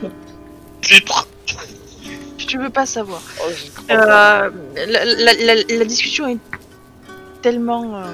[2.52, 3.20] je veux pas savoir.
[3.40, 3.50] Oh.
[3.90, 4.50] Euh,
[4.86, 6.38] la, la- la- la discussion est
[7.42, 7.96] tellement.
[7.96, 8.04] euh,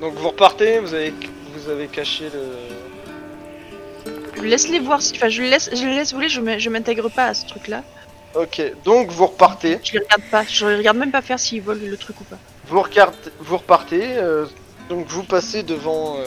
[0.00, 1.12] Donc vous repartez, vous avez,
[1.54, 2.42] vous avez caché le...
[4.42, 5.02] Laisse-les voir.
[5.02, 6.28] si- Enfin, je les laisse, je les laisse voler.
[6.28, 7.82] Je m'intègre pas à ce truc-là.
[8.34, 10.44] Ok, donc vous repartez, Je les regarde pas.
[10.48, 12.36] Je les regarde même pas faire s'ils volent le truc ou pas.
[12.68, 14.44] vous, regardez, vous repartez, euh,
[14.90, 16.18] donc vous passez devant,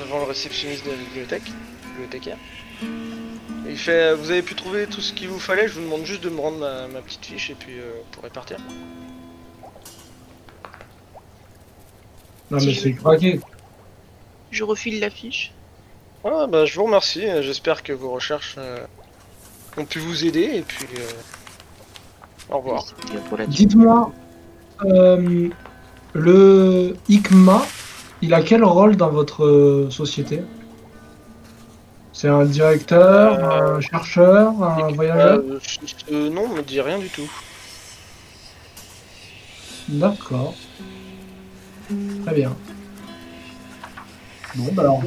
[0.00, 1.42] devant le réceptionniste de la bibliothèque,
[1.90, 2.38] bibliothécaire.
[3.68, 5.82] Et il fait, euh, vous avez pu trouver tout ce qu'il vous fallait, je vous
[5.82, 8.56] demande juste de me rendre ma, ma petite fiche et puis euh, vous pourrez partir.
[12.50, 13.40] Non, mais c'est craqué.
[14.50, 15.52] Je refile l'affiche.
[16.24, 18.78] Ah bah je vous remercie, euh, j'espère que vos recherches euh,
[19.76, 22.86] ont pu vous aider et puis euh, au revoir.
[23.36, 24.10] La Dites-moi,
[24.86, 25.48] euh,
[26.14, 27.62] le ICMA,
[28.22, 30.40] il a quel rôle dans votre société?
[32.18, 37.08] C'est un directeur, Euh, un chercheur, un voyageur Euh, ce nom me dit rien du
[37.08, 37.30] tout.
[39.88, 40.56] D'accord.
[42.24, 42.56] Très bien.
[44.56, 45.02] Bon, bah alors.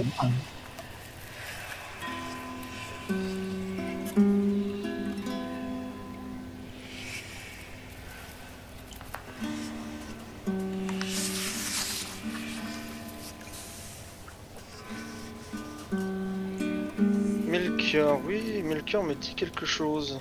[18.99, 20.19] Me dit quelque chose.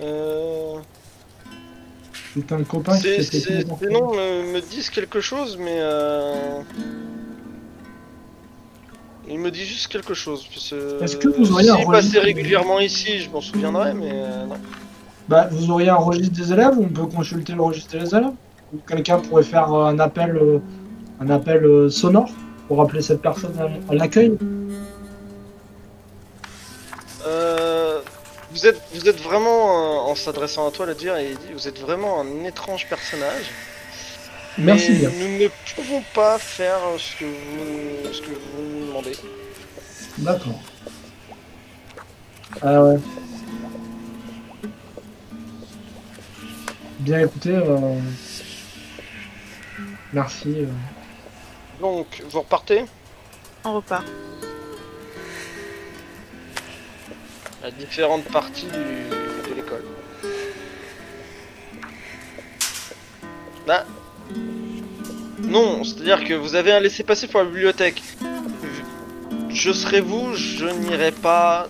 [0.00, 0.74] Euh...
[2.34, 6.60] C'est un copain qui Ces noms me, me disent quelque chose, mais euh...
[9.28, 10.46] Il me dit juste quelque chose.
[10.46, 10.72] parce
[11.02, 14.46] Est-ce que vous auriez un S'il passait registre- régulièrement ici, je m'en souviendrai, mais euh,
[14.46, 14.54] non.
[15.28, 18.30] Bah, vous auriez un registre des élèves, on peut consulter le registre des élèves.
[18.72, 20.58] Ou quelqu'un pourrait faire un appel, euh,
[21.20, 22.30] un appel sonore
[22.68, 23.52] pour appeler cette personne
[23.88, 24.36] à l'accueil.
[28.66, 31.52] Vous êtes, vous êtes vraiment, euh, en s'adressant à toi, le dire, et il dit,
[31.52, 33.44] vous êtes vraiment un étrange personnage.
[34.58, 35.10] Merci mais bien.
[35.10, 39.16] Nous ne pouvons pas faire ce que vous, ce que vous nous demandez.
[40.18, 40.60] D'accord.
[42.62, 42.98] Ah ouais.
[47.00, 48.00] Bien écoutez, euh,
[50.12, 50.54] merci.
[50.56, 50.66] euh.
[51.80, 52.86] Donc, vous repartez?
[53.64, 54.06] On repart.
[57.66, 59.82] À différentes parties du- de l'école.
[63.66, 63.84] Bah.
[65.42, 68.02] Non, c'est-à-dire que vous avez un laissez-passer pour la bibliothèque.
[69.50, 71.66] Je serais vous, je n'irai pas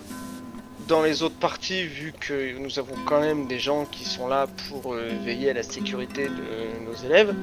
[0.87, 4.45] dans les autres parties vu que nous avons quand même des gens qui sont là
[4.69, 7.33] pour euh, veiller à la sécurité de nos élèves.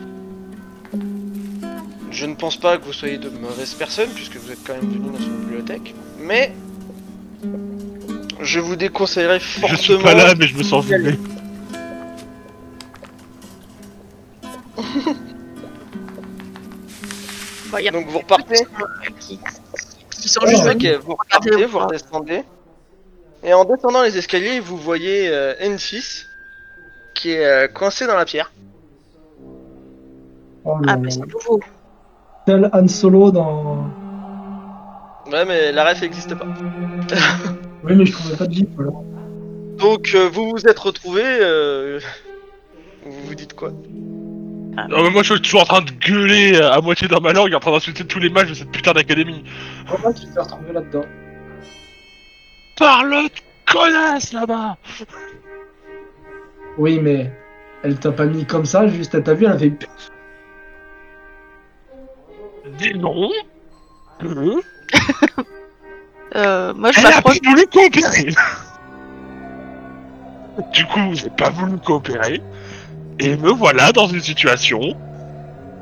[2.12, 4.88] Je ne pense pas que vous soyez de mauvaises personnes puisque vous êtes quand même
[4.88, 6.52] venus dans une bibliothèque, mais
[8.44, 9.76] je vous déconseillerais fortement.
[9.76, 11.18] Je suis pas là, mais je me sens visé.
[17.72, 18.64] Bah, Donc vous repartez
[19.18, 19.40] qui,
[20.10, 20.74] qui sont Ouais, juste ouais.
[20.76, 22.44] Ok, vous repartez, vous redescendez.
[23.42, 26.24] Et en descendant les escaliers, vous voyez euh, Enfis
[27.14, 28.52] qui est euh, coincé dans la pierre.
[30.64, 31.60] Oh Ah, mais c'est nouveau.
[32.46, 33.90] Tel Han Solo dans.
[35.30, 36.46] Ouais, mais la ref n'existe pas.
[37.84, 38.90] Oui, mais je trouvais pas de gif, voilà.
[39.78, 41.22] Donc euh, vous vous êtes retrouvés.
[41.24, 42.00] euh,
[43.04, 43.70] Vous vous dites quoi?
[43.70, 47.54] Non, mais moi je suis toujours en train de gueuler à moitié dans ma langue,
[47.54, 49.44] en train d'insulter tous les mages de cette putain d'académie.
[49.88, 51.04] Comment tu t'es retrouvé là-dedans
[52.76, 53.28] Parle,
[53.70, 54.76] connasse là-bas
[56.78, 57.30] Oui, mais
[57.84, 59.72] elle t'a pas mis comme ça, juste elle t'a vu, elle a fait.
[62.78, 63.30] Dis non
[64.24, 64.60] Euh,
[66.32, 67.40] moi, je Elle a m'approche.
[67.40, 68.34] pas voulu coopérer
[70.72, 72.40] Du coup, vous n'avez pas voulu coopérer,
[73.18, 74.80] et me voilà dans une situation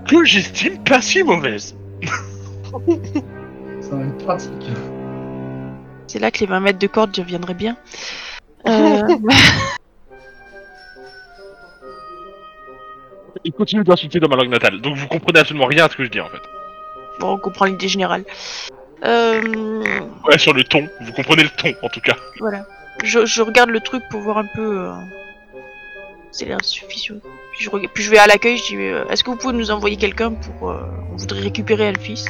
[0.09, 1.75] que j'estime pas si mauvaise.
[3.81, 4.69] Ça va être pratique.
[6.07, 7.77] C'est là que les 20 mètres de corde deviendraient bien.
[8.69, 9.03] Euh,
[13.45, 16.05] Il continue d'insulter dans ma langue natale, donc vous comprenez absolument rien à ce que
[16.05, 16.39] je dis en fait.
[17.19, 18.25] bon, on comprend l'idée générale.
[19.05, 19.41] Euh,
[20.25, 22.15] Ouais, sur le ton, vous comprenez le ton en tout cas.
[22.39, 22.65] voilà.
[23.03, 24.81] Je, je regarde le truc pour voir un peu.
[24.81, 24.93] Euh...
[26.31, 27.15] C'est l'air suffisant.
[27.53, 29.55] Puis je, reg- puis je vais à l'accueil, je dis euh, Est-ce que vous pouvez
[29.55, 30.71] nous envoyer quelqu'un pour.
[30.71, 30.81] euh,
[31.13, 32.27] On voudrait récupérer Elfis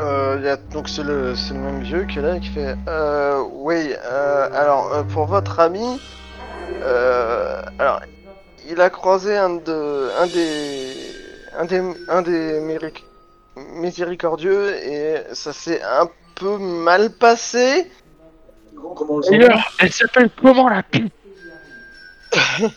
[0.00, 2.48] Euh, y a, donc c'est le, c'est le même vieux qui est là et qui
[2.50, 6.00] fait euh, oui euh, alors euh, pour votre ami
[6.82, 8.00] euh, alors
[8.68, 10.92] il a croisé un de un des
[11.58, 12.60] un des un des
[13.74, 17.90] miséricordieux et ça s'est un peu mal passé
[19.28, 21.12] D'ailleurs, elle s'appelle comment la pute?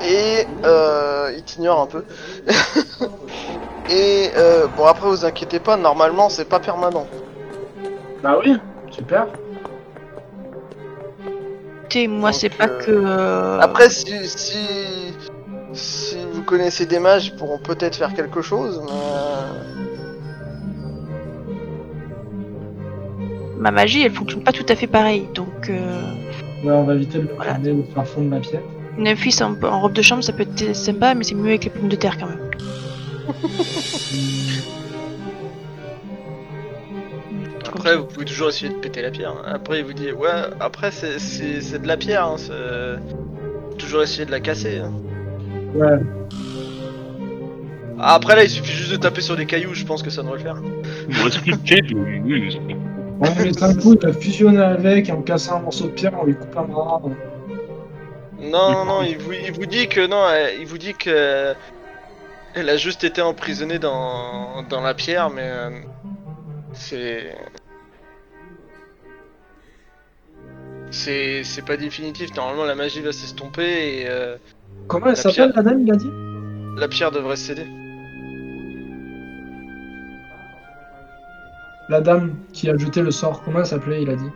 [0.00, 2.04] Et euh, il t'ignore un peu
[3.88, 7.06] et euh, bon après vous inquiétez pas normalement c'est pas permanent
[8.22, 8.58] Bah oui,
[8.90, 9.26] super.
[11.84, 13.60] Écoutez, moi, c'est pas euh, que.
[13.62, 15.14] Après, si, si,
[15.74, 18.90] si vous connaissez des mages, ils pourront peut-être faire quelque chose, mais...
[18.92, 19.46] euh,
[23.58, 25.26] Ma magie, elle fonctionne pas tout à fait pareil.
[25.34, 26.00] Donc, euh,
[26.62, 27.58] Ouais, on va éviter de le Voilà.
[27.72, 28.60] au fin fond de la pièce.
[28.98, 31.64] une Elfis en, en robe de chambre, ça peut être sympa, mais c'est mieux avec
[31.64, 32.40] les pommes de terre quand même.
[37.66, 39.34] Après, vous pouvez toujours essayer de péter la pierre.
[39.46, 40.28] Après, il vous dit, ouais,
[40.60, 44.78] après, c'est- c'est c'est de la pierre, hein, c'est- toujours essayer de la casser.
[44.78, 44.92] hein.
[45.74, 45.98] Ouais,
[47.98, 50.38] Après, là, il suffit juste de taper sur des cailloux, je pense que ça devrait
[50.38, 50.56] le faire.
[53.20, 56.12] On met un coup, il a fusionné avec, et en cassant un morceau de pierre,
[56.20, 57.00] on lui coupe un bras.
[58.40, 61.08] Non, non, non, il vous, il vous dit que non, elle- il vous dit que
[61.10, 61.54] euh,
[62.54, 65.70] elle a juste été emprisonnée dans, dans la pierre, mais euh,
[66.72, 67.34] c'est
[70.90, 72.34] c'est c'est pas définitif.
[72.34, 74.36] Normalement, la magie va s'estomper et euh,
[74.88, 76.10] Comment elle s'appelle, la dame, il a dit?
[76.78, 77.66] La pierre devrait céder.
[81.88, 84.30] La dame qui a jeté le sort, comment elle s'appelait, il a dit?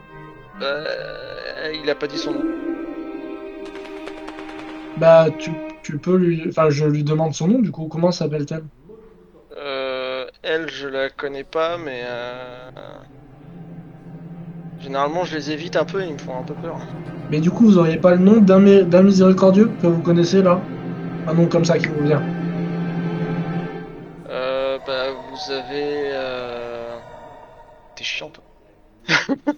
[0.62, 2.44] Euh, il a pas dit son nom.
[4.96, 5.50] Bah, tu,
[5.82, 6.44] tu peux lui.
[6.48, 8.64] Enfin, je lui demande son nom, du coup, comment s'appelle-t-elle?
[9.56, 12.70] Euh, elle, je la connais pas, mais euh,
[14.80, 16.78] généralement, je les évite un peu, ils me font un peu peur.
[17.30, 20.42] Mais du coup, vous auriez pas le nom d'un mé- d'un miséricordieux que vous connaissez
[20.42, 20.60] là?
[21.26, 22.22] Un nom comme ça qui vous vient?
[24.30, 26.10] Euh, bah, vous avez.
[26.12, 26.96] Euh...
[27.96, 28.44] T'es chiant, toi.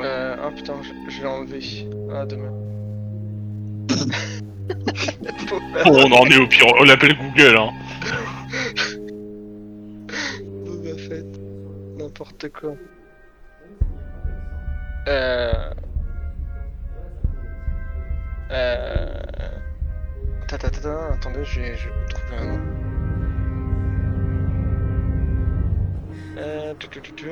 [0.00, 1.60] euh, ah putain, je, je l'ai enlevé.
[2.12, 2.52] Ah, demain.
[5.86, 7.70] on en est au pire, on l'appelle Google hein.
[12.24, 12.74] N'importe quoi.
[15.08, 15.70] Euh.
[18.50, 19.20] Euh.
[20.48, 21.76] Ta ta ta ta, attendez, je vais,
[22.08, 22.60] trouver un nom.
[26.38, 26.74] Euh.
[26.78, 27.28] tu, tu, tu, tu.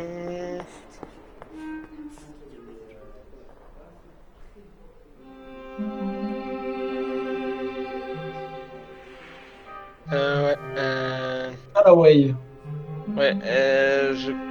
[10.12, 11.50] Euh, ouais, euh.
[11.74, 12.34] Ah way.
[13.16, 14.41] Ouais, euh, je-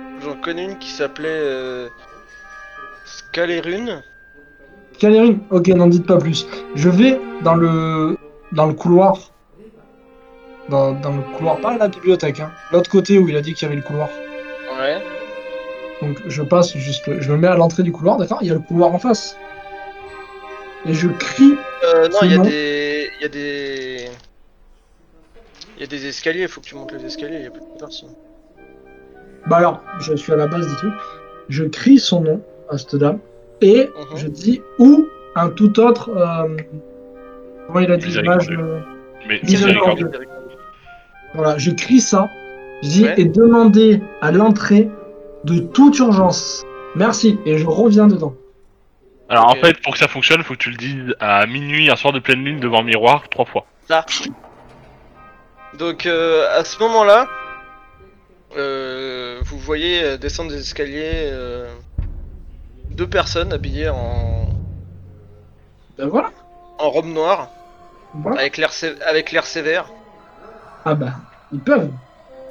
[0.41, 1.89] connais une qui s'appelait euh,
[3.05, 4.03] Scalerune.
[4.99, 6.47] Calérine Ok, n'en dites pas plus.
[6.75, 8.17] Je vais dans le
[8.51, 9.17] dans le couloir.
[10.69, 12.51] Dans, dans le couloir, pas la bibliothèque, hein.
[12.71, 14.09] L'autre côté où il a dit qu'il y avait le couloir.
[14.79, 15.01] Ouais.
[16.01, 18.37] Donc je passe juste, je me mets à l'entrée du couloir, d'accord?
[18.41, 19.35] Il y a le couloir en face.
[20.85, 21.55] Et je crie.
[21.83, 23.09] Euh, non, il y a des.
[23.19, 24.09] Il y a des.
[25.77, 27.61] Il y a des escaliers, faut que tu montes les escaliers, il y a plus
[27.61, 28.13] de personne.
[29.47, 30.93] Bah alors, je suis à la base du truc.
[31.49, 33.19] Je crie son nom à cette dame
[33.61, 34.17] et Mhm.
[34.17, 36.09] je dis ou un tout autre.
[36.15, 36.47] euh,
[37.67, 38.49] comment il a dit mage,
[39.43, 40.11] Miséricordieux.
[40.13, 40.19] euh.
[41.33, 42.29] Voilà, je crie ça.
[42.83, 43.13] Je dis Ouais.
[43.17, 44.89] et demandez à l'entrée
[45.43, 46.63] de toute urgence.
[46.95, 47.39] Merci.
[47.45, 48.33] Et je reviens dedans.
[49.29, 51.95] Alors en fait, pour que ça fonctionne, faut que tu le dises à minuit, un
[51.95, 53.65] soir de pleine lune devant le miroir, trois fois.
[53.87, 54.05] Ça.
[55.77, 57.27] Donc euh, à ce moment-là,
[58.57, 59.10] euh,
[59.51, 61.67] vous voyez euh, descendre des escaliers euh,
[62.91, 64.47] deux personnes habillées en,
[65.97, 66.31] Ben voilà.
[66.79, 67.49] en robe noire,
[68.15, 68.39] voilà.
[68.39, 69.91] avec l'air sé- avec l'air sévère.
[70.85, 71.13] Ah bah,
[71.51, 71.91] ils peuvent.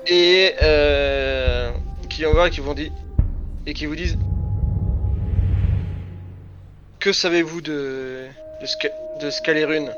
[0.06, 1.70] et euh,
[2.08, 2.92] qui en et qui vont dire
[3.66, 4.18] et qui vous disent
[6.98, 8.26] que savez-vous de
[8.60, 9.90] de, de Scalerune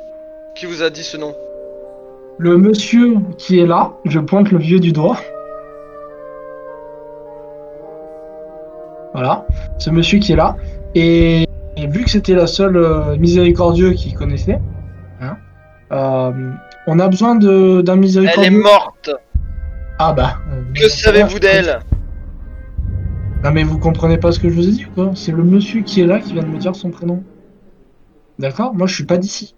[0.55, 1.35] Qui vous a dit ce nom?
[2.39, 5.19] Le monsieur qui est là, je pointe le vieux du doigt.
[9.15, 9.47] Voilà,
[9.79, 10.57] ce monsieur qui est là.
[10.95, 14.61] Et, et vu que c'était la seule euh, miséricordieux qu'il connaissait,
[15.21, 15.37] hein,
[15.93, 16.31] euh,
[16.87, 18.63] on a besoin de- d'un Elle est miséricordieux.
[18.63, 19.11] morte.
[19.99, 20.37] Ah bah.
[20.53, 21.79] euh, Que savez-vous d'elle?
[23.45, 25.11] Non mais vous comprenez pas ce que je vous ai dit ou quoi?
[25.15, 27.23] C'est le monsieur qui est là qui vient de me dire son prénom.
[28.39, 28.73] D'accord?
[28.75, 29.55] Moi je suis pas d'ici.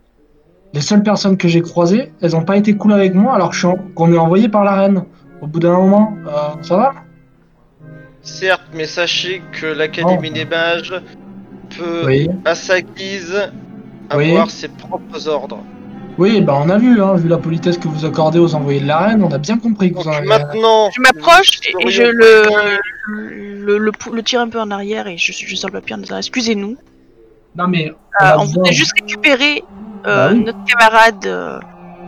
[0.72, 3.52] Les seules personnes que j'ai croisées, elles ont pas été cool avec moi alors
[3.94, 5.04] qu'on est envoyé par la reine.
[5.40, 6.30] Au bout d'un moment, euh,
[6.62, 6.92] ça va?
[8.24, 10.34] Certes, mais sachez que l'Académie Oh.
[10.34, 10.94] des mages
[11.76, 12.28] peut, Oui.
[12.44, 13.50] à sa guise,
[14.14, 14.30] Oui.
[14.30, 15.62] avoir ses propres ordres.
[16.16, 18.86] Oui, bah on a vu, hein, vu la politesse que vous accordez aux envoyés de
[18.86, 20.26] la reine, on a bien compris que vous en avez...
[20.28, 22.44] maintenant, Je m'approche et je le,
[23.08, 25.96] le, le, pou- le tire un peu en arrière et je, je sors le papier
[25.96, 26.76] en disant excusez-nous.
[27.56, 27.88] Non mais...
[27.90, 27.94] Euh,
[28.36, 29.64] on besoin- voudrait juste récupérer
[30.06, 30.44] euh, Bah oui.
[30.44, 31.58] notre camarade, euh,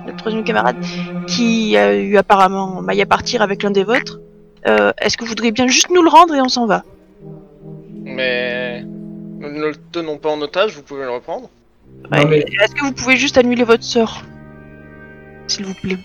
[0.06, 0.76] notre troisième camarade,
[1.26, 4.20] qui a eu apparemment maille à partir avec l'un des vôtres.
[4.66, 6.82] Euh, Est-ce que vous voudriez bien juste nous le rendre et on s'en va
[8.08, 11.50] mais nous ne le tenons pas en otage, vous pouvez le reprendre.
[12.10, 12.24] Non, Ouais.
[12.24, 14.22] mais- Est-ce que vous pouvez juste annuler votre sort
[15.48, 15.98] S'il vous plaît?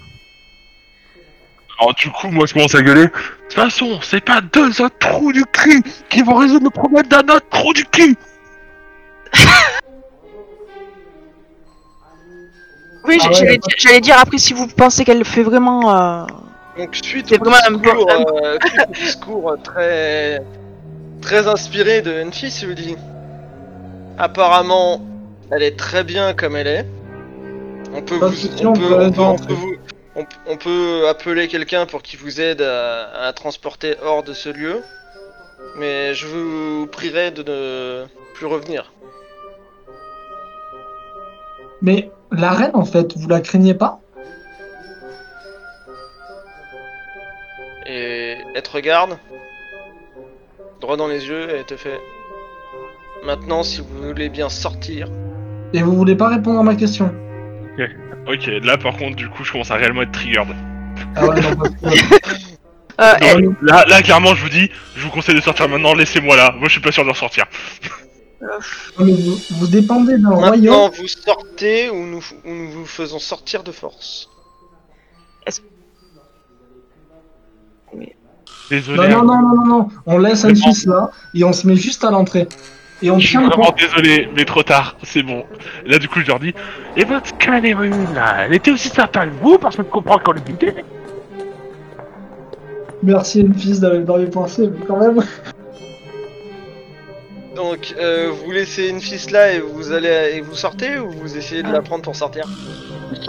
[1.80, 3.06] Alors du coup, moi je commence à gueuler.
[3.06, 7.08] De toute façon, c'est pas deux autres trous du cul qui vont résoudre le problème
[7.08, 8.16] d'un autre trou du cul
[13.06, 15.96] Oui, Ah ouais, j'allais dire après si vous pensez qu'elle fait vraiment.
[15.96, 16.26] euh,
[16.78, 20.42] Donc suite au discours, euh, suite au discours très
[21.22, 22.96] très inspiré de Enfis, il vous dit
[24.18, 25.02] apparemment
[25.52, 26.86] elle est très bien comme elle est.
[27.94, 29.48] On peut Pas de vous, souci, on on peut, peut la on peut- on rentrer.
[29.48, 29.76] peut vous-
[30.16, 34.34] on- on peut appeler quelqu'un pour qu'il vous aide à, à la transporter hors de
[34.34, 34.82] ce lieu,
[35.78, 38.92] mais je vous prierai de ne plus revenir.
[41.82, 44.01] Mais la reine en fait, vous la craignez pas?
[47.88, 49.18] Et elle te regarde,
[50.80, 52.00] droit dans les yeux, et elle te fait.
[53.26, 55.08] Maintenant, si vous voulez bien sortir,
[55.74, 57.14] Et vous voulez pas répondre à ma question?
[58.28, 60.56] Ok, là par contre, du coup, je commence à réellement être triggered.
[61.16, 62.16] Ah ouais, non, parce que-
[63.02, 66.52] euh, Là, là, clairement, je vous dis, je vous conseille de sortir maintenant, laissez-moi là.
[66.58, 67.46] Moi, je suis pas sûr de ressortir.
[68.42, 70.92] non, mais vous, vous dépendez d'un maintenant royaume.
[70.98, 74.30] vous sortez ou nous, ou nous vous faisons sortir de force.
[78.70, 79.10] Désolé.
[79.10, 79.42] Non, non, hein.
[79.42, 79.88] non, non, non, non.
[80.06, 82.48] On laisse fils là et on se met juste à l'entrée.
[83.04, 85.44] Et on Je suis tient le vraiment désolé, mais trop tard, c'est bon.
[85.86, 86.54] Là, du coup, je leur dis,
[86.96, 90.34] et votre Calérune, là, elle était aussi sympa que vous, parce que je comprends qu'on
[90.34, 90.54] le dit.
[93.04, 95.20] Merci, une fils d'avoir d'avoir pensé, mais quand même.
[97.56, 101.36] Donc, euh, vous laissez une fille là et vous allez et vous sortez ou vous
[101.36, 102.46] essayez de la prendre pour sortir?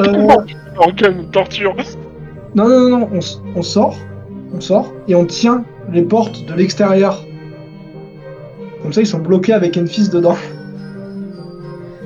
[0.01, 0.28] Euh,
[0.78, 1.74] En quelle torture.
[2.55, 3.97] non, non, non, non, on, s- on sort.
[4.54, 7.24] On sort et on tient les portes de l'extérieur.
[8.82, 10.36] Comme ça, ils sont bloqués avec une fils dedans.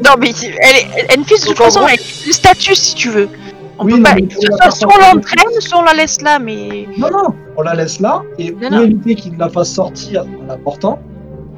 [0.05, 3.09] Non, mais elle est, Enfis, de toute façon, gros- elle est le statut si tu
[3.10, 3.28] veux.
[3.78, 4.05] On Oui, peut non,
[4.59, 4.70] pas.
[4.70, 6.86] Soit, on l'entraîne, soit on la laisse là, mais.
[6.98, 8.82] Non, non, on la laisse là et Non, pour non.
[8.85, 10.98] éviter qu'il ne la fasse sortir en la portant,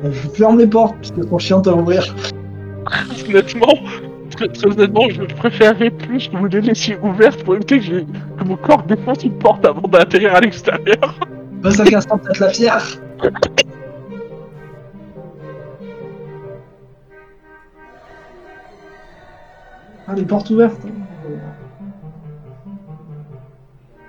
[0.04, 2.14] on ferme les portes puisque son chien t'a ouvrir.
[3.28, 3.74] Honnêtement,
[4.30, 8.06] très, très honnêtement, je préférerais plus que vous les laissiez ouvertes pour éviter que, j'ai-
[8.38, 11.14] que mon corps défonce une porte avant d'atterrir à l'extérieur.
[11.62, 12.84] Bah, ça casse peut-être la fière.
[20.06, 20.80] Ah, les portes ouvertes.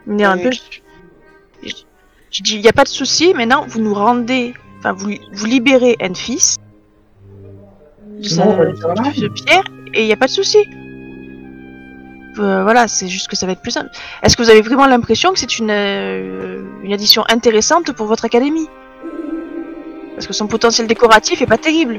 [0.05, 0.49] Mais un peu.
[0.51, 1.73] Je,
[2.31, 4.53] je dis, il n'y a pas de souci, maintenant vous nous rendez.
[4.79, 6.55] Enfin, vous, vous libérez Enfis.
[8.19, 9.63] De on la de Pierre,
[9.93, 10.57] et il n'y a pas de souci.
[12.37, 13.89] Euh, voilà, c'est juste que ça va être plus simple.
[14.23, 18.23] Est-ce que vous avez vraiment l'impression que c'est une, euh, une addition intéressante pour votre
[18.25, 18.67] académie?
[20.15, 21.95] Parce que son potentiel décoratif est pas terrible.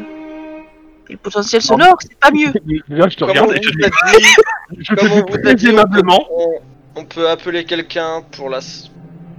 [1.09, 2.53] Et le potentiel sonore, c'est pas mieux.
[2.89, 5.01] Là, je te Comme on regarde et je vous te a dis, dit, je te
[5.01, 6.27] comme on dis vous a très dit, on peut, aimablement.
[6.31, 6.61] on-
[6.97, 8.91] on peut appeler quelqu'un pour la s-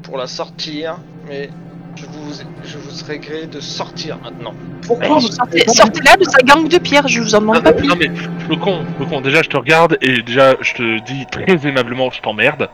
[0.04, 0.98] pour la sortir,
[1.28, 1.50] mais
[1.96, 2.32] je vous
[2.64, 4.54] je vous serais gré de sortir maintenant.
[4.86, 7.88] Pourquoi vous sortez, sortez-la de sa gang de pierre, je vous en demande pas plus.
[7.88, 8.10] Non mais,
[8.46, 12.70] Flocon, Flocon, déjà je te regarde et déjà je te dis très aimablement je t'emmerde.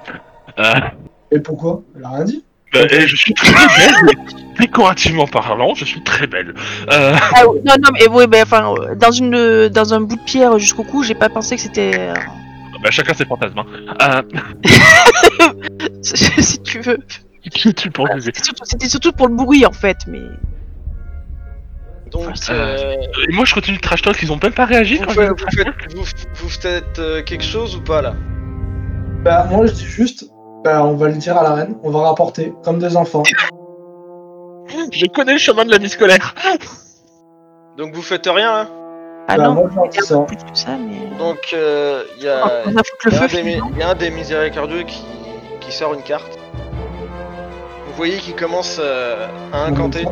[0.60, 0.74] Euh,
[1.32, 1.82] Et pourquoi?
[1.98, 2.44] Elle a rien dit?
[2.74, 4.16] bah, et je suis très belle,
[4.60, 6.54] décorativement parlant, je suis très belle.
[6.92, 10.24] Euh, Ah, non, non, mais oui, ben, enfin, euh, dans, une, dans un bout de
[10.24, 11.92] pierre jusqu'au cou, j'ai pas pensé que c'était.
[11.98, 12.14] euh,
[12.84, 13.60] bah, chacun ses fantasmes.
[13.60, 13.66] Hein.
[14.02, 14.22] Euh,
[16.02, 16.98] si tu veux.
[18.20, 20.22] C'était surtout, c'était surtout pour le bruit en fait, mais.
[22.12, 22.96] Donc Euh, euh,
[23.30, 25.28] Et moi je continue de trash talk, ils ont même pas réagi vous, quand dis
[25.28, 26.04] vous, faites, vous,
[26.36, 28.16] vous faites, euh, quelque chose ou pas là?
[29.24, 30.26] Bah, moi, je dis juste,
[30.64, 33.24] bah, on va le dire à la reine, on va rapporter, comme des enfants.
[34.92, 36.34] Je connais le chemin de la vie scolaire.
[37.78, 38.70] Donc vous faites rien, hein?
[39.28, 40.20] Ah Bah, non, moi, je a ça.
[40.22, 41.18] plus que ça, mais.
[41.18, 43.38] Donc euh, il y, a, On a foutu le il y a feu.
[43.40, 45.04] un des, y a un des miséricordieux qui,
[45.60, 46.38] qui sort une carte.
[47.98, 50.06] Vous voyez qu'il commence euh, à incanter.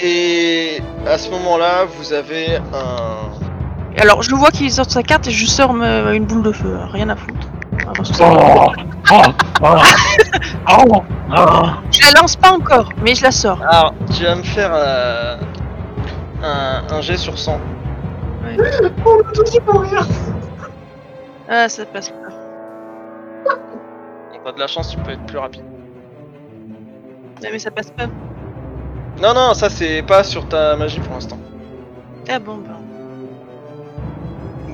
[0.00, 3.98] Et à ce moment-là, vous avez un...
[4.00, 6.78] Alors, je vois qu'il sort sa carte et je sors me- une boule de feu.
[6.92, 7.48] Rien à foutre.
[7.88, 8.70] Ah, parce que ça- Oh,
[10.70, 11.02] oh,
[11.36, 11.64] oh.
[11.90, 13.60] Je la lance pas encore, mais je la sors.
[13.68, 15.36] Alors, tu vas me faire euh,
[16.44, 17.58] un, un jet sur 100.
[18.44, 18.48] Oh,
[19.26, 20.06] le tout pour rire
[21.48, 22.28] Ah, ça passe pas.
[24.32, 25.64] Donc t'as de la chance, tu peux être plus rapide.
[27.44, 28.06] Ah, mais ça passe pas.
[29.20, 31.38] Non, non, ça c'est pas sur ta magie pour l'instant.
[32.28, 32.78] Ah bon, bah.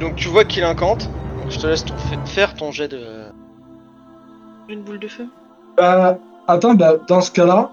[0.01, 1.11] Donc tu vois qu'il incante.
[1.41, 1.95] Donc je te laisse ton-
[2.27, 2.99] faire ton jet de...
[4.69, 5.27] Une boule de feu.
[5.77, 7.71] Bah, attends, bah, dans ce cas-là,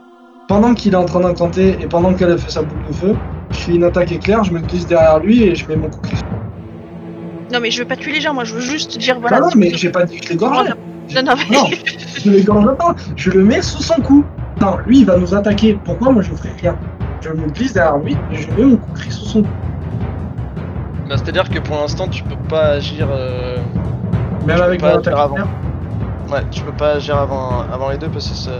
[0.47, 3.15] pendant qu'il est en train d'incanter et pendant qu'elle a fait sa boule de feu,
[3.51, 5.99] je fais une attaque éclair, je me glisse derrière lui et je mets mon coup
[6.01, 7.53] de.
[7.53, 9.37] Non, mais je veux pas tuer les gens, moi je veux juste dire voilà.
[9.37, 10.69] Ah non, si mais j'ai pas dit que je Non, l'égorgeais.
[11.15, 11.55] non, non, mais.
[11.57, 11.69] Non,
[12.23, 14.23] je l'égorge pas, je le mets sous son cou.
[14.61, 15.79] Non, lui il va nous attaquer.
[15.83, 16.75] Pourquoi moi je ferai rien?
[17.21, 19.49] Je me glisse derrière lui et je mets mon coup de sous son cou.
[21.09, 23.07] Bah, C'est-à-dire que pour l'instant tu peux pas agir...
[23.09, 23.57] euh,
[24.45, 25.35] Même avec peux mon pas attaque avant.
[26.31, 28.59] Ouais, tu peux pas agir avant, avant les deux parce que ça-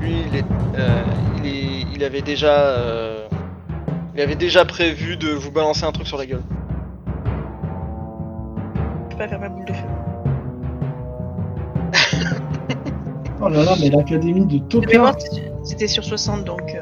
[0.00, 0.44] lui, il, est,
[0.78, 1.02] euh,
[1.38, 3.26] il, est- il avait déjà, euh,
[4.14, 6.42] il avait déjà prévu de vous balancer un truc sur la gueule.
[8.74, 9.84] Je peux pas faire ma boule de feu.
[13.42, 15.02] Oh là là, mais l'académie de Tokyo.
[15.64, 16.60] c'était- sur 60 donc.
[16.74, 16.80] euh,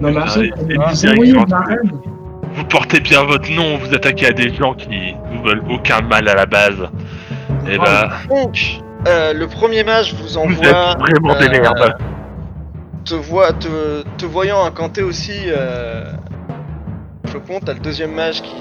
[0.00, 1.32] Non, mais Ah, et- et.
[2.56, 6.28] Vous portez bien votre nom, vous attaquez à des gens qui vous veulent aucun mal
[6.28, 6.88] à la base.
[7.68, 11.96] Et bah, Donc, euh, le premier mage vous vous envoie, êtes vraiment des euh, merdes.
[13.04, 16.04] te, voit, te, te voyant incanter aussi, euh,
[17.26, 18.54] Flocon, t'as le deuxième mage qui,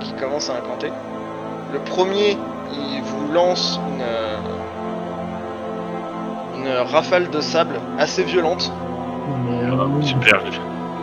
[0.00, 0.90] qui commence à incanter.
[1.74, 2.38] Le premier,
[2.72, 4.36] il vous lance une, euh,
[6.64, 8.72] une rafale de sable assez violente.
[9.46, 10.40] Mais, euh, Super.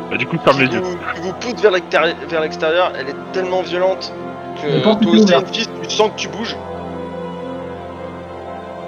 [0.10, 0.82] Bah, du coup, ferme les yeux.
[0.82, 4.14] vous, vous pousse vers l'extérie- vers l'extérieur, elle est tellement violente
[4.62, 5.34] que toi aussi.
[5.36, 6.56] Enfis, tu sens que tu bouges.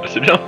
[0.01, 0.39] Bah, c'est bien.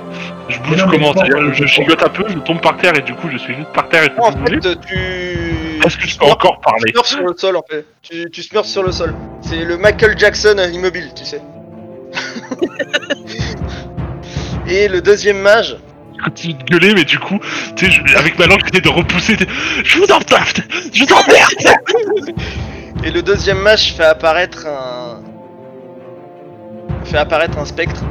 [0.48, 1.52] Je bouge non, comment je bon.
[1.66, 4.02] gigote un peu, je tombe par terre et du coup, je suis juste par terre
[4.02, 4.60] et je peux En bouger.
[4.60, 5.80] fait, tu.
[5.84, 7.84] Est-ce que je peux encore Tu parler smurfs sur le sol en fait.
[8.02, 9.14] Tu, tu smurfs sur le sol.
[9.40, 11.40] C'est le Michael Jackson immobile, tu sais.
[14.68, 15.85] Et le deuxième mage, Je
[16.16, 17.38] continue de gueuler, mais du coup,
[17.76, 19.36] tu sais, je- avec ma langue, j'essaie de repousser.
[19.36, 19.46] t'es-
[19.84, 20.58] Je vous emmerde
[20.92, 22.30] Je vous emmerde
[23.04, 25.22] et le deuxième mage fait apparaître un.
[27.04, 28.02] fait apparaître un spectre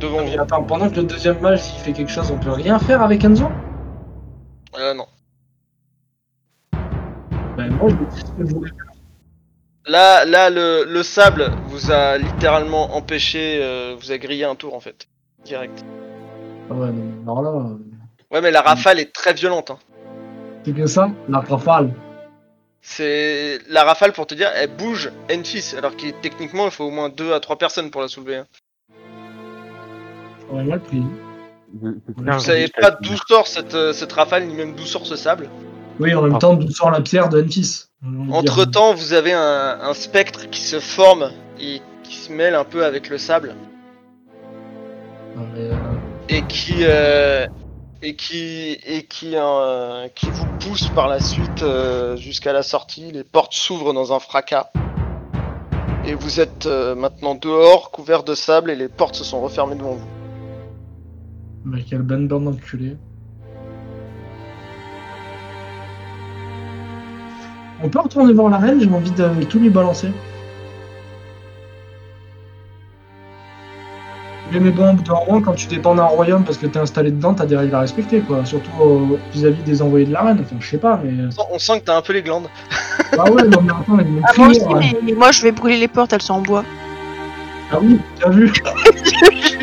[0.00, 0.42] devant mais vous.
[0.42, 3.22] attends, pendant que le deuxième mage il fait quelque chose, on peut rien faire avec
[3.24, 3.50] Enzo?
[4.78, 5.06] Euh, non.
[7.56, 8.86] Ben moi je dis ce que je voulais faire.
[9.86, 14.74] Là, là, le, le sable vous a littéralement empêché, euh, vous a grillé un tour
[14.74, 15.08] en fait,
[15.44, 15.84] direct.
[16.70, 17.76] Ah ouais, non, mais alors là, euh,
[18.30, 19.70] Ouais, mais la rafale est très violente.
[19.70, 19.78] Hein.
[20.64, 21.92] c'est que ça, la rafale.
[22.80, 26.90] C'est la rafale pour te dire, elle bouge Enfis, alors que techniquement il faut au
[26.90, 28.36] moins 2 à 3 personnes pour la soulever.
[28.38, 28.46] hein.
[30.50, 31.02] J'aurais mal pris.
[31.80, 35.48] Vous savez pas d'où sort cette, euh, cette rafale, ni même d'où sort ce sable.
[36.00, 36.38] Oui, en même Ah.
[36.38, 37.84] temps, d'où sort la pierre de Enfis
[38.30, 41.30] Entre temps, vous avez un, un spectre qui se forme
[41.60, 43.54] et qui se mêle un peu avec le sable
[45.36, 45.74] Non, mais, euh,
[46.28, 47.46] et qui euh,
[48.02, 53.12] et qui et euh, qui vous pousse par la suite euh, jusqu'à la sortie.
[53.12, 54.70] Les portes s'ouvrent dans un fracas
[56.04, 59.94] et vous êtes maintenant dehors, couverts de sable et les portes se sont refermées devant
[59.94, 60.08] vous.
[61.64, 62.96] mais quelle bande d'enculés.
[67.84, 70.08] On peut retourner voir la reine, j'ai envie de tout lui balancer.
[74.52, 76.78] Mais, mais bon, au bout d'un moment, quand tu dépends d'un royaume parce que t'es
[76.78, 78.44] installé dedans, t'as des règles à respecter, quoi.
[78.44, 80.38] Surtout euh, vis-à-vis des envoyés de la reine.
[80.42, 81.12] Enfin, je sais pas, mais.
[81.26, 82.48] On sent- On sent que t'as un peu les glandes.
[83.18, 84.96] Ah ouais, non, mais attends, m'ont Ah, moi aussi, ouais.
[85.04, 86.64] mais moi je vais brûler les portes, elles sont en bois.
[87.70, 88.52] Ah oui, bien vu.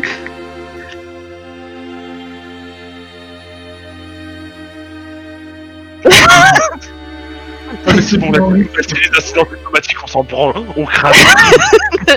[8.00, 10.54] mais c'est bon, la c'est les incidents diplomatiques, on s'en branle.
[10.76, 11.12] On crame,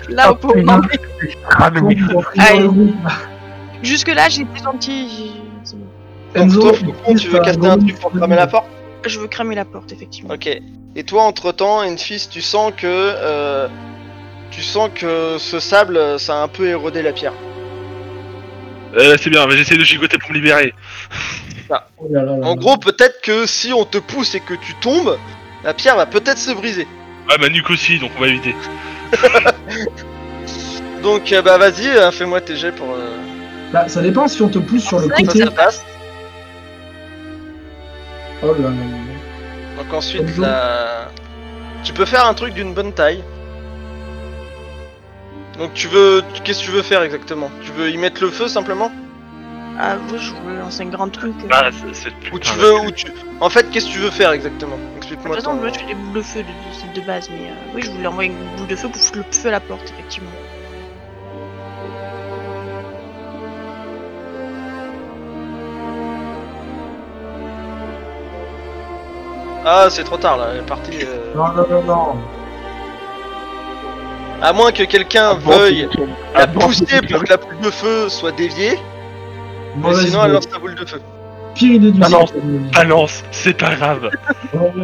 [0.10, 0.62] Là, on peut.
[0.62, 1.98] non, mais crame, oui.
[2.38, 2.70] Allez.
[3.82, 5.32] Jusque-là, j'étais gentil.
[5.64, 5.86] c'est bon.
[6.36, 8.68] Enzo, toi, Faucon, tu veux caster un truc pour cramer la porte?
[9.06, 10.34] Je veux cramer la porte, effectivement.
[10.34, 10.48] Ok.
[10.96, 13.68] Et toi, entre temps, Enfis, tu sens que euh,
[14.52, 17.34] tu sens que ce sable, ça a un peu érodé la pierre.
[18.96, 20.74] Euh, c'est bien, mais j'essaie de gigoter pour me libérer.
[21.98, 24.76] Oh là là là En gros, peut-être que si on te pousse et que tu
[24.76, 25.18] tombes,
[25.64, 26.88] la pierre va peut-être se briser.
[27.30, 28.56] Ah, ma nuque aussi, donc on va éviter.
[31.04, 32.94] Donc, euh, bah vas-y, euh, fais-moi tes jets pour.
[32.94, 33.18] euh,
[33.74, 35.40] Bah, ça dépend si on te pousse sur le côté.
[35.40, 35.84] Ça passe.
[38.42, 38.76] Oh là là.
[39.78, 40.46] Donc ensuite, Bonjour.
[40.46, 41.10] la...
[41.84, 43.22] tu peux faire un truc d'une bonne taille.
[45.58, 47.52] Donc tu veux, qu'est-ce que tu veux faire exactement?
[47.64, 48.92] Tu veux y mettre le feu simplement?
[49.80, 51.34] Ah, moi, je voulais lancer un grand truc.
[51.44, 51.48] euh.
[51.52, 53.08] Ah, c'est- c'est Ou putain tu de- veux, ou tu...
[53.40, 54.78] En fait, qu'est-ce que tu veux faire exactement?
[54.78, 55.36] De Explique-moi.
[55.36, 57.50] toute façon, ton- moi, je fais des boules de feu de, de, de base, mais
[57.50, 59.60] euh, oui, je voulais envoyer une boule de feu pour foutre le feu à la
[59.60, 60.30] porte, effectivement.
[69.66, 70.98] Ah, c'est trop tard là, elle est partie.
[71.04, 72.16] euh, Non, non, non, non.
[74.42, 75.88] À moins que quelqu'un Ah veuille
[76.36, 78.78] la Ah pousser pour que la boule de feu soit déviée,
[79.78, 81.02] mais sinon elle lance la boule de feu.
[81.56, 82.26] Pire idée du Ah non.
[82.26, 82.42] siècle.
[82.74, 84.10] Balance, c'est pas grave.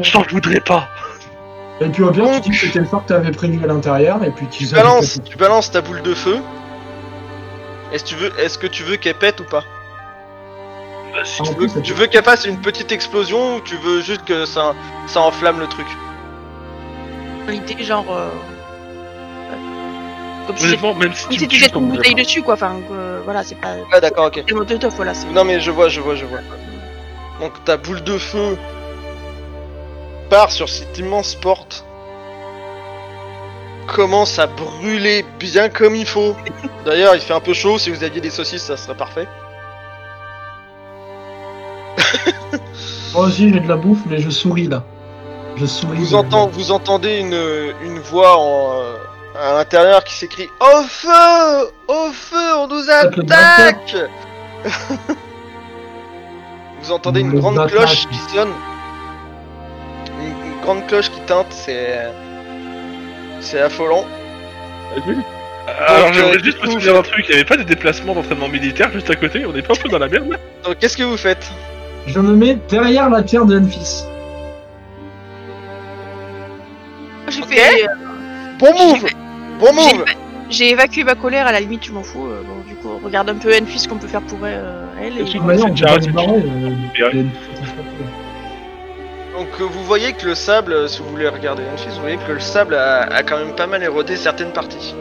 [0.02, 0.88] Je t'en voudrais pas.
[1.82, 4.24] Et puis au pire, tu dis que c'était le fort que t'avais prévu à l'intérieur,
[4.24, 6.38] et puis tu Tu balances, tu balances ta boule de feu.
[7.92, 9.64] Est-ce que tu veux, est-ce que tu veux qu'elle pète ou pas
[11.14, 14.02] Bah, si En tu plus, veux, tu qu'elle fasse une petite explosion ou tu veux
[14.02, 14.76] juste que ça,
[15.08, 15.88] ça enflamme le truc?
[17.48, 18.06] L'idée, genre.
[18.12, 18.30] euh.
[20.50, 22.24] Comme si, Honnêtement, même si tu tu jettes une bouteille pas.
[22.24, 22.56] dessus, quoi.
[22.56, 23.76] Enfin, euh, voilà, c'est pas.
[23.94, 24.34] Ouais, d'accord, ok.
[24.38, 25.14] C'est le molotov, voilà.
[25.32, 26.40] Non mais je vois, je vois, je vois.
[27.40, 28.58] Donc ta boule de feu
[30.32, 31.86] part sur cette immense porte,
[33.86, 36.36] commence à brûler bien comme il faut.
[36.84, 37.78] D'ailleurs, il fait un peu chaud.
[37.78, 39.28] Si vous aviez des saucisses, ça serait parfait.
[43.14, 44.84] Moi aussi, j'ai de la bouffe, mais je souris là.
[45.58, 45.98] Je souris.
[45.98, 47.38] Vous, de- entend, vous entendez une,
[47.84, 48.94] une voix en, euh,
[49.42, 53.96] à l'intérieur qui s'écrie Au feu Au feu On nous attaque
[56.82, 58.54] Vous entendez une grande cloche qui sonne.
[60.22, 62.00] Une, une grande cloche qui teinte, c'est.
[63.42, 64.06] C'est affolant.
[65.88, 68.48] Alors j'aimerais euh, juste me souvenir d'un truc, il y avait pas des déplacements d'entraînement
[68.48, 70.36] militaire juste à côté, on est pas un peu dans la merde
[70.66, 71.48] Donc qu'est-ce que vous faites?
[72.08, 74.04] Je me mets derrière la pierre de Enfis.
[77.28, 77.50] J'ai Ok.
[77.54, 77.84] fait.
[77.84, 77.88] euh,
[78.58, 79.06] Bon move
[79.60, 80.06] Bon j'ai- move
[80.50, 82.26] J'ai évacué ma colère, à la limite, je m'en fous.
[82.26, 84.62] euh, bon, du coup, regarde un peu Enfis ce qu'on peut faire pour elle.
[84.64, 85.26] euh, elle et...
[85.26, 87.24] Toute manière, on peut pas les euh, les-
[89.38, 92.02] Donc euh, vous voyez que le sable, euh, si vous voulez regarder une fille, vous
[92.02, 94.96] voyez que le sable a, a quand même pas mal érodé certaines parties.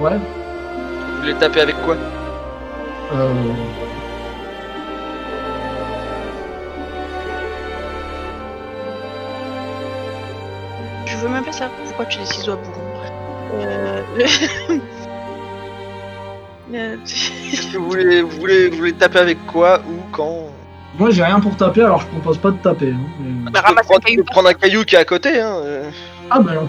[0.00, 0.12] Ouais.
[0.12, 1.96] Vous voulez taper avec quoi?
[3.14, 3.32] Euh...
[11.18, 12.80] veux même pas savoir pourquoi tu as des ciseaux à bourron.
[13.54, 14.02] Euh...
[16.74, 16.96] euh,
[17.74, 20.48] vous voulez, vous voulez, vous voulez taper avec quoi Où Quand
[20.98, 22.90] Moi, j'ai rien pour taper, alors je propose pas de taper.
[22.92, 24.16] hein, mais- Bah, Tu peux un prendre, tu caillou.
[24.18, 25.56] peux prendre un caillou qui est à côté, hein.
[25.64, 25.90] euh.
[26.30, 26.68] Ah, bah alors.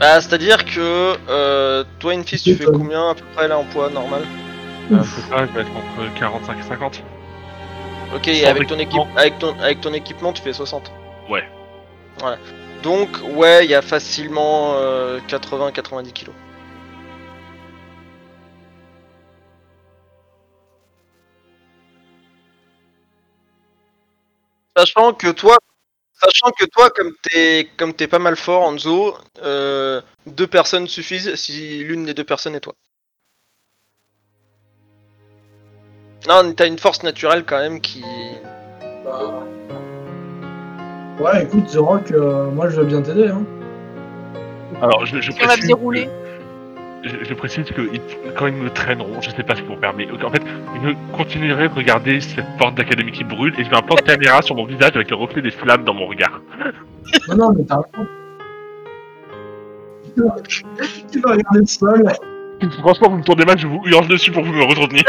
[0.00, 3.64] Bah, c'est-à-dire que euh, toi, une fille, tu fais combien à peu près là en
[3.64, 4.22] poids normal
[4.92, 7.02] Euh, C'est ça, je vais être entre 45 et 50.
[8.14, 9.16] Ok, et avec ton, équipe, équipement.
[9.16, 10.90] avec, ton, avec ton équipement, tu fais 60.
[11.28, 11.44] Ouais.
[12.18, 12.38] Voilà.
[12.82, 16.34] Donc, ouais, il y a facilement euh, 80-90 kilos.
[24.76, 25.58] Sachant que toi,
[26.12, 31.34] sachant que toi, comme t'es, comme t'es pas mal fort, Enzo, euh, deux personnes suffisent
[31.34, 32.74] si l'une des deux personnes est toi.
[36.26, 38.02] Non, t'as une force naturelle quand même qui.
[41.20, 43.28] Ouais, écoute, The Rock, euh, moi je veux bien t'aider.
[43.28, 43.42] Hein.
[44.80, 45.66] Alors je, je On va précise.
[45.66, 46.06] dérouler.
[46.06, 48.00] que- Je, je précise que ils-
[48.36, 50.42] quand ils me traîneront, je sais pas ce qu'ils vont faire, mais en fait,
[50.82, 54.00] je continuerai de regarder cette porte d'académie qui brûle et je vais un plan de
[54.02, 56.40] caméra sur mon visage avec le reflet des flammes dans mon regard.
[57.28, 58.08] Non, non, mais t'as raison.
[61.12, 62.02] Tu vas regarder le sol.
[62.80, 65.04] Franchement, vous me tournez mal, je vous hurle dessus pour vous me retenir.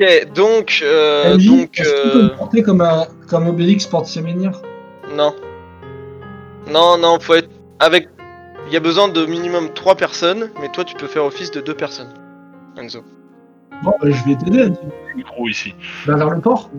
[0.00, 3.46] Ok, donc, euh, MJ, donc, est-ce que tu peux euh, me porter comme, un, comme
[3.48, 4.60] Obélix porte ses menhirs
[5.14, 5.34] non,
[6.70, 8.08] non, non, faut être avec.
[8.68, 11.60] Il y a besoin de minimum 3 personnes, mais toi tu peux faire office de
[11.60, 12.14] 2 personnes.
[12.78, 13.00] Enzo.
[13.82, 14.72] Bon, bah, je vais t'aider.
[15.14, 15.74] Micro ici.
[16.06, 16.70] Bah, vers le port.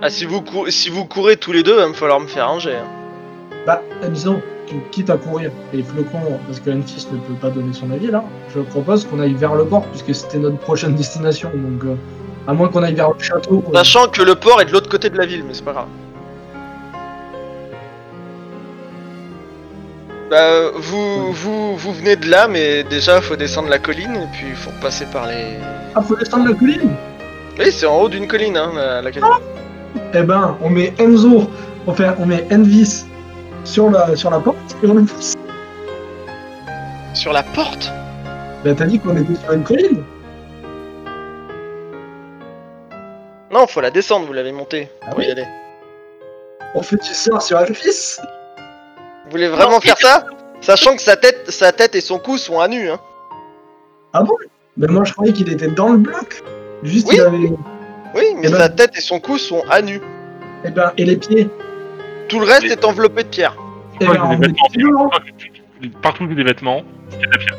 [0.00, 2.48] Ah, si vous, cou- si vous courez tous les deux, va me falloir me faire
[2.48, 2.76] un jet.
[2.76, 2.88] hein.
[3.66, 4.36] Bah, Enzo,
[4.66, 5.50] tu quittes à courir.
[5.72, 8.24] Et Flocon, parce que Enfis ne peut pas donner son avis là,
[8.54, 11.50] je propose qu'on aille vers le port, puisque c'était notre prochaine destination.
[11.54, 11.96] Donc, euh,
[12.46, 13.62] à moins qu'on aille vers le château.
[13.68, 15.72] euh, Sachant que le port est de l'autre côté de la ville, mais c'est pas
[15.72, 15.86] grave.
[20.30, 24.54] Bah, vous, vous, vous venez de là, mais déjà, faut descendre la colline, et puis
[24.54, 25.58] faut passer par les...
[25.94, 26.90] Ah, faut descendre la colline?
[27.58, 29.28] Oui, c'est en haut d'une colline, hein, la, la colline.
[30.12, 31.48] Eh ben, on met Enzo,
[31.86, 33.04] enfin, on met Envis
[33.64, 35.34] sur la, sur la porte et on le pousse.
[37.14, 37.90] Sur la porte?
[38.64, 40.02] Bah, t'as dit qu'on était sur une colline
[43.52, 45.46] Non, faut la descendre, vous l'avez montée Ah oui y aller.
[46.74, 48.18] On fait du sort sur Envis
[49.24, 50.26] Vous voulez vraiment Non, faire ça?
[50.60, 52.98] Sachant que sa tête, sa tête et son cou sont à nu, hein.
[54.12, 54.34] Ah bon?
[54.76, 56.42] Mais moi, je croyais qu'il était dans le bloc.
[56.82, 57.16] Juste, Oui.
[57.18, 57.36] il avait.
[57.36, 60.00] Oui, mais Eh ben- sa tête et son cou sont à nu.
[60.64, 61.48] Eh ben, et les pieds
[62.28, 63.56] Tout le reste est enveloppé de pierre.
[64.00, 67.58] On des met vêtements, que- Partout des vêtements, c'est de la pierre.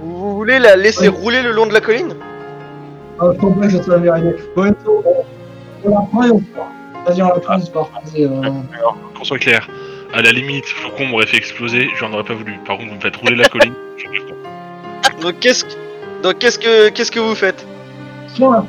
[0.00, 2.14] Vous voulez la laisser rouler le long de la colline?
[3.20, 3.26] Ah,
[3.68, 4.36] je que.
[4.56, 5.24] Bon, Enzo, on-
[5.84, 6.68] on la prend et on se part.
[7.06, 7.90] Vas-y, on la prend, on se part.
[8.04, 8.40] Vas-y, euh...
[8.78, 9.68] Alors, qu'on soit clair,
[10.14, 12.58] à la limite, Flocon m'aurait fait exploser, j'en aurais pas voulu.
[12.66, 15.20] Par contre, vous me faites rouler la colline, je suis content.
[15.22, 15.70] Donc qu'est-ce que...
[16.22, 17.66] Donc qu'est-ce que qu'est-ce que vous faites?
[18.38, 18.64] La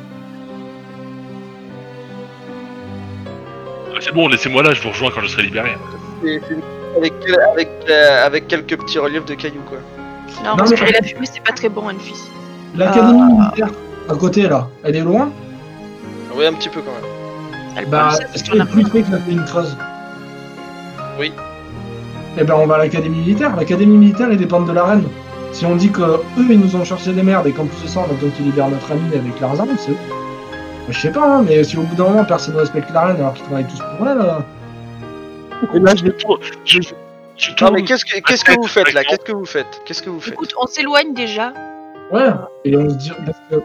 [4.04, 5.70] C'est bon, laissez-moi là, je vous rejoins quand je serai libéré.
[6.22, 7.12] C'est- c'est avec,
[7.52, 9.78] avec, euh, avec quelques petits reliefs de cailloux quoi.
[10.44, 12.28] Non, respirer mais- la fumée, c'est pas très bon, Anne-Fils.
[12.76, 13.28] L'académie Ah.
[13.42, 13.68] militaire,
[14.08, 15.30] à côté là, elle est loin
[16.34, 17.10] Oui un petit peu quand même.
[17.76, 19.76] Elle Bah, parle, ça, est-ce c'est qu'elle ton est plus près que la colline creuse
[21.18, 21.32] Oui.
[22.38, 23.54] Eh ben, on va à l'académie militaire.
[23.56, 25.04] L'académie militaire, ils dépendent de la reine.
[25.52, 27.88] Si on dit que eux, ils nous ont cherché des merdes et qu'en plus de
[27.88, 29.96] ça, on attend qu'ils libèrent notre ami avec leurs armes, c'est eux.
[30.88, 33.16] Je sais pas, hein, mais si au bout d'un moment, personne ne respecte la reine
[33.16, 34.40] alors qu'ils travaillent tous pour elle, euh,
[35.74, 36.80] Et là, je tourne, je,
[37.36, 39.04] je Non mais qu'est-ce que qu'est-ce que vous faites là?
[39.04, 39.80] Qu'est-ce que vous faites?
[39.84, 40.34] Qu'est-ce que vous faites?
[40.34, 41.52] Écoute, on s'éloigne déjà.
[42.12, 42.30] ouais.
[42.64, 43.62] Et on se dit, parce que-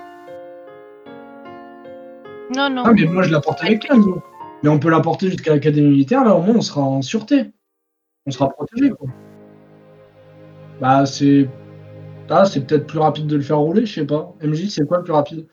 [2.56, 2.84] Non, non.
[2.86, 4.22] ah, mais moi je la porte avec Enzo.
[4.64, 7.52] Mais on peut la porter jusqu'à l'académie militaire, là au moins on sera en sûreté.
[8.26, 9.08] On sera protégé, quoi.
[10.82, 11.48] Bah, c'est.
[12.30, 14.34] Ah, c'est peut-être plus rapide de le faire rouler, je sais pas.
[14.42, 15.46] MJ, c'est quoi le plus rapide?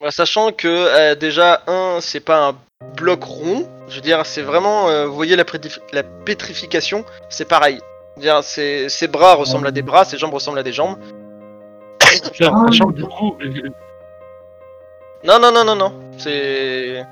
[0.00, 2.54] Bah, Sachant que euh, déjà un c'est pas un
[2.96, 3.68] bloc rond.
[3.88, 5.44] Je veux dire c'est vraiment euh, vous voyez la,
[5.92, 7.80] la pétrification c'est pareil.
[8.16, 10.72] Je veux dire ses, ses bras ressemblent à des bras, ses jambes ressemblent à des
[10.72, 10.98] jambes.
[12.40, 13.70] Euh,
[15.24, 17.04] Non non non non non c'est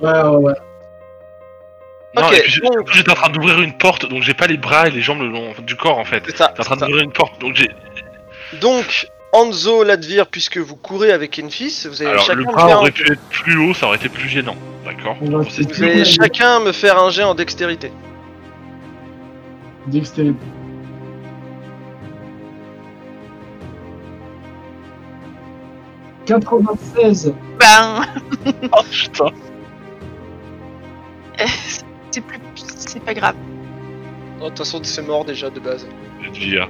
[0.00, 0.52] Ouais, ouais, ouais.
[2.14, 4.46] non, Ok, et puis j'ai- donc- j'étais en train d'ouvrir une porte, donc j'ai pas
[4.46, 6.22] les bras et les jambes le long du corps en fait.
[6.26, 6.48] c'est ça.
[6.48, 6.86] J'étais en train c'est ça.
[6.86, 7.70] d'ouvrir une porte, donc j'ai.
[8.60, 12.66] Donc Anzo Ladvir puisque vous courez avec Enfis vous allez Alors chacun le me bras
[12.66, 14.56] faire un- aurait pu être plus haut, ça aurait été plus gênant.
[14.84, 17.92] D'accord Bon, c'est- vous allez chacun me faire un jet en dextérité.
[19.88, 20.38] Dextérité.
[26.26, 28.02] «96 Ben,
[28.72, 29.30] Oh putain
[32.10, 33.34] c'est plus, c'est pas grave.
[34.40, 35.86] Oh, De toute façon c'est mort déjà de base.
[36.32, 36.66] Dire,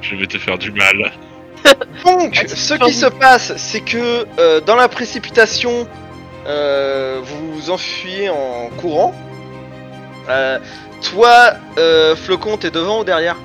[0.00, 1.12] je vais te faire du mal.
[2.04, 5.86] Donc, Ah, ce qui se passe, c'est que euh, dans la précipitation,
[6.46, 9.14] euh, vous vous enfuyez en courant.
[10.28, 10.58] Euh,
[11.02, 13.36] toi, euh, Flocon, t'es devant ou derrière?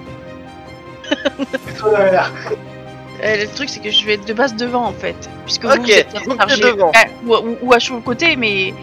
[3.24, 5.30] Euh, le truc, c'est que je vais être de base devant en fait.
[5.46, 6.62] Puisque Ok, vous, vous êtes donc chargé.
[6.62, 6.92] t'es devant.
[7.26, 8.74] Ou, ou- ou à le côté, mais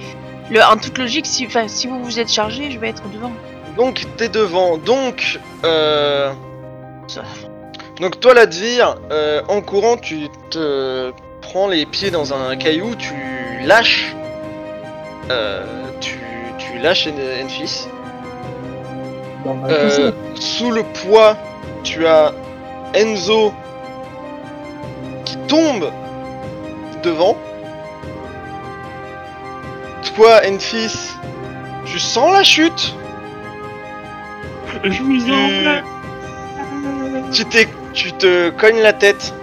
[0.51, 3.33] le, en toute logique, si, enfin, si vous vous êtes chargé, je vais être devant.
[3.77, 4.77] Donc, t'es devant.
[4.79, 6.33] Donc, euh,
[7.09, 7.23] Ça.
[8.01, 11.13] Donc toi, Ladvir, euh, en courant, tu te
[11.43, 13.13] prends les pieds dans un caillou, tu
[13.65, 14.15] lâches,
[15.31, 15.65] euh,
[16.01, 16.19] tu,
[16.59, 17.89] tu lâches En- Enfis.
[19.45, 21.37] Dans ma Euh, sous le poids,
[21.85, 22.33] tu as
[22.95, 23.53] Enzo
[25.25, 25.91] qui tombe
[27.03, 27.37] devant.
[30.17, 31.13] Toi, Enfis,
[31.85, 32.95] tu sens la chute.
[34.83, 35.19] Je vous
[37.31, 39.35] Tu, tu, t'es- tu te cognes la tête.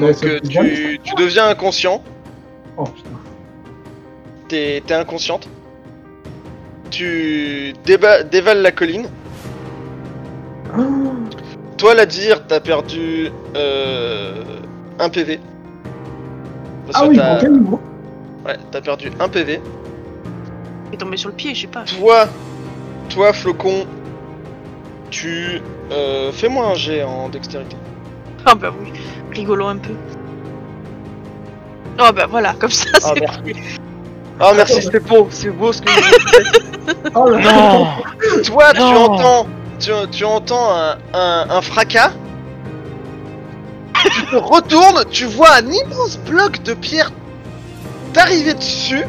[0.00, 2.02] Donc euh, tu, tu deviens inconscient.
[2.76, 3.10] Oh putain.
[4.48, 5.48] T'es t'es inconsciente.
[6.90, 9.08] Tu déba- dévales la colline.
[10.76, 10.82] Oh,
[11.76, 14.34] Toi, Ladvir, t'as perdu euh,
[14.98, 15.38] un PV.
[16.86, 17.68] Parce Ah que oui,
[18.44, 19.60] Ouais, t'as perdu un PV.
[20.86, 21.84] Je vais tomber sur le pied, je sais pas.
[21.84, 22.26] Toi,
[23.08, 23.86] toi, Flocon,
[25.10, 25.60] tu
[25.92, 27.76] euh, fais-moi un jet en dextérité.
[28.46, 28.92] Ah bah oui,
[29.32, 29.94] rigolons un peu.
[32.02, 33.54] Oh bah voilà, comme ça Ah, c'est pris.
[34.40, 37.52] Ah merci, c'est beau, c'est beau ce que vous Oh là là.
[37.52, 37.86] Non
[38.44, 39.02] Toi, tu Non.
[39.12, 39.46] entends,
[39.78, 42.12] tu, tu entends un, un, un fracas.
[44.02, 47.10] tu te retournes, tu vois un immense bloc de pierre
[48.14, 49.04] t'arriver dessus.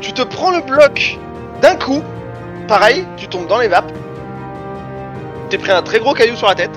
[0.00, 1.18] tu te prends le bloc
[1.62, 2.02] d'un coup.
[2.68, 3.92] Pareil, tu tombes dans les vapes.
[5.50, 6.70] T'es pris un très gros caillou sur la tête.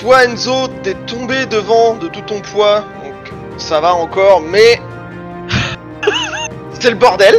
[0.00, 4.78] Toi Enzo, t'es tombé devant de tout ton poids, donc ça va encore, mais
[6.78, 7.36] c'est le bordel.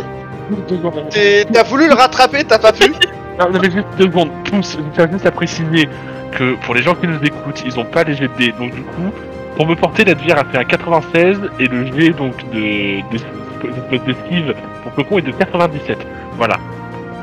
[1.12, 2.94] T'es- T'as voulu le rattraper, t'as pas pu.
[3.40, 4.32] Non, non, mais juste deux secondes.
[4.46, 5.88] Tous, je tiens juste à préciser
[6.32, 8.52] que pour les gens qui nous écoutent, ils ont pas les jets de dés.
[8.60, 9.12] Donc du coup,
[9.56, 14.56] pour me porter, l'advire a fait un 96 et le jet donc de de- d'esquive
[14.82, 16.00] pour Cocon est de 97.
[16.36, 16.56] Voilà.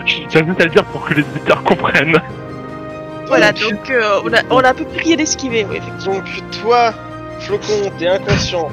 [0.07, 2.21] Je tiens juste à le dire pour que les éditeurs comprennent.
[3.27, 6.17] Voilà, Donc, euh, on, a, on a à peu près rien esquivé, oui, effectivement.
[6.17, 6.25] Donc
[6.63, 6.93] toi,
[7.41, 8.69] Flocon, t'es inconscient.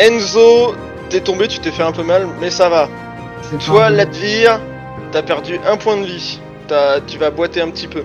[0.00, 0.74] Enzo,
[1.10, 2.88] t'es tombé, tu t'es fait un peu mal, mais ça va.
[3.66, 4.60] Toi, Latvir,
[5.12, 6.40] t'as perdu un point de vie.
[6.68, 8.02] T'as- tu vas boiter un petit peu.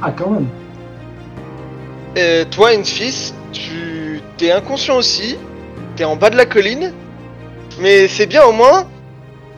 [0.00, 0.46] Ah, quand même.
[2.16, 5.36] Et toi, Enfis, tu t'es inconscient aussi.
[5.96, 6.92] T'es en bas de la colline.
[7.80, 8.86] Mais c'est bien au moins.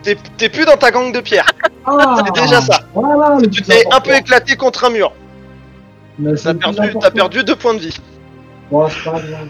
[0.05, 1.47] T'es t'es plus dans ta gangue de pierre.
[1.87, 2.81] Ah, C'est déjà ça.
[2.95, 5.13] Voilà, Tu t'es un peu éclaté contre un mur.
[6.19, 6.99] Mais T'as perdu, important.
[7.01, 7.97] t'as perdu deux points de vie.
[8.71, 9.49] Bon, c'est pas grave.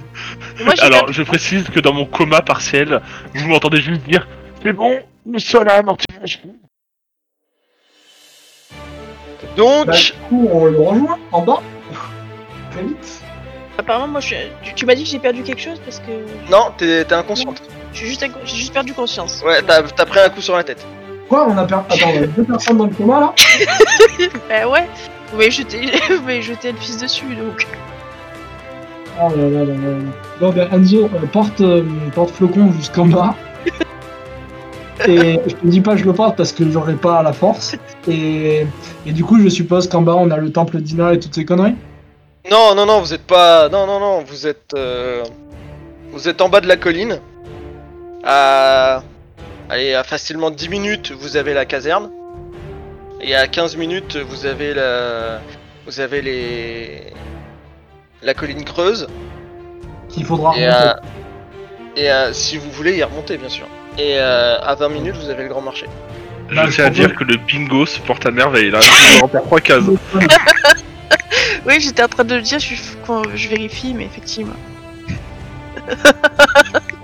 [0.65, 3.01] Moi, j'ai Alors, je précise que dans mon coma partiel,
[3.35, 4.27] vous m'entendez juste dire
[4.63, 6.41] C'est bon, nous sommes là, amortissage.
[9.57, 11.63] Donc, Bah, du coup, on le rejoint en bas.
[12.73, 13.21] Très vite.
[13.79, 16.51] apparemment, moi, je suis- tu, tu m'as dit que j'ai perdu quelque chose parce que
[16.51, 17.63] non, t'es t'es inconsciente.
[17.95, 19.43] J'ai juste, j'ai juste perdu conscience.
[19.47, 20.85] Ouais, t'as t'as pris un coup sur la tête.
[21.29, 21.85] Quoi On a perdu.
[21.91, 23.35] Attends, on a deux personnes dans le coma là
[24.49, 24.87] Bah ouais,
[25.31, 27.67] vous m'avez jeté, vous m'avez jeté le fils dessus, donc.
[29.23, 29.97] Oh là là là là.
[30.41, 31.85] Bon, ben Enzo, euh, porte, euh,
[32.15, 33.35] porte Flocon jusqu'en bas.
[35.09, 37.77] Et je te dis pas que je le porte parce que j'aurais pas la force.
[38.09, 38.67] Et,
[39.07, 41.45] et du coup, je suppose qu'en bas, on a le temple d'Ina et toutes ces
[41.45, 41.75] conneries.
[42.51, 43.69] Non, non, non, vous êtes pas.
[43.69, 44.73] Non, non, non, vous êtes.
[44.77, 45.25] euh,
[46.13, 47.19] Vous êtes en bas de la colline.
[48.25, 49.03] À.
[49.71, 52.11] Allez, à facilement 10 minutes, vous avez la caserne.
[53.21, 55.41] Et à 15 minutes, vous avez la.
[55.87, 57.03] Vous avez les.
[58.23, 59.07] La colline creuse.
[60.09, 61.01] Qu'il faudra Et, remonter.
[61.97, 63.67] et si vous voulez y remonter, bien sûr.
[63.99, 65.87] Et euh, à 20 minutes, vous avez le grand marché.
[66.55, 68.71] Bah, Je je tiens à dire que le bingo se porte à merveille.
[68.71, 68.81] Là,
[69.23, 69.85] en faire trois cases.
[71.67, 72.75] Oui, j'étais en train de le dire, je,
[73.35, 74.53] je vérifie, mais effectivement.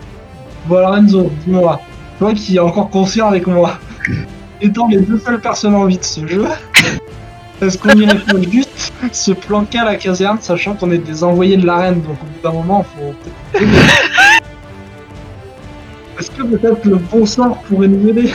[0.70, 1.80] Bon alors Enzo, dis-moi,
[2.20, 3.80] toi qui es encore conscient avec moi,
[4.60, 6.44] étant les deux seules personnes en vie de ce jeu,
[7.60, 11.56] est-ce qu'on irait pas juste se planquer à la caserne, sachant qu'on est des envoyés
[11.56, 13.12] de la reine, donc au bout d'un moment, faut
[13.52, 13.64] peut-être...
[16.20, 18.32] Est-ce que peut-être le bon sort pourrait nous aider?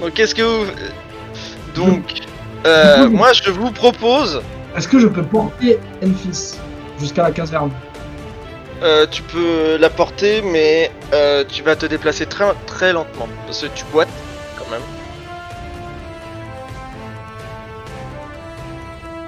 [0.00, 0.64] Donc, qu'est-ce que vous.
[1.74, 2.22] Donc,
[2.64, 4.40] euh, moi, je vous propose.
[4.78, 6.54] Est-ce que je peux porter Enfis
[7.00, 7.72] jusqu'à la caserne
[8.80, 13.26] Euh, tu peux la porter, mais euh, tu vas te déplacer très très lentement.
[13.46, 14.06] Parce que tu boites
[14.56, 14.82] quand même.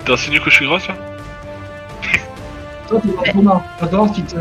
[0.04, 0.94] T'insinues que je suis grosse là
[2.88, 4.36] Toi, t'es dans va falloir qu'il te...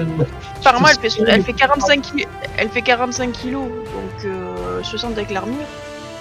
[0.59, 5.31] Apparemment, elle fait, elle fait 45 kilos, elle fait 45 kilos, donc euh, 60 avec
[5.31, 5.65] l'armure.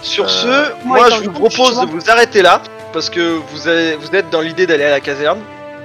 [0.01, 2.63] Sur Euh, ce, moi, moi, je vous propose de vous arrêter là
[2.93, 5.39] parce que vous avez, vous êtes dans l'idée d'aller à la caserne.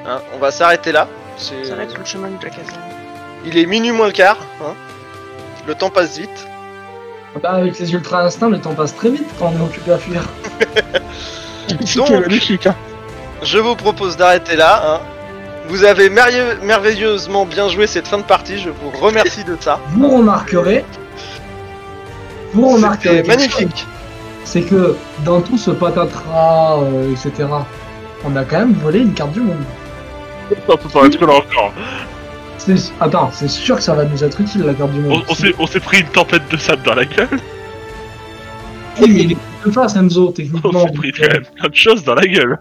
[0.07, 0.19] hein.
[0.35, 1.07] on va s'arrêter là.
[1.37, 2.81] C'est- Ça sur le chemin de la caserne.
[3.45, 4.37] Il est minuit moins le quart.
[4.61, 4.73] hein.
[5.67, 6.47] Le temps passe vite.
[7.41, 9.97] Bah, avec les ultra instincts, le temps passe très vite quand on est occupé à
[9.97, 10.21] fuir.
[11.95, 12.09] Donc,
[13.41, 14.81] je vous propose d'arrêter là.
[14.85, 14.99] hein.
[15.69, 18.59] Vous avez merveille- merveilleusement bien joué cette fin de partie.
[18.59, 19.79] Je vous remercie de ça.
[19.89, 20.85] Vous remarquerez...
[22.53, 23.17] Vous remarquerez...
[23.17, 23.87] C'était magnifique.
[24.45, 24.95] C'est que
[25.25, 27.47] dans tout ce patatras, euh, etc.,
[28.25, 29.57] on a quand même volé une carte du monde.
[30.51, 31.73] Attends, attends, est-ce que là encore
[32.57, 35.23] C'est- Attends, c'est sûr que ça va nous être utile la carte du On, monde.
[35.29, 37.29] on s'est- on s'est pris une tempête de sable dans la gueule.
[39.01, 40.85] Oui, mais il est de face, Enzo, On techniquement.
[40.85, 42.59] s'est pris quand même plein de choses dans la gueule.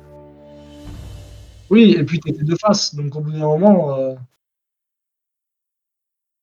[1.69, 4.15] Oui, et puis t'étais de face, donc au bout d'un moment, euh,